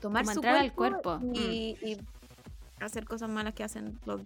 [0.00, 1.96] tomar Como su entrar al cuerpo cuerpo, y, y
[2.80, 4.20] hacer cosas malas que hacen los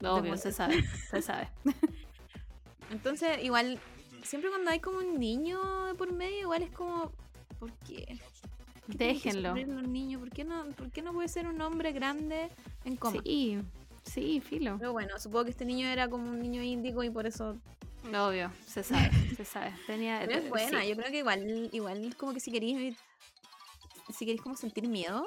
[0.00, 0.40] Obvio, demonios.
[0.42, 0.80] se sabe,
[1.10, 1.48] se sabe.
[2.90, 3.78] Entonces, igual,
[4.24, 7.12] siempre cuando hay como un niño de por medio, igual es como,
[7.58, 8.18] ¿por qué?
[8.86, 9.48] ¿Por qué tienen que Déjenlo.
[9.50, 10.20] sufrir los niños?
[10.20, 12.50] ¿Por qué, no, ¿Por qué no puede ser un hombre grande
[12.84, 13.20] en coma?
[13.24, 13.58] Sí,
[14.02, 14.76] sí, filo.
[14.78, 17.56] Pero bueno, supongo que este niño era como un niño índigo y por eso...
[18.08, 19.72] Obvio, se sabe, se sabe.
[19.86, 20.88] Tenía, Pero es eh, buena, sí.
[20.88, 22.96] yo creo que igual, igual como que si queréis...
[24.10, 25.26] Si queréis como sentir miedo,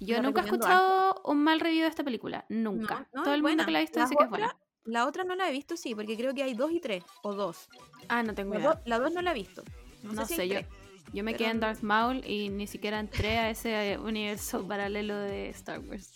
[0.00, 2.46] Yo nunca he escuchado un mal review de esta película.
[2.48, 3.06] Nunca.
[3.12, 3.66] No, no, Todo el mundo buena.
[3.66, 4.56] que la ha visto Las dice que es buena.
[4.84, 7.34] La otra no la he visto, sí, porque creo que hay dos y tres, o
[7.34, 7.68] dos.
[8.08, 8.70] Ah, no tengo La, idea.
[8.74, 9.62] do- la dos no la he visto.
[10.02, 10.66] No, No sé, si yo, tres.
[11.12, 15.16] yo me pero quedé en Darth Maul y ni siquiera entré a ese universo paralelo
[15.16, 16.12] de Star Wars.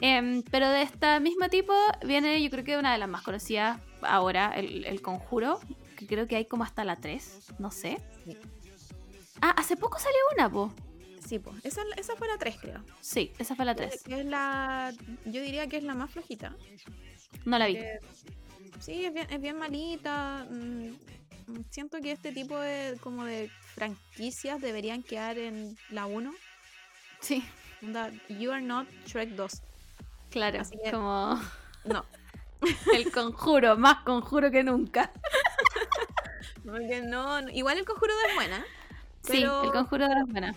[0.00, 1.72] Em, pero de esta misma tipo
[2.04, 5.60] viene, yo creo que una de las más conocidas ahora, el, el Conjuro,
[5.96, 7.98] que creo que hay como hasta la 3, no sé.
[8.24, 8.36] Sí.
[9.40, 10.72] Ah, hace poco salió una, po.
[11.26, 11.64] Sí, pues.
[11.64, 12.84] Esa, esa fue la tres, creo.
[13.00, 14.02] Sí, esa fue la Que- 3.
[14.02, 14.92] que es la.
[15.24, 16.54] Yo diría que es la más flojita.
[17.44, 17.76] No la vi.
[17.76, 18.00] Eh,
[18.80, 20.46] sí, es bien, es bien malita.
[20.50, 20.90] mm,
[21.70, 26.32] siento que este tipo de como de franquicias deberían quedar en la 1.
[27.20, 27.44] Sí,
[28.28, 29.62] You are not Shrek 2.
[30.30, 30.60] claro.
[30.60, 31.40] Así que- Como
[31.84, 32.04] No.
[32.94, 35.10] el conjuro, más conjuro que nunca.
[36.64, 38.64] Porque no, no- Igual el conjuro es buena.
[39.24, 40.56] Sí, el conjuro de las buenas.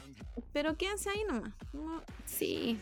[0.54, 1.52] Pero quédense ahí nomás.
[1.74, 2.80] No, Sí,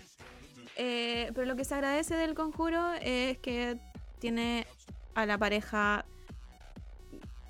[0.75, 3.77] Eh, pero lo que se agradece del conjuro es que
[4.19, 4.65] tiene
[5.13, 6.05] a la pareja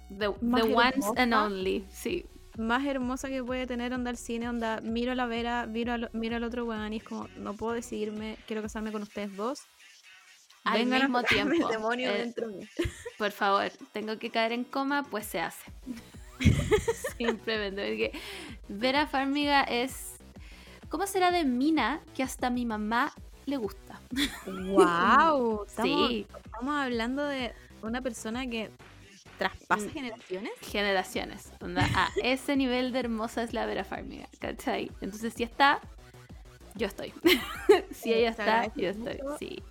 [0.09, 1.85] the, the ones and only.
[1.89, 2.25] Sí,
[2.57, 6.09] más hermosa que puede tener onda al cine, onda miro a la Vera, miro al,
[6.13, 9.61] miro al otro weón y es como, no puedo decidirme, quiero casarme con ustedes dos.
[10.63, 11.53] Al Vengan mismo tiempo.
[11.53, 12.69] El demonio Eh, dentro de mí.
[13.17, 15.71] Por favor, tengo que caer en coma, pues se hace.
[17.17, 18.11] Simplemente, porque
[18.69, 20.12] Vera Farmiga es.
[20.93, 23.11] ¿Cómo será de mina que hasta mi mamá
[23.47, 23.99] le gusta?
[24.45, 25.63] ¡Wow!
[25.67, 27.51] Estamos, Sí, estamos hablando de
[27.81, 28.69] una persona que
[29.39, 29.89] traspasa Mm.
[29.89, 30.51] generaciones.
[30.61, 31.51] generaciones.
[31.61, 34.91] Onda, a ese nivel de hermosa es la Vera Farmiga, ¿cachai?
[35.01, 35.81] Entonces, si está,
[36.75, 37.11] yo estoy.
[37.91, 39.17] si ella está, yo estoy.
[39.39, 39.63] Sí.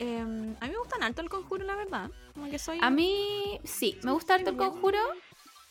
[0.00, 0.24] Eh, a
[0.66, 2.10] mí me gustan alto el conjuro, la verdad.
[2.34, 2.80] Como que soy.
[2.82, 4.98] A mí, sí, me gusta harto el conjuro,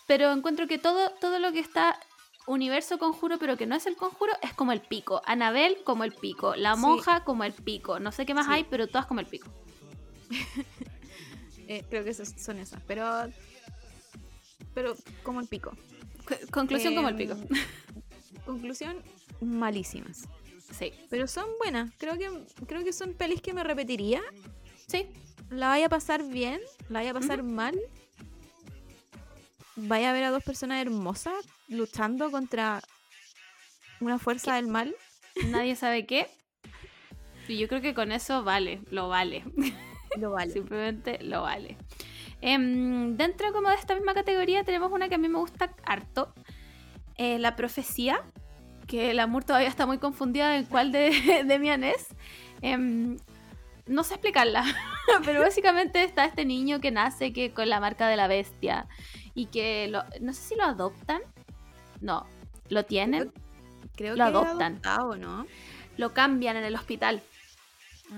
[0.08, 2.00] pero encuentro que todo, todo lo que está
[2.48, 5.22] universo conjuro, pero que no es el conjuro, es como el pico.
[5.26, 6.82] Anabel como el pico, la Sí.
[6.82, 8.00] monja como el pico.
[8.00, 8.52] No sé qué más Sí.
[8.54, 9.50] hay, pero todas como el pico.
[11.68, 12.82] eh, creo que son esas.
[12.88, 13.06] Pero.
[14.74, 15.72] Pero como el pico.
[16.52, 17.34] Conclusión como el pico.
[17.34, 17.48] Em,
[18.46, 19.02] Conclusión,
[19.42, 20.28] malísimas.
[20.72, 21.92] Sí, Pero son buenas.
[21.98, 22.30] Creo que,
[22.66, 24.22] creo que son pelis que me repetiría.
[24.88, 25.08] sí,
[25.50, 26.60] La vaya a pasar bien,
[26.90, 27.80] la vaya a pasar mal.
[29.78, 31.34] Vaya a ver a dos personas hermosas
[31.68, 32.82] luchando contra
[34.00, 34.96] una fuerza del mal.
[35.48, 36.28] nadie sabe qué.
[37.48, 39.44] Y yo creo que con eso vale, lo vale.
[40.18, 40.52] Lo vale.
[40.52, 41.78] Simplemente lo vale.
[42.42, 46.34] Em, dentro como de esta misma categoría tenemos una que a mí me gusta harto.
[47.18, 48.24] eh, la profecía.
[48.88, 51.12] Que el amor todavía está muy confundida en cuál de,
[51.46, 52.08] de Mian es.
[52.62, 53.18] Em,
[53.86, 54.64] no sé explicarla.
[55.26, 58.88] pero básicamente está este niño que nace que con la marca de la bestia.
[59.34, 61.22] Y que lo, no sé si lo adoptan.
[62.02, 62.26] No,
[62.70, 63.32] lo tienen.
[63.96, 64.74] Creo Lo que era adoptan.
[64.74, 65.46] adoptado, ¿no?
[65.98, 67.22] Lo cambian en el hospital.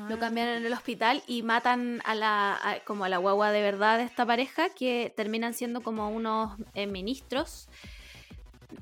[0.08, 3.52] Lo Ah, cambian en el hospital y matan a la a- como a la guagua
[3.52, 7.70] de verdad de esta pareja que terminan siendo como unos eh, ministros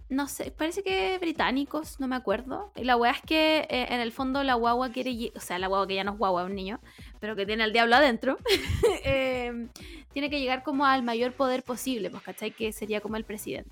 [0.10, 2.72] no sé, parece que británicos, no me acuerdo.
[2.76, 5.68] Y la weá es que eh, en el fondo la guagua quiere, o sea, la
[5.68, 6.80] guagua que ya no es guagua, es un niño,
[7.22, 8.38] pero que tiene al diablo adentro,
[9.06, 9.68] eh,
[10.14, 12.52] tiene que llegar como al mayor poder posible, pues, ¿cachai?
[12.52, 13.70] Que sería como el presidente.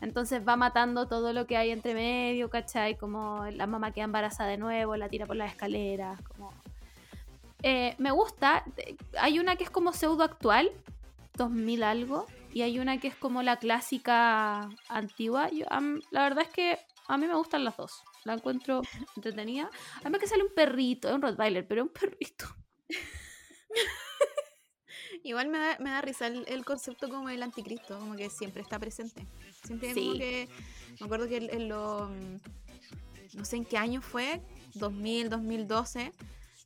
[0.00, 2.96] Entonces va matando todo lo que hay entre medio, ¿cachai?
[2.96, 6.52] Como la mamá queda embarazada de nuevo, la tira por las escaleras, como...
[7.64, 10.70] Eh, me gusta, eh, hay una que es como pseudo actual,
[11.34, 15.50] 2000 algo, y hay una que es como la clásica antigua.
[16.10, 18.82] La verdad es que a mí me gustan las dos, la encuentro
[19.16, 19.70] entretenida.
[20.04, 22.46] A mí que sale un perrito, es un Rottweiler, pero un perrito.
[25.24, 28.62] Igual me da, me da risa el, el concepto como el anticristo, como que siempre
[28.62, 29.26] está presente.
[29.64, 30.18] Siempre como Sí.
[30.18, 30.48] que.
[31.00, 32.10] Me acuerdo que en, lo.
[33.34, 34.40] No sé en qué año fue,
[34.74, 36.12] 2000, 2012,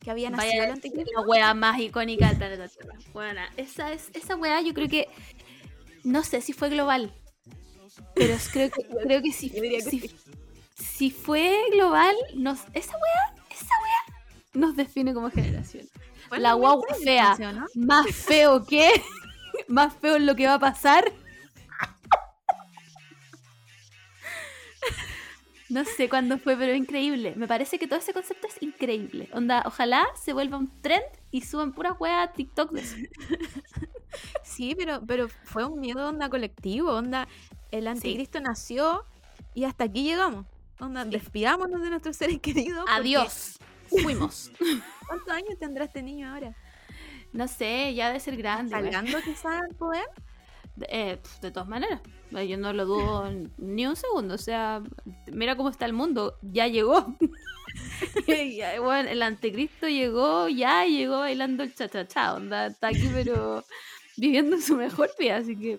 [0.01, 1.11] que había nacido Vaya, el anticristo.
[1.15, 2.95] la wea más icónica del planeta Tierra.
[3.13, 5.09] Bueno, esa, es, esa wea yo creo que.
[6.05, 7.13] No sé si fue global.
[8.15, 10.11] Pero creo que, creo que sí.
[10.75, 13.42] si fue global, nos, esa weá
[14.55, 15.87] nos define como generación.
[16.31, 17.53] La guagua 2013, fea.
[17.53, 17.67] ¿no?
[17.75, 18.91] Más feo que,
[19.69, 21.13] más feo es lo que va a pasar.
[25.69, 27.33] No sé cuándo fue, pero es increíble.
[27.35, 29.31] Me parece que todo ese concepto es increíble.
[29.33, 32.97] Onda, ojalá se vuelva un trend y suban puras weas a TikTok de eso.
[34.43, 37.27] Sí, pero, pero fue un miedo onda colectivo, onda,
[37.71, 39.07] el anticristo nació
[39.55, 40.45] y hasta aquí llegamos.
[40.79, 42.81] Onda, despidámonos de nuestros seres queridos.
[42.81, 43.59] porque Adiós.
[44.03, 44.51] Fuimos.
[45.07, 46.55] ¿Cuántos años tendrá este niño ahora?
[47.33, 48.71] No sé, ya debe ser grande.
[48.71, 50.05] ¿Salgando quizás al poder?
[50.77, 52.01] De, eh, de todas maneras,
[52.31, 54.35] eh, yo no lo dudo ni un segundo.
[54.35, 54.83] O sea,
[55.27, 57.17] mira cómo está el mundo, ya llegó.
[58.27, 62.35] Ya, bueno, el anticristo llegó, ya llegó bailando el cha-cha-cha.
[62.35, 63.65] Onda, está aquí, pero
[64.17, 65.37] viviendo su mejor vida.
[65.37, 65.79] Así que,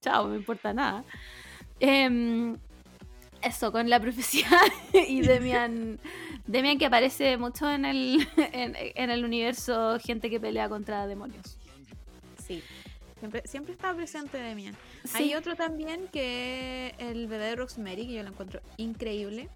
[0.00, 1.04] chao, no importa nada.
[1.80, 2.56] Em,
[3.42, 4.46] eso, con la profecía
[4.92, 5.98] y Demian.
[6.46, 11.56] Demian que aparece mucho en el, en, en el universo, gente que pelea contra demonios.
[12.46, 12.62] Sí.
[13.18, 14.76] Siempre, siempre está presente Demian.
[15.04, 15.16] Sí.
[15.16, 19.48] Hay otro también que es el bebé de Rosemary, que yo lo encuentro increíble.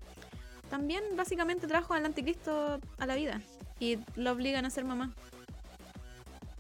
[0.71, 3.41] También básicamente trajo al anticristo a la vida
[3.81, 5.13] y lo obligan a ser mamá.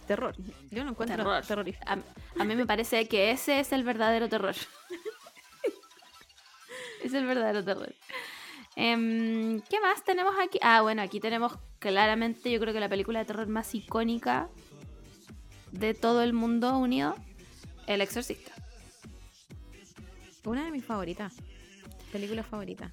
[0.07, 0.35] Terror.
[0.71, 1.45] Yo lo encuentro Terror.
[1.47, 1.85] terrorífico.
[1.87, 1.99] A,
[2.41, 4.55] a mí me parece que ese es el verdadero terror.
[7.05, 7.93] es el verdadero terror.
[8.81, 10.61] Em, ¿Qué más tenemos aquí?
[10.63, 14.49] Ah, bueno, aquí tenemos claramente, yo creo que la película de terror más icónica
[15.73, 17.17] de todo el mundo unido,
[17.89, 18.53] El Exorcista.
[20.45, 21.35] Una de mis favoritas.
[22.13, 22.93] Películas favoritas.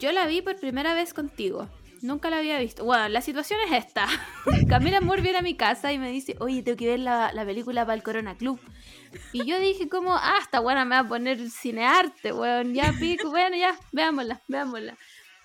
[0.00, 1.68] Yo la vi por primera vez contigo.
[2.00, 2.86] Nunca la había visto.
[2.86, 4.06] Bueno, la situación es esta.
[4.68, 7.44] Camila Moore viene a mi casa y me dice, oye, tengo que ver la, la
[7.44, 8.58] película para el Corona Club.
[9.34, 12.72] Y yo dije como, ah, esta buena me va a poner cinearte, weón.
[12.72, 14.96] Ya pico, bueno, ya, veámosla, veámosla.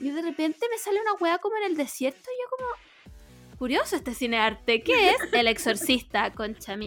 [0.04, 3.96] Y de repente me sale una weá como en el desierto y yo como, curioso
[3.96, 4.84] este cinearte.
[4.84, 5.16] ¿Qué es?
[5.32, 6.34] El Exorcista.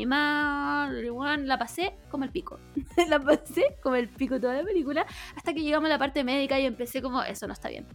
[0.06, 1.48] Madre, weón.
[1.48, 2.60] La pasé como el pico.
[3.08, 6.60] la pasé como el pico toda la película hasta que llegamos a la parte médica
[6.60, 7.86] y empecé como, eso no está bien.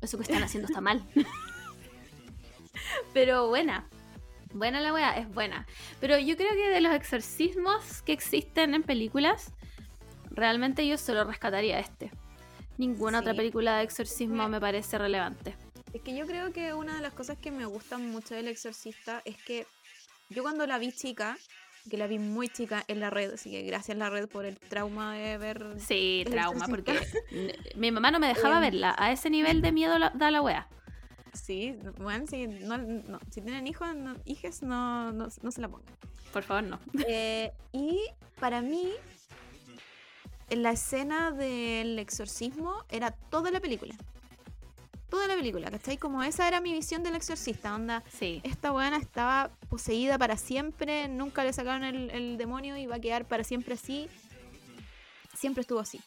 [0.00, 1.06] Eso que están haciendo está mal.
[3.12, 3.86] Pero buena.
[4.54, 5.66] Buena la wea, es buena.
[6.00, 9.52] Pero yo creo que de los exorcismos que existen en películas,
[10.30, 12.10] realmente yo solo rescataría este.
[12.82, 13.22] Ninguna Sí.
[13.22, 15.54] otra película de exorcismo me parece relevante.
[15.92, 19.22] Es que yo creo que una de las cosas que me gustan mucho del Exorcista
[19.24, 19.66] es que
[20.30, 21.38] yo cuando la vi chica,
[21.88, 24.58] que la vi muy chica en la red, así que gracias la red por el
[24.58, 25.76] trauma de ver...
[25.78, 26.98] Sí, trauma, porque
[27.76, 28.62] mi mamá no me dejaba Em.
[28.62, 28.96] verla.
[28.98, 30.66] A ese nivel de miedo la- da la wea.
[31.34, 35.68] Sí, bueno, si, no, no- si tienen hijos, no, hijes, no, no, no se la
[35.68, 35.86] pongan.
[36.32, 36.80] Por favor, no.
[37.06, 38.00] Eh, y
[38.40, 38.90] para mí,
[40.52, 43.94] en la escena del exorcismo era toda la película.
[45.08, 45.98] Toda la película, ¿cachai?
[45.98, 48.40] Como esa era mi visión del exorcista, onda, Sí.
[48.44, 53.00] esta buena estaba poseída para siempre, nunca le sacaron el, el demonio y va a
[53.00, 54.08] quedar para siempre así.
[55.36, 56.00] Siempre estuvo así.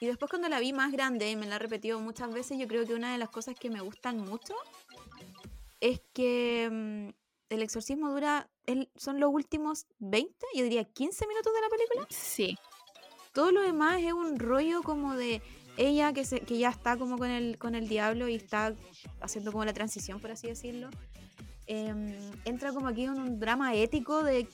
[0.00, 2.66] Y después cuando la vi más grande, y me la he repetido muchas veces, yo
[2.68, 4.54] creo que una de las cosas que me gustan mucho
[5.80, 7.08] es que mm,
[7.54, 12.06] el exorcismo dura, el- son los últimos 20, yo diría 15 minutos de la película.
[12.10, 12.56] Sí.
[13.38, 15.42] Todo lo demás es un rollo como de
[15.76, 18.74] ella que, se, que ya está como con el, con el diablo y está
[19.20, 20.90] haciendo como la transición, por así decirlo.
[21.68, 24.48] Em, entra como aquí en un drama ético de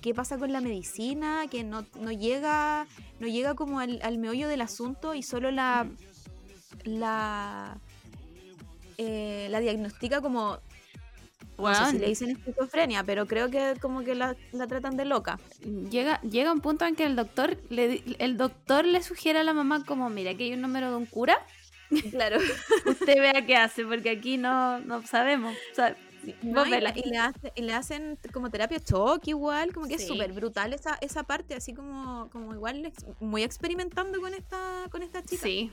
[0.00, 2.86] qué pasa con la medicina, que no, no llega
[3.18, 5.86] no llega como al, al meollo del asunto y solo la
[6.84, 7.78] la
[8.96, 10.60] eh, la diagnostica como
[11.60, 14.96] no sé si Weón, le dicen esquizofrenia, pero creo que como que la, la tratan
[14.96, 15.38] de loca.
[15.90, 19.52] llega, llega un punto en que el doctor le, el doctor le sugiere a la
[19.54, 21.36] mamá como, mira, aquí hay un número de un cura,
[22.10, 22.38] Claro.
[22.86, 25.54] usted vea qué hace, porque aquí no, no sabemos.
[25.72, 25.96] O sea,
[26.42, 30.06] No, vos y, le hace- y le hacen como terapia shock igual, como que es
[30.06, 35.22] súper brutal esa, esa parte, así como, como igual muy experimentando con esta, con esta
[35.22, 35.42] chica.
[35.42, 35.72] sí,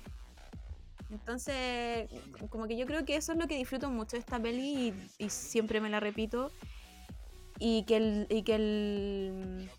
[1.10, 2.10] Entonces,
[2.50, 5.26] como que yo creo que eso es lo que disfruto mucho de esta peli y,
[5.26, 6.52] y siempre me la repito.
[7.60, 9.70] Y que el, y que el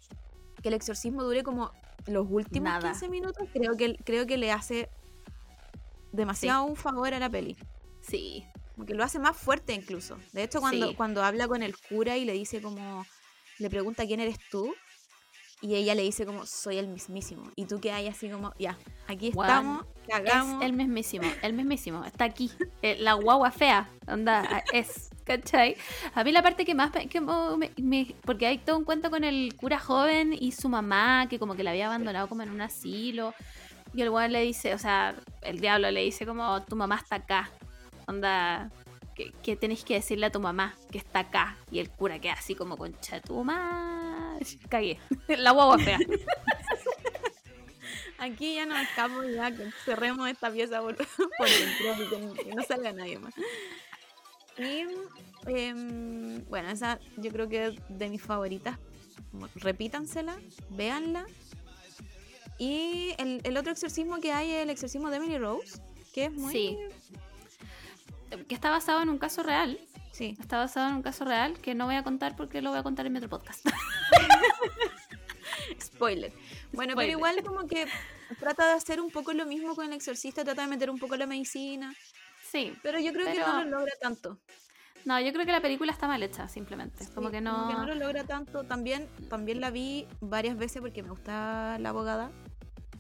[0.63, 1.71] que el exorcismo dure como
[2.07, 2.91] los últimos Nada.
[2.91, 4.89] 15 minutos, creo que, creo que le hace
[6.13, 7.57] demasiado un favor a la peli.
[8.01, 8.45] sí.
[8.75, 10.19] Como que lo hace más fuerte incluso.
[10.33, 10.95] De hecho, cuando, Sí.
[10.95, 13.05] cuando habla con el cura y le dice como,
[13.59, 14.73] le pregunta quién eres tú,
[15.61, 17.51] y ella le dice como, soy el mismísimo.
[17.57, 18.77] Y tú que hay así como, ya,
[19.09, 20.63] aquí estamos, cagamos.
[20.63, 22.51] Es el mismísimo, el mismísimo, está aquí.
[22.83, 25.77] Eh, la guagua fea, onda, ah, es, ¿cachai?
[26.15, 29.11] A mí la parte que más me, que me- me- Porque hay todo un cuento
[29.11, 32.51] con el cura joven y su mamá, que como que la había abandonado como en
[32.51, 33.35] un asilo.
[33.95, 37.17] Y el weón le dice, o sea, el diablo le dice como, tu mamá está
[37.17, 37.51] acá.
[38.07, 38.71] Onda,
[39.19, 41.59] que, que tenéis que decirle a tu mamá que está acá.
[41.73, 44.39] Y el cura queda así como, concha tu mamá.
[44.69, 44.99] Cagué.
[45.29, 45.99] La guagua fea.
[48.19, 50.97] Aquí ya nos escapamos ya, que cerremos esta pieza por,
[51.39, 53.35] por dentro y que, no salga nadie más.
[54.57, 54.85] Y
[55.47, 58.79] em, bueno, esa yo creo que es de mis favoritas.
[59.57, 60.37] Repítansela,
[60.71, 61.27] véanla.
[62.59, 65.81] Y el, el otro exorcismo que hay es el exorcismo de Emily Rose,
[66.13, 66.53] que es muy...
[66.53, 66.79] Sí.
[68.49, 69.79] Que está basado en un caso real.
[70.13, 70.37] Sí.
[70.41, 72.83] Está basado en un caso real que no voy a contar porque lo voy a
[72.83, 73.65] contar en mi otro podcast.
[75.81, 76.33] Spoiler.
[76.73, 77.11] Bueno, pero Spoiler.
[77.11, 77.87] igual como que
[78.39, 81.17] trata de hacer un poco lo mismo con el exorcista, trata de meter un poco
[81.17, 81.95] la medicina,
[82.51, 82.75] Sí.
[82.83, 84.39] pero yo creo que Pero- no lo logra tanto.
[85.05, 87.07] No, yo creo que la película está mal hecha, simplemente.
[87.15, 87.87] como Sí, que no.
[87.87, 88.65] lo logra tanto.
[88.65, 92.31] También, también la vi varias veces porque me gusta la abogada.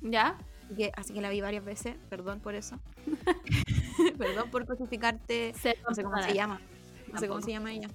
[0.00, 0.38] ¿Ya?
[0.68, 2.78] Así que- así que la vi varias veces, perdón por eso.
[4.18, 5.52] perdón por crucificarte.
[5.88, 6.60] No sé cómo se llama.
[7.12, 7.88] No sé cómo se llama ella.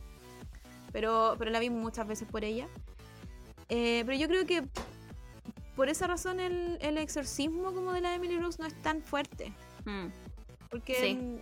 [0.92, 2.68] Pero, pero la vi muchas veces por ella.
[3.70, 4.64] Eh, pero yo creo que
[5.76, 9.54] por esa razón el, el exorcismo como de la Emily Rose no es tan fuerte.
[9.86, 10.08] Mm.
[10.70, 11.40] Porque Sí.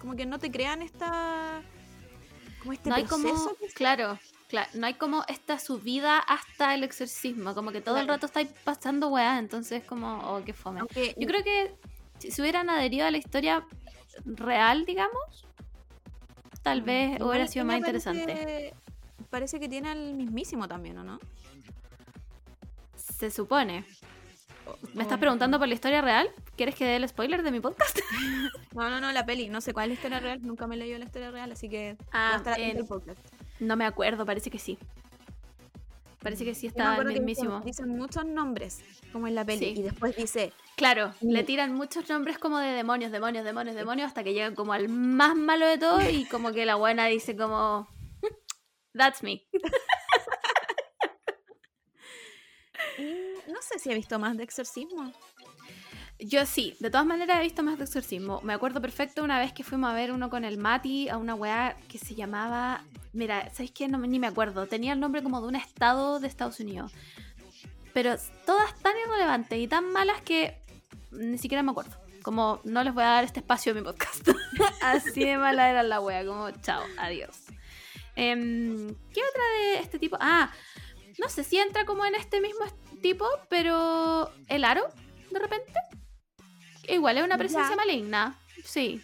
[0.00, 1.62] como que no te crean esta...
[2.60, 4.18] Como este no hay proceso como, que claro,
[4.52, 8.48] claro, no hay como esta subida hasta el exorcismo, como que todo el rato estáis
[8.64, 10.80] pasando weá, entonces como, oh, qué fome.
[10.80, 11.74] Aunque Yo creo que
[12.18, 13.64] si se hubieran adherido a la historia
[14.26, 15.46] real, digamos,
[16.62, 18.24] tal vez Mm, igual hubiera sido más interesante.
[18.26, 18.74] Parece,
[19.30, 21.18] parece que tiene el mismísimo también, ¿o no?
[22.94, 23.84] Se supone.
[24.94, 26.28] ¿Me estás preguntando por la historia real?
[26.56, 27.98] ¿Quieres que dé el spoiler de mi podcast?
[28.74, 29.50] No, no, no, la peli.
[29.50, 30.40] No sé cuál es la historia real.
[30.42, 33.20] Nunca me he leído la historia real, así que Ah, en- al podcast.
[33.62, 34.76] No me acuerdo, parece que sí.
[36.20, 37.60] Parece que sí está el mismísimo.
[37.60, 38.80] Dicen, muchos nombres,
[39.12, 39.80] como en la peli, Sí.
[39.80, 44.24] y después dice, Claro, le tiran muchos nombres como de demonios, demonios, demonios, demonios, hasta
[44.24, 47.86] que llegan como al más malo de todo y como que la buena dice como,
[48.94, 49.42] that's me.
[52.98, 55.12] "Mm, no sé si he visto más de exorcismo.
[56.18, 58.40] Yo sí, de todas maneras he visto más de exorcismo.
[58.42, 61.34] Me acuerdo perfecto una vez que fuimos a ver uno con el Mati a una
[61.34, 62.84] weá que se llamaba.
[63.12, 63.88] Mira, ¿sabéis qué?
[63.88, 64.66] No, ni me acuerdo.
[64.66, 66.92] Tenía el nombre como de un estado de Estados Unidos.
[67.92, 68.16] Pero
[68.46, 70.58] todas tan irrelevantes y tan malas que
[71.10, 71.96] ni siquiera me acuerdo.
[72.22, 74.26] Como no les voy a dar este espacio en mi podcast.
[74.82, 76.24] Así de mala era la wea.
[76.24, 77.36] Como chao, adiós.
[78.16, 80.16] Em, ¿Qué otra de este tipo?
[80.20, 80.50] Ah,
[81.18, 82.64] no sé si entra como en este mismo
[83.02, 84.86] tipo, pero el aro,
[85.30, 85.72] de repente.
[86.88, 87.76] Igual es una presencia Ya.
[87.76, 88.38] maligna.
[88.64, 89.02] Sí.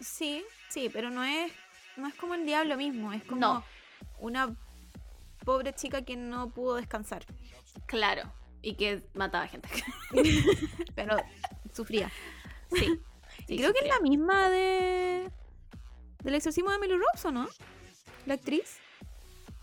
[0.00, 1.50] Sí, sí, pero no es,
[1.96, 3.64] no es como el diablo mismo, es como No.
[4.18, 4.54] una
[5.44, 7.24] pobre chica que no pudo descansar,
[7.86, 8.32] Claro.
[8.62, 9.68] Y que mataba gente.
[10.94, 11.16] pero
[11.74, 12.10] sufría.
[12.74, 12.98] Sí.
[13.46, 15.30] Creo que es la misma de
[16.22, 17.46] del exorcismo de Emily Rose, ¿o no?
[18.24, 18.78] La actriz.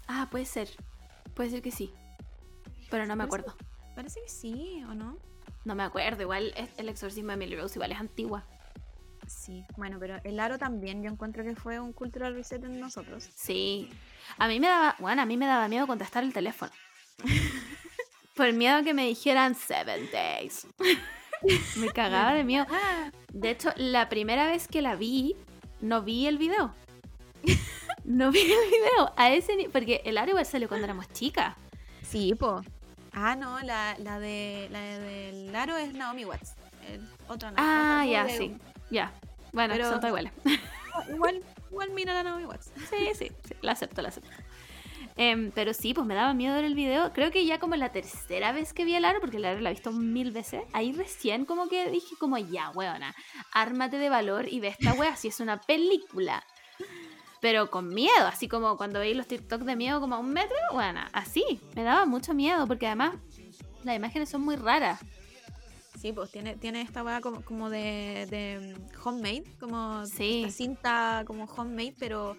[0.07, 0.69] Ah, puede ser.
[1.33, 1.91] Puede ser que sí.
[2.91, 3.57] Pero no me Parece- acuerdo.
[3.95, 5.17] Parece que sí, ¿o no?
[5.65, 6.21] No me acuerdo.
[6.21, 8.45] Igual es el exorcismo de Emily Rose igual es antigua.
[9.31, 13.29] Sí, bueno, pero el aro también yo encuentro que fue un cultural reset en nosotros.
[13.33, 13.89] Sí.
[14.37, 16.71] A mí me daba, bueno, a mí me daba miedo contestar el teléfono.
[18.35, 20.67] Por miedo a que me dijeran seven days.
[21.77, 22.65] me cagaba de miedo.
[23.33, 25.35] De hecho, la primera vez que la vi,
[25.79, 26.73] no vi el video.
[28.03, 29.13] No vi el video.
[29.17, 31.55] A ese porque el aro igual salió cuando éramos chicas.
[32.03, 32.61] Sí, po.
[33.13, 36.55] Ah, no, la, la de la del aro es Naomi Watts.
[36.89, 37.49] El otro.
[37.57, 38.57] Ah, ya, de- sí.
[38.91, 39.11] Ya.
[39.53, 40.33] Bueno, Pero- son todas iguales.
[41.09, 41.41] Igual,
[41.71, 42.71] igual mira la Naomi Watts.
[42.89, 44.29] Sí, sí, sí, la acepto, la acepto.
[45.15, 47.13] Em, pero sí, pues me daba miedo ver el video.
[47.13, 49.69] Creo que ya como la tercera vez que vi el aro, porque el aro la
[49.69, 53.15] he visto mil veces, ahí recién como que dije como, ya, weona,
[53.53, 56.43] ármate de valor y ve esta wea si es una película.
[57.39, 60.57] Pero con miedo, así como cuando veis los TikTok de miedo como a un metro,
[60.73, 61.61] bueno, así.
[61.75, 63.15] Me daba mucho miedo, porque además
[63.83, 64.99] las imágenes son muy raras.
[66.01, 70.47] Sí, pues tiene, tiene esta weá como, como de, de homemade, como Sí.
[70.49, 72.35] cinta como homemade, pero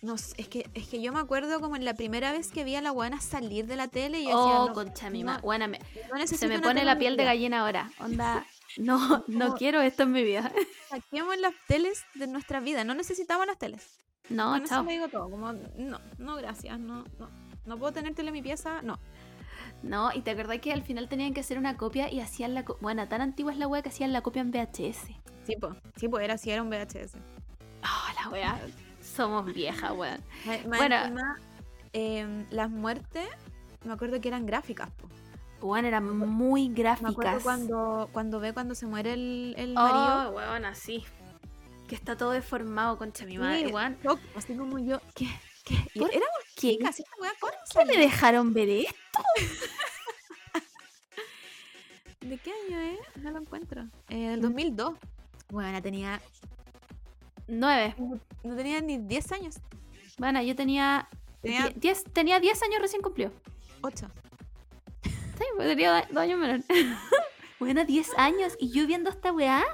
[0.00, 2.76] no es que, es que yo me acuerdo como en la primera vez que vi
[2.76, 5.32] a la buena salir de la tele y yo Oh, decía, no, concha mi no,
[5.32, 5.80] ma- Buena, me-
[6.10, 7.90] no necesito se me pone la piel de gallina ahora.
[7.98, 8.46] Onda,
[8.76, 10.52] no, no quiero esto en mi vida.
[10.88, 13.98] Saquemos las teles de nuestra vida, no necesitamos las teles.
[14.28, 17.30] No, Con eso me digo todo, como no, no gracias, no, no,
[17.64, 19.00] no puedo tener tele en mi pieza, no.
[19.82, 22.64] No, y te acordás que al final tenían que hacer una copia y hacían la...
[22.64, 25.06] co- Bueno, tan antigua es la wea que hacían la copia en VHS.
[25.44, 27.14] Sí, pues, sí, pues era así, era un VHS.
[27.84, 28.60] Oh, la wea.
[29.00, 30.20] Somos viejas, weón.
[30.66, 30.96] Bueno.
[30.96, 31.36] encima,
[31.92, 33.28] em, las muertes,
[33.84, 35.08] me acuerdo que eran gráficas, po.
[35.60, 37.42] Weón, eran muy Me acuerdo gráficas.
[37.42, 40.30] cuando, cuando ve cuando se muere el, el Oh, marido.
[40.32, 41.04] weón, así.
[41.88, 43.96] Que está todo deformado, concha mi madre, Sí, weón.
[44.36, 45.00] así como yo.
[45.14, 45.26] ¿Qué?
[45.68, 46.00] ¿Qué?
[46.00, 46.78] ¿Por éramos qué?
[46.78, 48.94] chicas, esta weá, ¿cómo ¿Qué me dejaron ver esto?
[52.20, 52.98] ¿De qué año es?
[53.22, 53.86] No lo encuentro.
[54.08, 54.94] Eh, del 2002.
[55.50, 56.20] Bueno, tenía.
[57.46, 57.94] Nueve.
[58.42, 59.56] No tenía ni 10 años.
[60.18, 61.08] Bueno, yo tenía.
[61.40, 63.32] Tenía- die- diez, tenía 10 años recién cumplió.
[63.82, 64.08] 8.
[65.04, 66.60] Sí, pues tenía dos años menor.
[67.60, 68.54] bueno, 10 años.
[68.58, 69.64] Y yo viendo esta weá.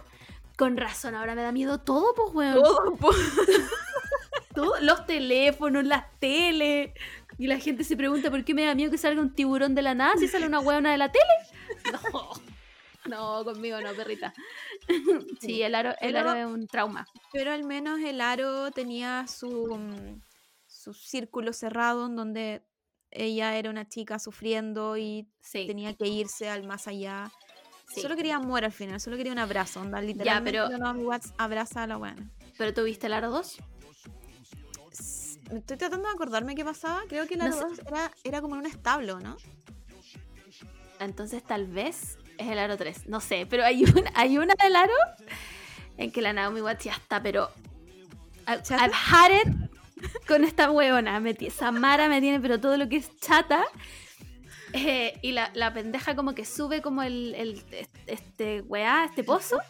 [0.57, 2.55] Con razón, ahora me da miedo todo, pues, weón.
[2.63, 3.11] Todo, po.
[4.55, 6.91] Todo, los teléfonos, las teles.
[7.39, 9.83] Y la gente se pregunta por qué me da miedo que salga un tiburón de
[9.83, 11.93] la nada si sale una hueona de la tele.
[12.13, 12.31] No.
[13.07, 14.33] No, conmigo no, perrita.
[15.41, 17.07] Sí, el aro, el Pero- aro es un trauma.
[17.33, 20.21] Pero al menos el aro tenía su, mm,
[20.67, 22.63] su círculo cerrado en donde
[23.11, 25.67] ella era una chica sufriendo y Sí.
[25.67, 27.31] tenía que irse al más allá.
[27.87, 28.01] sí.
[28.01, 29.81] Solo quería amor al final, solo quería un abrazo.
[29.83, 32.31] Onda, literalmente pero- Naomi Watts abraza a la buena.
[32.57, 33.59] ¿Pero tuviste el aro 2?
[35.51, 37.03] Estoy tratando de acordarme qué pasaba.
[37.09, 37.61] Creo que la No sé.
[37.61, 39.37] dos era, era como en un establo, ¿no?
[41.01, 43.07] Entonces tal vez es el aro 3.
[43.09, 44.93] No sé, pero hay una, hay una del aro
[45.97, 47.51] en que la Naomi Watts ya está, pero...
[48.47, 48.85] I- ¿Chata?
[48.85, 51.19] I've had it con esta huevona.
[51.21, 53.65] Me, Samara me tiene, pero todo lo que es chata.
[54.73, 57.65] Eh, y la, la pendeja como que sube como el, el-
[58.07, 59.61] este weá, este pozo.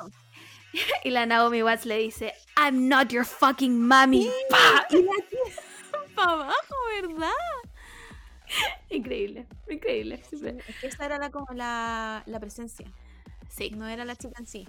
[1.05, 4.31] Y la Naomi Watts le dice, I'm not your fucking mommy.
[4.51, 4.87] ¡Pa!
[4.91, 5.41] Y la tía
[6.15, 7.31] para abajo, ¿verdad?
[8.91, 10.23] Increíble, increíble.
[10.33, 12.87] Es que esa era la, como la, la presencia.
[13.49, 14.67] Sí, No era la chica en sí.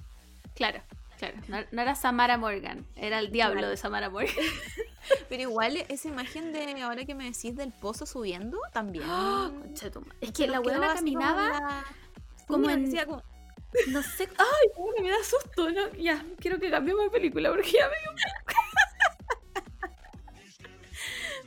[0.55, 0.81] claro,
[1.17, 1.37] claro.
[1.47, 3.69] No, no era Samara Morgan, era el diablo Claro.
[3.69, 4.33] de Samara Morgan.
[5.29, 9.05] Pero igual esa imagen de ahora que me decís del pozo subiendo, también.
[9.07, 9.51] Ma-
[10.21, 11.85] Es que la huevona como caminaba la-
[12.47, 13.23] como Sí, en- decía como-
[13.87, 14.29] No sé.
[14.37, 14.69] ¡Ay!
[14.77, 15.69] bueno, me da susto.
[15.69, 15.93] ¿no?
[15.95, 17.95] Ya, quiero que cambiemos de película porque ya me.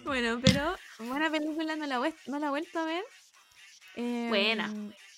[0.05, 3.05] Bueno, pero buena película, no la, no la he vuelto a ver.
[3.95, 4.73] Em, Buena.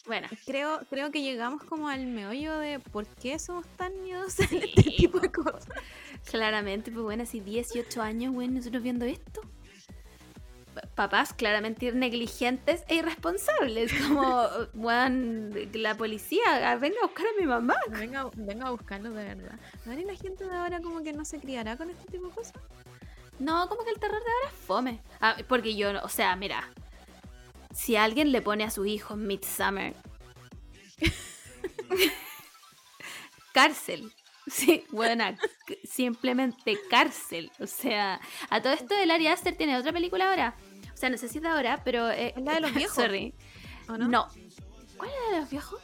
[0.04, 0.26] Bueno.
[0.44, 4.82] Creo, creo que llegamos como al meollo de por qué somos tan miedosos en este
[4.82, 5.68] tipo de cosas.
[6.28, 9.42] Claramente, pues bueno, así 18 años, bueno, nosotros viendo esto.
[10.74, 17.40] Pa- Papás claramente negligentes e irresponsables, como, bueno, la policía, ah, venga a buscar a
[17.40, 17.76] mi mamá.
[17.88, 19.58] Venga, venga a buscarlo de verdad.
[19.84, 22.54] ¿No la gente de ahora como que no se criará con este tipo de cosas?
[23.38, 25.00] No, como que el terror de ahora es fome.
[25.20, 26.68] Ah, porque yo, o sea, mira,
[27.74, 29.94] si alguien le pone a su hijo Midsummer,
[33.52, 34.12] cárcel.
[34.50, 35.36] Sí, buena,
[35.66, 37.50] c- simplemente cárcel.
[37.60, 38.20] O sea,
[38.50, 40.54] a todo esto el Ari Aster tiene otra película ahora.
[40.92, 42.10] O sea, no sé si es de ahora, pero...
[42.10, 42.94] eh, ¿Es la de los viejos?
[42.96, 43.32] Sorry.
[43.88, 44.08] ¿O No.
[44.08, 44.28] no?
[44.96, 45.80] ¿Cuál es la de los viejos?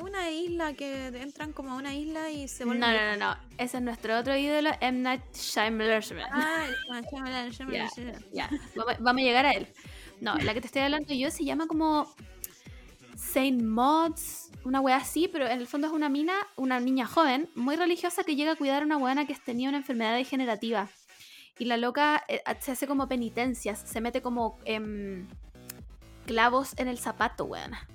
[0.00, 2.80] Una isla que entran como a una isla y se No, vuelven.
[2.80, 3.18] no, viejos.
[3.18, 3.40] no, no.
[3.56, 4.98] Ese es nuestro otro ídolo, M.
[5.00, 6.02] Night Shyamalan.
[6.30, 6.66] Ah,
[7.10, 7.88] Shyamalan, Shyamalan, Ya.
[7.94, 8.24] Shyamalan.
[8.32, 9.66] Ya, vamos, vamos a llegar a él.
[10.20, 12.14] No, la que te estoy hablando yo se llama como
[13.18, 17.48] Saint Mods, una wea así, pero en el fondo es una mina, una niña joven,
[17.56, 20.88] muy religiosa que llega a cuidar a una weana que tenía una enfermedad degenerativa.
[21.58, 25.26] Y la loca eh, se hace como penitencias, se mete como em,
[26.26, 27.88] clavos en el zapato, weana.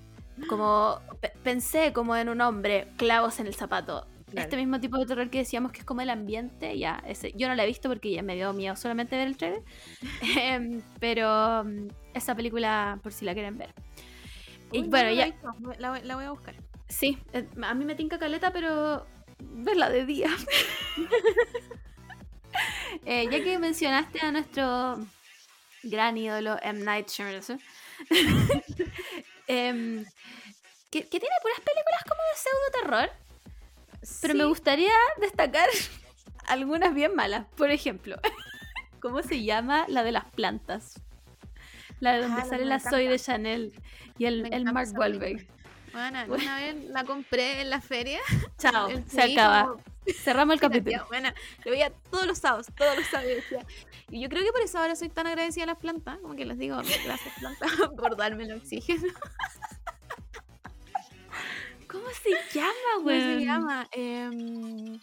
[0.50, 4.06] Como pe- pensé como en un hombre, clavos en el zapato.
[4.30, 4.45] Claro.
[4.45, 7.48] Este mismo tipo de terror que decíamos que es como el ambiente, ya, ese, yo
[7.48, 9.64] no la he visto porque ya me dio miedo solamente ver el trailer.
[10.38, 13.74] Em, pero mm, esa película, por si la quieren ver.
[14.74, 15.54] Y Uy, no, bueno, ya, visto.
[15.80, 16.56] La, voy- la voy a buscar.
[16.90, 19.06] sí, eh, a mí me tinca caleta, pero
[19.40, 20.30] verla de día.
[23.06, 25.00] Eh, ya que mencionaste a nuestro
[25.82, 26.84] gran ídolo M.
[26.84, 27.41] Night Shyamalan,
[29.48, 30.06] em,
[30.91, 33.10] que, que tiene puras películas como de pseudo terror,
[34.22, 35.68] pero me gustaría destacar
[36.45, 37.45] algunas bien malas.
[37.58, 38.18] Por ejemplo,
[39.02, 41.02] ¿cómo se llama la de las plantas?
[41.99, 42.80] La de donde Ah, la sale la.
[42.80, 43.74] Zoe de Chanel
[44.18, 45.48] y el, el Mark Wahlberg.
[45.94, 46.44] Bueno, Bueno.
[46.44, 48.20] una vez la compré en la feria.
[48.57, 49.76] Chao, El se acaba.
[50.24, 51.06] Cerramos el capítulo.
[51.07, 51.30] Bueno,
[51.64, 53.44] lo veía todos los sábados, todos los sábados.
[54.10, 56.18] y yo creo que por eso ahora soy tan agradecida a las plantas.
[56.20, 59.14] Como que les digo, gracias plantas por darme el oxígeno.
[61.88, 63.22] ¿Cómo se llama, ¿Cómo güey?
[63.22, 63.88] se llama?
[63.91, 64.99] Em,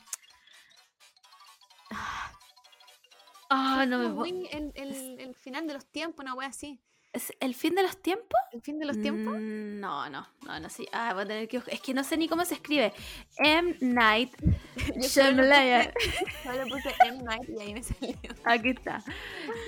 [3.50, 6.80] Ah, no me muy el, el, el final de los tiempos, una wea así.
[7.12, 8.38] ¿Es ¿El fin de los tiempos?
[8.52, 9.34] ¿El fin de los tiempos?
[9.36, 10.84] Mm, No, no, no, no sé.
[10.92, 12.92] Ah, voy a tener que Es que no sé ni cómo se escribe.
[13.38, 13.76] M.
[13.80, 14.32] Night
[14.76, 15.90] Yo le Shyamalan.
[15.92, 17.22] puse- Solo le puse M.
[17.24, 18.14] Night y ahí me salió.
[18.44, 19.02] Aquí está.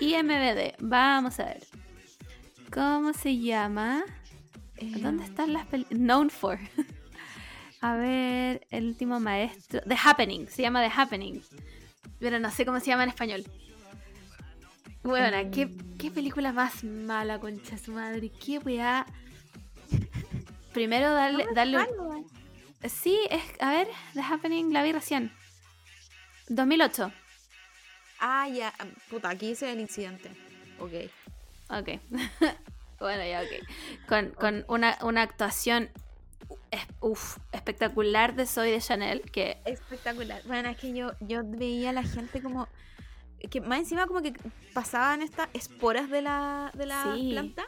[0.01, 0.77] IMBD.
[0.79, 1.65] Vamos a ver.
[2.73, 4.05] ¿Cómo se llama?
[4.81, 5.99] ¿Dónde Em, están las películas?
[6.01, 6.59] Known for.
[7.81, 9.81] A ver, el último maestro.
[9.89, 11.43] The Happening, se llama The Happening.
[12.21, 13.45] Pero no sé cómo se llama en español.
[15.03, 15.97] Bueno, ¿qué, Mm.
[15.99, 18.31] qué película más mala, concha su madre.
[18.31, 19.07] Qué weá.
[20.73, 22.27] Primero darle, darle un-.
[22.89, 23.43] Sí, es.
[23.61, 25.33] A ver, The Happening la vi recién.
[26.49, 27.12] 2008.
[28.20, 28.73] Ah, ya.
[28.79, 30.31] ah, Puta, aquí dice el incidente.
[30.79, 30.93] Ok.
[31.70, 32.01] Ok.
[33.01, 34.07] bueno, ya, ok.
[34.09, 35.91] Con, con una, una actuación
[37.01, 40.43] uf, espectacular de Zoe de Chanel, que Espectacular.
[40.47, 42.69] Bueno, es que yo, yo veía a la gente como.
[43.51, 44.32] Que más encima como que
[44.74, 47.31] pasaban estas esporas de la, de la Sí.
[47.32, 47.64] planta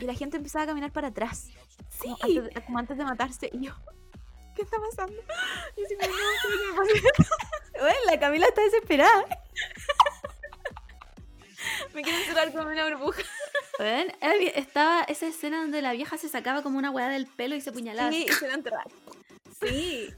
[0.00, 1.48] y la gente empezaba a caminar para atrás.
[1.88, 3.50] sí, Como, antes, de, como antes de matarse.
[3.52, 3.72] Y yo,
[4.56, 5.20] ¿qué está pasando?
[5.76, 6.18] Y así como, no,
[6.86, 7.80] ¿qué me?
[7.80, 9.24] Bueno, la Camila está desesperada.
[11.94, 13.22] Me quiero encerrar como una burbuja.
[13.78, 14.12] Bueno,
[14.54, 17.72] estaba esa escena donde la vieja se sacaba como una weá del pelo y se
[17.72, 18.10] puñalaba.
[18.10, 18.86] Sí, y se va a enterrar.
[19.60, 20.14] Sí.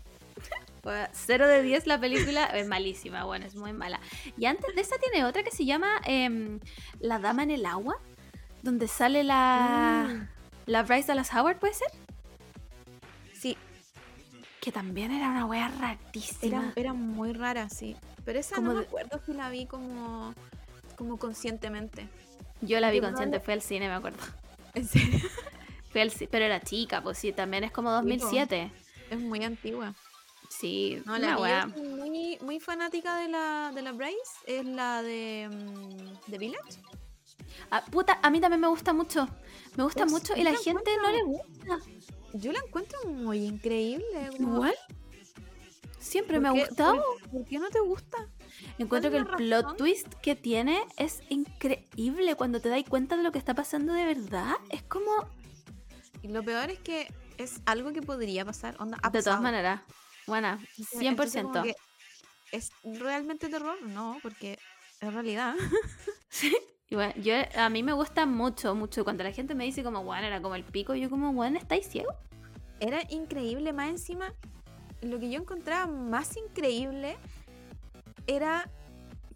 [0.83, 4.01] Bueno, 0 de 10 la película es malísima, bueno, es muy mala.
[4.37, 6.59] Y antes de esa tiene otra que se llama em,
[7.01, 7.97] La Dama en el Agua,
[8.63, 10.29] donde sale la,
[10.67, 11.89] la Bryce Dallas Howard, ¿puede ser?
[13.33, 13.57] Sí,
[14.61, 16.59] Que también era una wea rarísima.
[16.59, 17.97] era, era muy rara, sí.
[18.25, 20.35] Pero esa Como no me acuerdo si la vi como,
[20.97, 22.09] como conscientemente.
[22.61, 24.19] Yo la vi consciente, fue al cine, me acuerdo.
[24.75, 25.19] En serio.
[25.91, 28.71] Fui al ci- pero era chica, pues sí, también es como 2007.
[29.11, 29.95] Es muy antigua.
[30.59, 31.67] Sí, No, la wea.
[31.69, 34.17] yo soy muy, muy fanática de la, de la Bryce
[34.47, 36.81] es la de mm, The Village.
[37.71, 39.29] Ah, puta, a mí también me gusta mucho.
[39.77, 41.79] Me gusta Pues, mucho y la la gente no le gusta.
[42.35, 44.31] Yo la encuentro muy increíble.
[44.39, 44.75] Igual.
[45.99, 47.03] Siempre ¿por me ha gustado.
[47.21, 48.29] ¿Por, por qué no te gusta?
[48.79, 49.77] Encuentro que ¿Cuál el la plot razón?
[49.79, 52.35] twist que tiene es increíble.
[52.37, 55.11] Cuando te das cuenta de lo que está pasando de verdad, es como.
[56.23, 58.77] Y lo peor es que es algo que podría pasar.
[58.81, 59.81] Onda, De todas maneras.
[60.27, 61.43] Buena, Entonces, 100%.
[61.53, 61.75] como que
[62.53, 63.81] ¿Es realmente terror?
[63.83, 64.59] No, porque
[65.01, 65.55] es realidad.
[66.89, 69.03] Y bueno, yo, a mí me gusta mucho, mucho.
[69.03, 71.87] Cuando la gente me dice como, bueno, era como el pico, yo como, bueno, ¿estáis
[71.87, 72.15] ciegos?
[72.81, 73.73] Era increíble.
[73.73, 74.35] Más encima,
[75.01, 77.17] lo que yo encontraba más increíble
[78.27, 78.71] era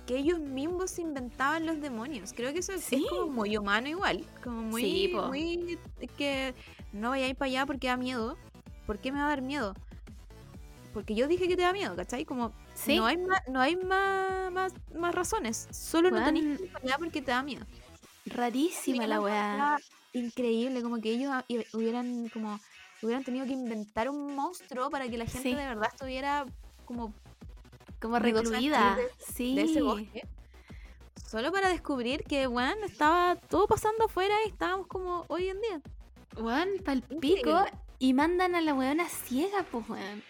[0.06, 2.34] que ellos mismos se inventaban los demonios.
[2.34, 3.06] Creo que eso es, es Sí.
[3.08, 4.26] como muy humano igual.
[4.44, 5.78] Como muy, Sí, muy
[6.18, 6.54] que
[6.92, 8.36] no vayáis para allá porque da miedo.
[8.86, 9.74] ¿Por qué me va a dar miedo?
[10.96, 12.24] Porque yo dije que te da miedo, ¿cachai?
[12.24, 12.96] Como Sí.
[12.96, 15.68] no hay más, no hay más, más, más razones.
[15.70, 16.24] Solo no Weón.
[16.34, 17.66] tenéis que porque te da miedo.
[18.24, 19.76] Rarísima Sí, la weá.
[20.14, 22.58] Increíble, como que ellos y- hubieran como
[23.02, 25.54] hubieran tenido que inventar un monstruo para que la gente Sí.
[25.54, 26.46] de verdad estuviera
[26.86, 27.12] como
[28.00, 29.54] Como recluida de- Sí.
[29.54, 30.26] de ese bosque.
[31.28, 35.80] Solo para descubrir que, bueno, estaba todo pasando afuera y estábamos como hoy en día.
[36.38, 37.42] Weón, pa'l Increíble.
[37.42, 37.64] pico.
[37.98, 40.22] Y mandan a la weona ciega, pues, weón.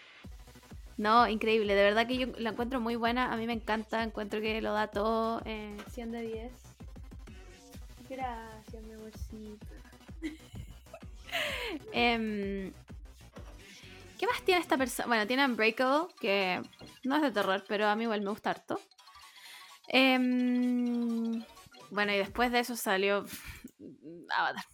[0.96, 1.74] No, increíble.
[1.74, 3.32] De verdad que yo la encuentro muy buena.
[3.32, 4.02] A mí me encanta.
[4.02, 5.42] Encuentro que lo da todo.
[5.44, 6.52] Eh, 100 de 10.
[8.08, 9.66] Gracias, mi amorcito.
[14.18, 15.06] ¿Qué más tiene esta persona?
[15.08, 16.62] Bueno, tiene Unbreakable, que
[17.04, 18.80] no es de terror, pero a mí igual me gusta harto.
[19.88, 21.44] Em,
[21.90, 23.24] bueno, y después de eso salió
[24.30, 24.64] Avatar.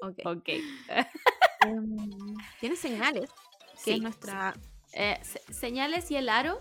[0.00, 0.18] Ok.
[0.24, 0.48] Ok.
[1.66, 3.30] Em, Tiene señales,
[3.84, 3.90] que Sí.
[3.92, 4.54] es nuestra.
[4.92, 6.58] Eh, se- señales y el aro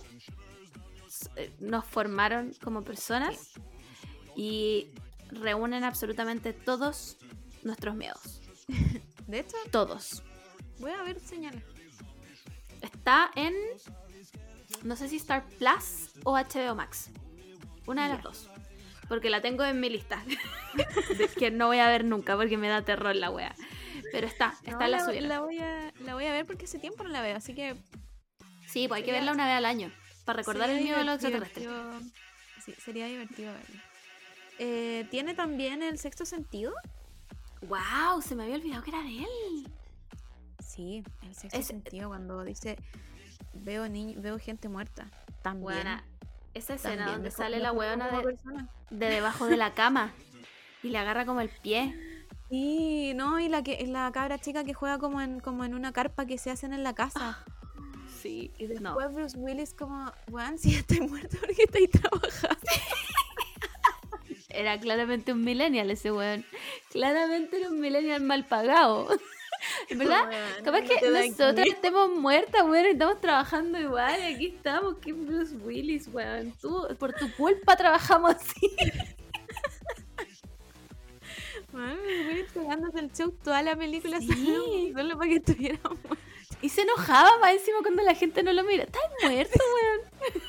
[1.36, 3.54] eh, nos formaron como personas
[4.36, 4.92] y
[5.32, 7.18] reúnen absolutamente todos
[7.64, 8.42] nuestros miedos.
[9.28, 10.24] De hecho, Todos.
[10.80, 11.64] voy a ver señales.
[12.82, 13.54] Está en.
[14.84, 17.10] No sé si Star Plus o HBO Max.
[17.88, 18.50] Una de las dos.
[19.10, 20.24] Porque la tengo en mi lista.
[21.40, 23.56] que no voy a ver nunca porque me da terror la wea.
[24.12, 25.22] Pero está, está No, en la, la, subida.
[25.22, 27.76] la voy a, la voy a ver porque hace tiempo no la veo, así que.
[28.68, 29.92] Sí, pues hay que verla una vez al año.
[30.26, 31.68] Para recordar sería el miedo de los extraterrestres.
[32.66, 33.84] Sí, sería divertido verla.
[34.60, 36.74] Eh, Tiene también el sexto sentido.
[37.62, 38.22] ¡Wow!
[38.22, 39.68] Se me había olvidado que era de él.
[40.66, 42.78] Sí, el sexto Es- sentido cuando dice
[43.54, 45.10] veo ni veo gente muerta.
[45.42, 45.64] También.
[45.64, 46.04] Buena.
[46.54, 48.38] Esa escena también donde sale la como de,
[48.90, 50.12] de debajo de la cama
[50.84, 51.96] y le agarra como el pie.
[52.50, 55.92] Sí, no, y la que la cabra chica que juega como en como en una
[55.92, 57.44] carpa que se hacen en la casa.
[58.22, 59.10] Sí, Y después no.
[59.12, 62.58] Bruce Willis como, weón, si ya estoy muerto porque estáis trabajando.
[64.50, 66.44] Era claramente un millennial ese weón.
[66.92, 69.08] Claramente era un millennial mal pagado.
[69.90, 70.28] ¿Verdad?
[70.30, 71.30] Weón, Capaz que de aquí.
[71.30, 74.20] nosotros estemos muertas, weón, y estamos trabajando igual.
[74.34, 76.54] Aquí estamos, que Bruce Willis, weón.
[76.60, 78.76] Tú, por tu culpa trabajamos así.
[81.78, 84.92] Man, me estuve esperándose el show toda la película Sí.
[84.96, 85.98] solo- para que estuviéramos.
[86.62, 88.84] Y se enojaba más encima cuando la gente no lo mira.
[88.86, 90.44] Estás muerto, weón.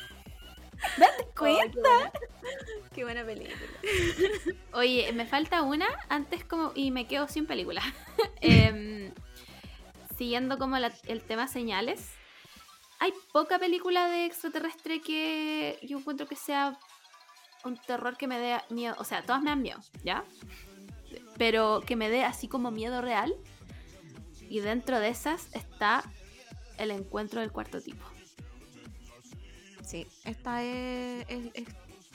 [0.97, 2.13] Date cuenta.
[2.95, 3.57] Qué buena película.
[4.73, 7.83] Oye, me falta una antes como y me quedo sin película.
[8.41, 9.13] Em,
[10.17, 12.09] siguiendo como la- el tema señales,
[13.01, 16.79] hay poca película de extraterrestre que yo encuentro que sea
[17.65, 18.95] un terror que me dé miedo.
[18.99, 20.25] O sea, todas me dan miedo, ¿ya?
[21.37, 23.35] Pero que me dé así como miedo real.
[24.49, 26.03] Y dentro de esas está
[26.79, 28.05] el encuentro del cuarto tipo.
[29.85, 31.65] Sí, esta es, es- es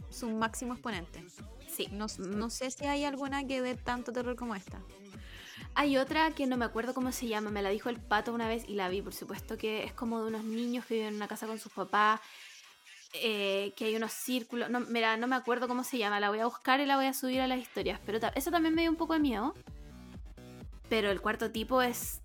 [0.09, 1.23] su máximo exponente.
[1.67, 1.87] Sí.
[1.91, 4.79] No, no sé si hay alguna que dé tanto terror como esta.
[5.75, 8.47] Hay otra que no me acuerdo cómo se llama, me la dijo el pato una
[8.47, 11.15] vez y la vi, por supuesto, que es como de unos niños que viven en
[11.15, 12.19] una casa con sus papás,
[13.13, 16.39] eh, que hay unos círculos, no, mira, no me acuerdo cómo se llama, la voy
[16.39, 18.81] a buscar y la voy a subir a las historias, pero ta- eso también me
[18.81, 19.53] dio un poco de miedo.
[20.89, 22.21] Pero el cuarto tipo es...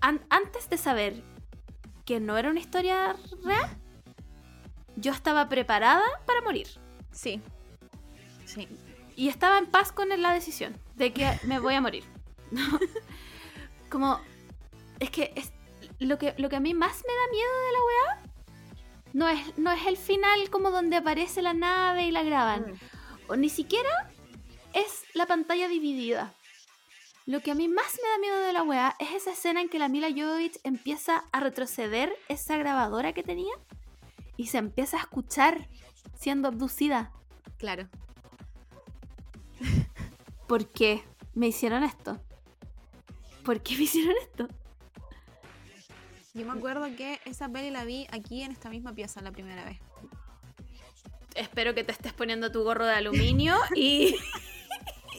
[0.00, 1.22] an- antes de saber
[2.04, 3.68] que no era una historia real,
[4.96, 6.68] yo estaba preparada para morir.
[7.10, 7.40] Sí.
[8.46, 8.68] Sí.
[9.16, 12.04] Y estaba en paz con la decisión de que me voy a morir.
[13.90, 14.20] Como.
[15.00, 15.52] Es que, es,
[15.98, 18.33] lo que lo que a mí más me da miedo de la weá
[19.14, 22.72] no es, no es el final como donde aparece la nave y la graban.
[22.72, 23.30] Mm.
[23.30, 23.88] O ni siquiera
[24.74, 26.34] es la pantalla dividida.
[27.24, 29.70] Lo que a mí más me da miedo de la weá es esa escena en
[29.70, 33.54] que la Mila Jovovich empieza a retroceder esa grabadora que tenía
[34.36, 35.68] y se empieza a escuchar
[36.18, 37.12] siendo abducida.
[37.56, 37.88] Claro.
[40.48, 41.04] ¿Por qué
[41.34, 42.20] me hicieron esto?
[43.44, 44.48] ¿Por qué me hicieron esto?
[46.34, 49.64] Yo me acuerdo que esa peli la vi aquí en esta misma pieza la primera
[49.64, 49.78] vez.
[51.36, 54.16] Espero que te estés poniendo tu gorro de aluminio y.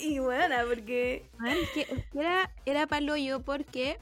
[0.01, 1.29] y bueno, porque.
[1.37, 3.97] Man, es que, era, era paloyo porque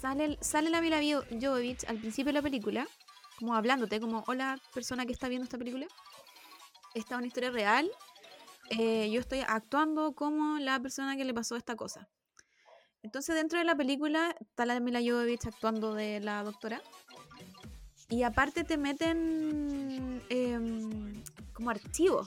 [0.00, 2.86] sale, sale la Mila Jo- Jovovich al principio de la película,
[3.38, 5.86] como hablándote, como, hola, persona que está viendo esta película.
[6.94, 7.88] Esta es una historia real.
[8.70, 12.08] eh, yo estoy actuando como la persona que le pasó esta cosa.
[13.02, 16.82] Entonces, dentro de la película está la Mila Jovovich actuando de la doctora.
[18.10, 21.22] Y aparte te meten em,
[21.52, 22.26] como archivo,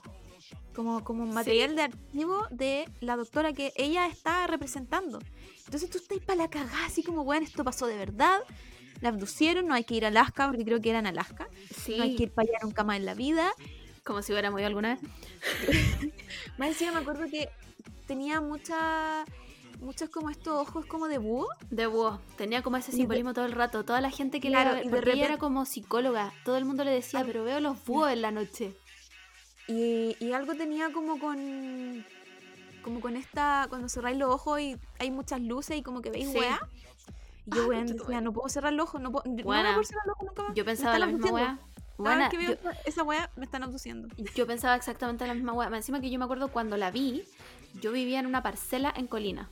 [0.75, 5.19] como, como material de archivo de la doctora que ella está representando.
[5.65, 8.41] Entonces tú estás para la cagada, así como, bueno, esto pasó de verdad.
[9.01, 11.47] La abducieron, no hay que ir a Alaska, porque creo que era en Alaska.
[11.75, 11.95] Sí.
[11.97, 13.51] No hay que ir para allá nunca más en la vida.
[14.03, 14.99] Como si hubiera movido alguna vez.
[16.57, 17.49] Más encima me acuerdo que
[18.07, 19.25] tenía mucha,
[19.81, 21.47] muchos como estos ojos como de búho.
[21.69, 22.19] De búho.
[22.37, 23.83] Tenía como ese simbolismo todo el rato.
[23.83, 24.81] Toda la gente que Claro, le.
[24.81, 26.31] y de porque ella repente- era como psicóloga.
[26.45, 27.23] Todo el mundo le decía, Ah.
[27.25, 28.75] pero veo los búhos en la noche.
[29.67, 32.05] Y, y algo tenía como con.
[32.83, 33.67] Como con esta.
[33.69, 36.37] Cuando cerráis los ojos y hay muchas luces y como que veis Sí.
[36.37, 36.59] weá.
[37.45, 39.23] Y yo, Ah, weón, decía, no puedo cerrar los ojos, no puedo.
[39.25, 40.53] No voy a poder cerrar los ojos nunca más.
[40.55, 41.59] Yo pensaba la misma weá.
[41.97, 42.53] Buena, que yo-
[42.85, 44.07] esa weá, me están abduciendo.
[44.35, 45.67] Yo pensaba exactamente la misma weá.
[45.75, 47.23] Encima que yo me acuerdo cuando la vi,
[47.81, 49.49] yo vivía en una parcela en Colina.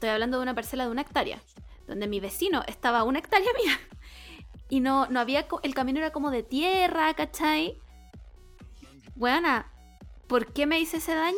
[0.00, 1.42] Estoy hablando de una parcela de una hectárea,
[1.86, 3.78] donde mi vecino estaba a una hectárea mía.
[4.70, 7.78] Y no, no había, el camino era como de tierra, ¿cachai?
[9.14, 9.70] Buena,
[10.26, 11.36] ¿por qué me hice ese daño?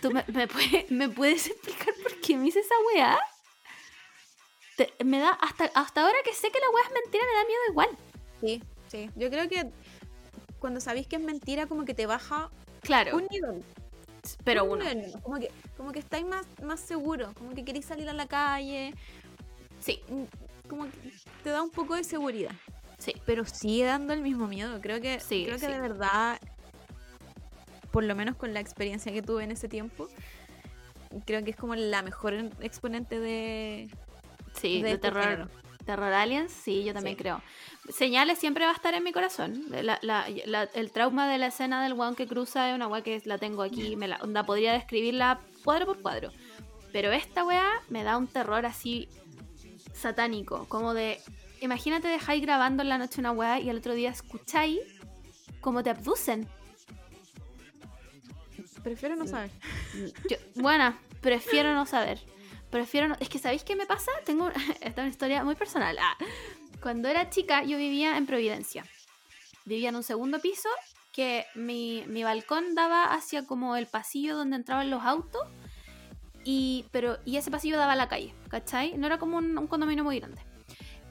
[0.00, 3.18] ¿Tú me, me puede- me puedes explicar por qué me hice esa weá?
[4.76, 7.44] Te- me da, hasta, hasta ahora que sé que la weá es mentira, me da
[7.46, 7.88] miedo igual.
[8.40, 9.10] Sí, sí.
[9.16, 9.72] Yo creo que
[10.60, 12.48] cuando sabéis que es mentira, como que te baja
[12.82, 13.64] Claro, un nivel.
[14.44, 14.84] Pero un uno.
[15.22, 18.94] Como que, como que estáis más, más seguro, como que queréis salir a la calle,
[19.80, 20.92] Sí, mm, como que
[21.42, 22.52] te da un poco de seguridad.
[22.98, 23.14] sí.
[23.26, 24.80] Pero sigue dando el mismo miedo.
[24.80, 25.72] Creo que, Sí, creo que sí.
[25.72, 26.38] de verdad,
[27.90, 30.08] por lo menos con la experiencia que tuve en ese tiempo,
[31.26, 33.88] creo que es como la mejor exponente de,
[34.60, 35.22] Sí, de de, este terror.
[35.24, 35.48] género.
[35.84, 37.22] Terror Aliens, sí, yo también Sí.
[37.22, 37.42] creo.
[37.88, 39.64] Señales siempre va a estar en mi corazón.
[39.70, 43.02] La- la- la- el trauma de la escena del weón que cruza es una weá
[43.02, 43.96] que la tengo aquí.
[43.96, 46.30] Me la, onda, podría describirla cuadro por cuadro.
[46.92, 49.08] Pero esta weá me da un terror así
[49.94, 50.66] satánico.
[50.68, 51.20] Como de.
[51.60, 54.80] Imagínate dejáis grabando en la noche una weá y al otro día escucháis
[55.60, 56.48] como te abducen.
[58.82, 59.50] Prefiero no saber.
[60.28, 62.18] Yo, buena, prefiero no saber.
[62.72, 63.16] Prefiero no.
[63.20, 64.10] Es que, ¿sabéis qué me pasa?
[64.24, 64.48] Tengo
[64.80, 65.96] esta es una historia muy personal.
[66.00, 66.16] Ah,
[66.80, 68.84] Cuando era chica, yo vivía en Providencia.
[69.66, 70.70] Vivía en un segundo piso
[71.12, 75.42] que mi, mi balcón daba hacia como el pasillo donde entraban los autos.
[76.44, 78.96] Y, pero, y ese pasillo daba a la calle, ¿cachai?
[78.96, 80.40] No era como un, un condominio muy grande.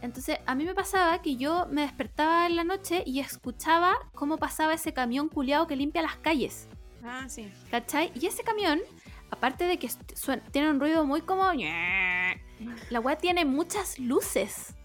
[0.01, 4.37] Entonces, a mí me pasaba que yo me despertaba en la noche y escuchaba cómo
[4.37, 6.67] pasaba ese camión culiado que limpia las calles.
[7.03, 7.53] Ah, sí.
[7.69, 8.11] ¿Cachai?
[8.15, 8.81] Y ese camión
[9.31, 11.51] aparte de que est- suen- tiene un ruido muy como...
[12.89, 14.75] La weá tiene muchas luces.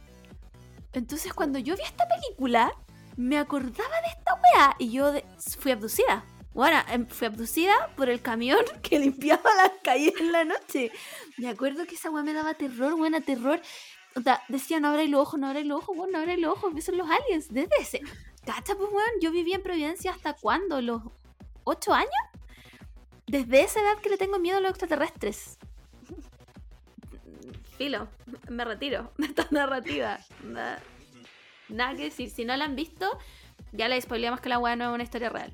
[0.92, 2.72] Entonces cuando yo vi esta película,
[3.16, 5.24] me acordaba de esta weá y yo de-
[5.58, 6.24] fui abducida.
[6.54, 10.90] Bueno, em, fui abducida por el camión que limpiaba las calles en la noche.
[11.36, 13.60] Me acuerdo que esa weá me daba terror, buena terror.
[14.14, 16.52] O sea, decía, no abráis los ojos, no abráis los ojos, bueno, no abráis los
[16.56, 17.48] ojos, son los aliens.
[17.52, 18.00] Desde ese.
[18.46, 21.02] Cacha, pues, weón, yo viví en Providencia hasta cuándo, los
[21.64, 22.08] ocho años.
[23.26, 25.58] Desde esa edad que le tengo miedo a los extraterrestres.
[27.76, 28.08] Filo,
[28.48, 30.18] me retiro de esta narrativa.
[30.44, 30.80] Nada,
[31.68, 32.30] nada que decir.
[32.30, 33.18] Si no la han visto,
[33.72, 35.52] ya le spoileamos que la weá no es una historia real.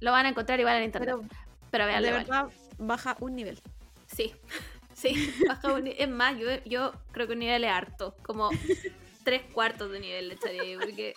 [0.00, 1.14] Lo van a encontrar igual en internet.
[1.16, 1.28] Pero
[1.70, 3.60] Pero, vean de verdad baja un nivel.
[4.06, 4.34] Sí,
[4.94, 8.14] sí, baja un ni- Es más, yo, yo creo que un nivel es harto.
[8.22, 8.50] Como
[9.24, 11.14] tres cuartos de nivel le echaría yo, porque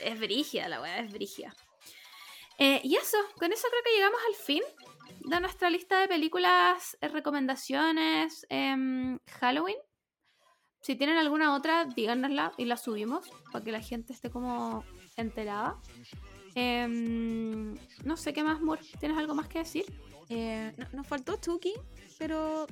[0.00, 1.54] es brigia la weá, es brigia.
[2.58, 4.62] Eh, y eso, con eso creo que llegamos al fin
[5.20, 9.76] de nuestra lista de películas, eh, recomendaciones, em, Halloween.
[10.80, 14.84] Si tienen alguna otra, díganosla y la subimos para que la gente esté como
[15.16, 15.80] enterada.
[16.54, 17.74] Em,
[18.04, 18.78] no sé qué más, Mur.
[19.00, 19.84] ¿Tienes algo más que decir?
[20.28, 21.74] Eh, no- nos faltó Chucky,
[22.18, 22.66] pero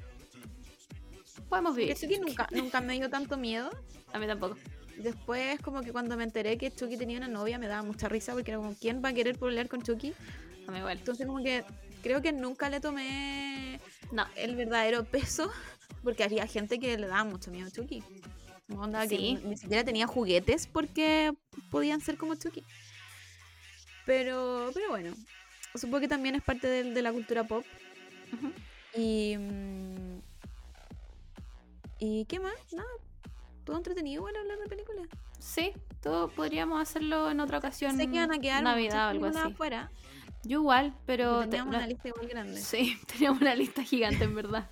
[1.48, 1.96] Podemos vivir.
[1.96, 3.70] Chucky nunca, nunca me dio tanto miedo.
[4.12, 4.56] A mí tampoco.
[4.98, 8.32] Después, como que cuando me enteré que Chucky tenía una novia, me daba mucha risa
[8.34, 10.12] porque era como, ¿quién va a querer pelear con Chucky?
[10.68, 10.98] A mí igual.
[10.98, 11.64] Entonces, como que
[12.02, 13.80] creo que nunca le tomé
[14.12, 14.26] No.
[14.36, 15.50] el verdadero peso
[16.04, 18.02] porque había gente que le daba mucho miedo a Chucky.
[18.76, 19.34] Onda que Sí.
[19.34, 21.32] ni- ni siquiera tenía juguetes porque
[21.70, 22.62] podían ser como Chucky.
[24.06, 25.14] Pero, pero bueno,
[25.74, 27.64] supongo que también es parte del- de, la cultura pop.
[28.96, 29.36] Y.
[29.38, 30.20] mm,
[31.98, 32.54] ¿Y qué más?
[32.72, 32.88] Nada.
[33.64, 35.06] Todo entretenido igual hablar de películas.
[35.38, 37.96] Sí, todo podríamos hacerlo en otra ocasión.
[37.96, 39.38] Sé que van a quedar Navidad o algo así.
[39.38, 39.90] afuera.
[40.44, 41.40] Yo igual, pero.
[41.42, 42.60] te- teníamos una lista igual grande.
[42.60, 44.68] Sí, teníamos una lista gigante, en verdad.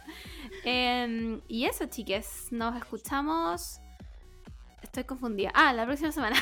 [0.65, 2.49] Em, y eso, chiques.
[2.51, 3.81] Nos escuchamos.
[4.83, 5.51] Estoy confundida.
[5.55, 6.37] Ah, la próxima semana.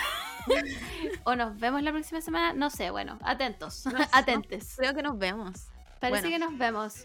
[1.24, 2.54] o nos vemos la próxima semana.
[2.54, 3.84] No sé, bueno, atentos.
[3.86, 4.76] No Atentes.
[4.78, 5.66] Creo que nos vemos.
[6.00, 6.38] Parece bueno.
[6.38, 7.04] que nos vemos.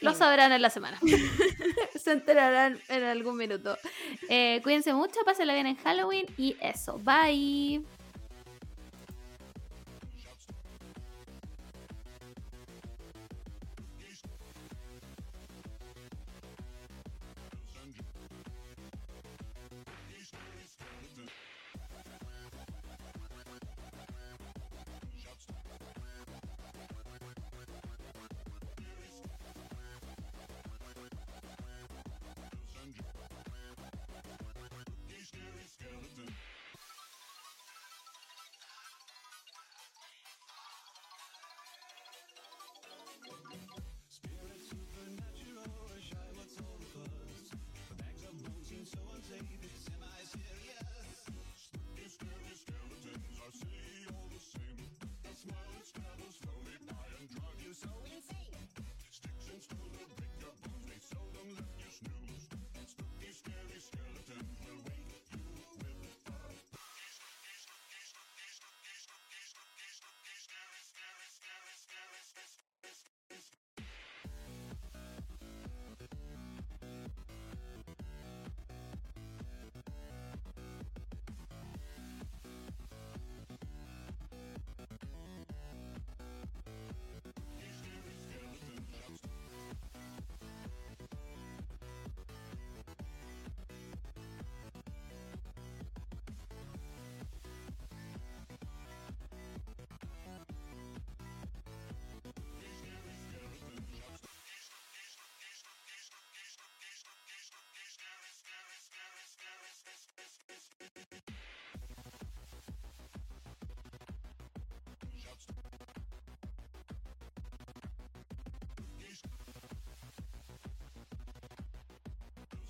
[0.00, 0.98] Lo sabrán en la semana.
[2.02, 3.76] Se enterarán en algún minuto.
[4.28, 6.98] Eh, cuídense mucho, pásenla bien en Halloween y eso.
[6.98, 7.84] Bye.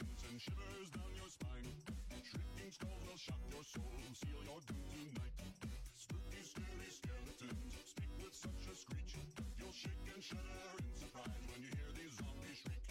[0.00, 1.68] scary and shivers down your spine.
[2.24, 5.36] Shrieking skulls will shock your your soul, seal your doom tonight.
[6.00, 9.14] Spooky, scary skeletons speak with such a screech.
[9.60, 12.84] You'll shake and shudder in surprise when you hear these zombies shriek.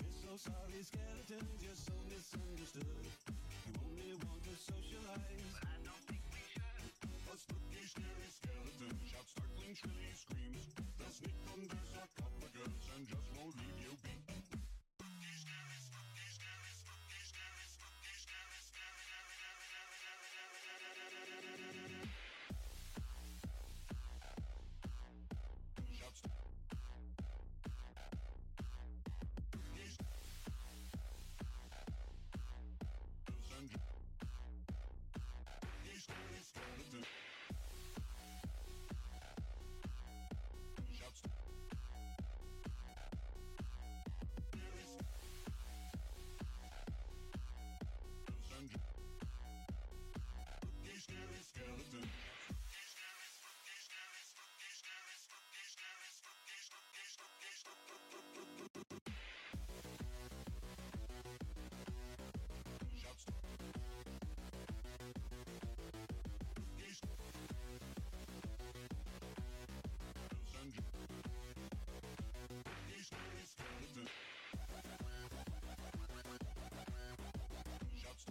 [0.00, 3.04] We're so sorry, skeletons, you're so misunderstood.
[3.68, 5.44] You only want to socialize.
[5.52, 6.88] But I don't think we should.
[7.04, 10.12] A spooky, scary skeleton shouts startling, shrilly
[70.62, 70.72] and
[72.88, 74.06] He's scary skeleton.
[77.96, 78.24] Shouts.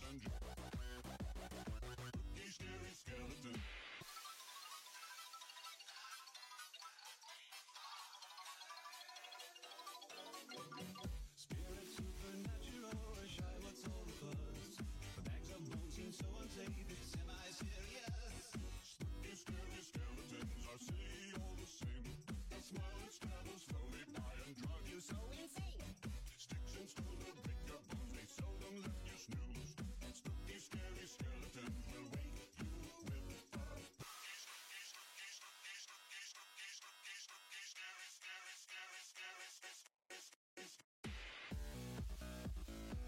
[0.00, 0.20] And
[2.34, 2.88] He's scary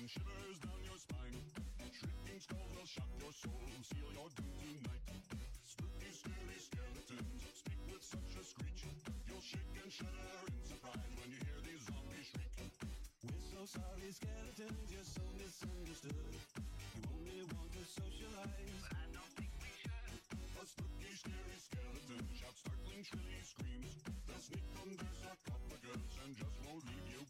[0.00, 1.36] And shivers down your spine.
[1.92, 5.04] Shrieking skulls will shock your soul, seal your doom tonight.
[5.68, 8.80] Spooky, scary skeletons speak with such a screech.
[9.28, 12.56] You'll shake and shudder in surprise when you hear these zombies shriek.
[13.28, 16.32] We're so sorry, skeletons, you're so misunderstood.
[16.96, 18.80] You only want to socialize.
[18.80, 20.16] But I don't think we should.
[20.24, 23.92] A spooky, scary skeleton shouts startling, shrilly screams.
[24.00, 27.20] They'll sneak under sarcophagus and just won't leave you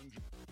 [0.00, 0.49] Engine.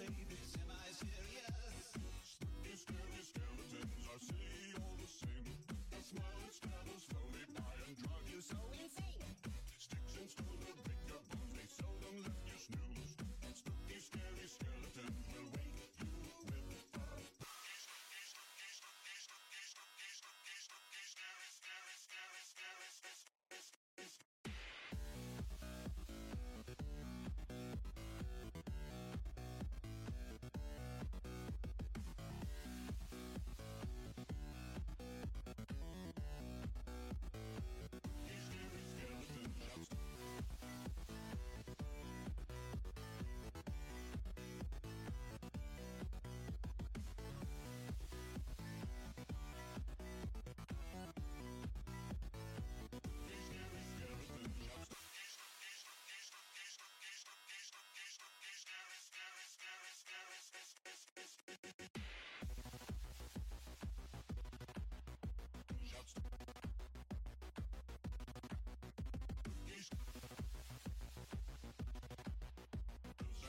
[0.00, 0.30] Drive you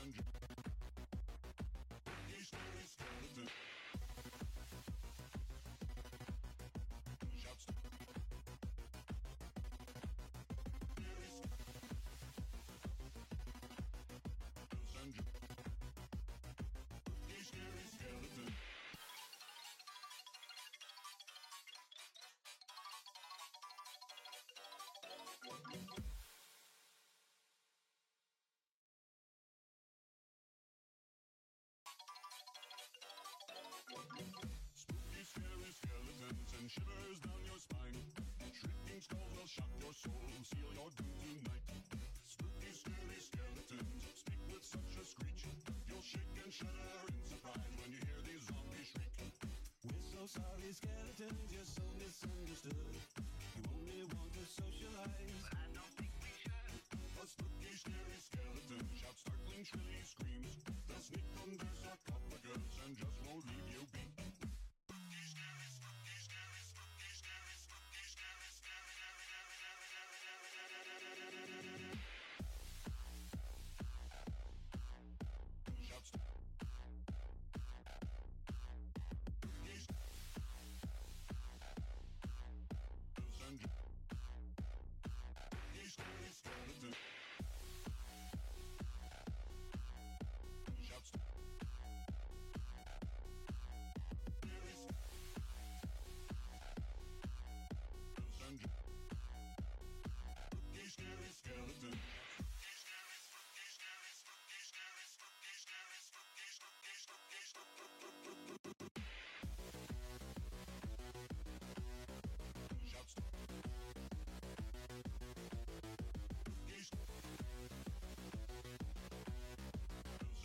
[0.02, 0.32] Scary
[36.32, 38.00] skeletons and shivers down your spine.
[38.56, 41.68] Shrieking skulls will shock your soul, seal your doom tonight.
[42.24, 45.44] Spooky, scary skeletons speak with such a screech.
[45.88, 49.12] You'll shake and shudder in surprise when you hear these zombies shriek.
[49.84, 52.96] We're so sorry, skeletons, you're so misunderstood.
[53.52, 55.36] You only want to socialize.
[55.36, 56.80] But I don't think we should.
[57.20, 60.00] A spooky, scary skeleton shouts startling, shrilly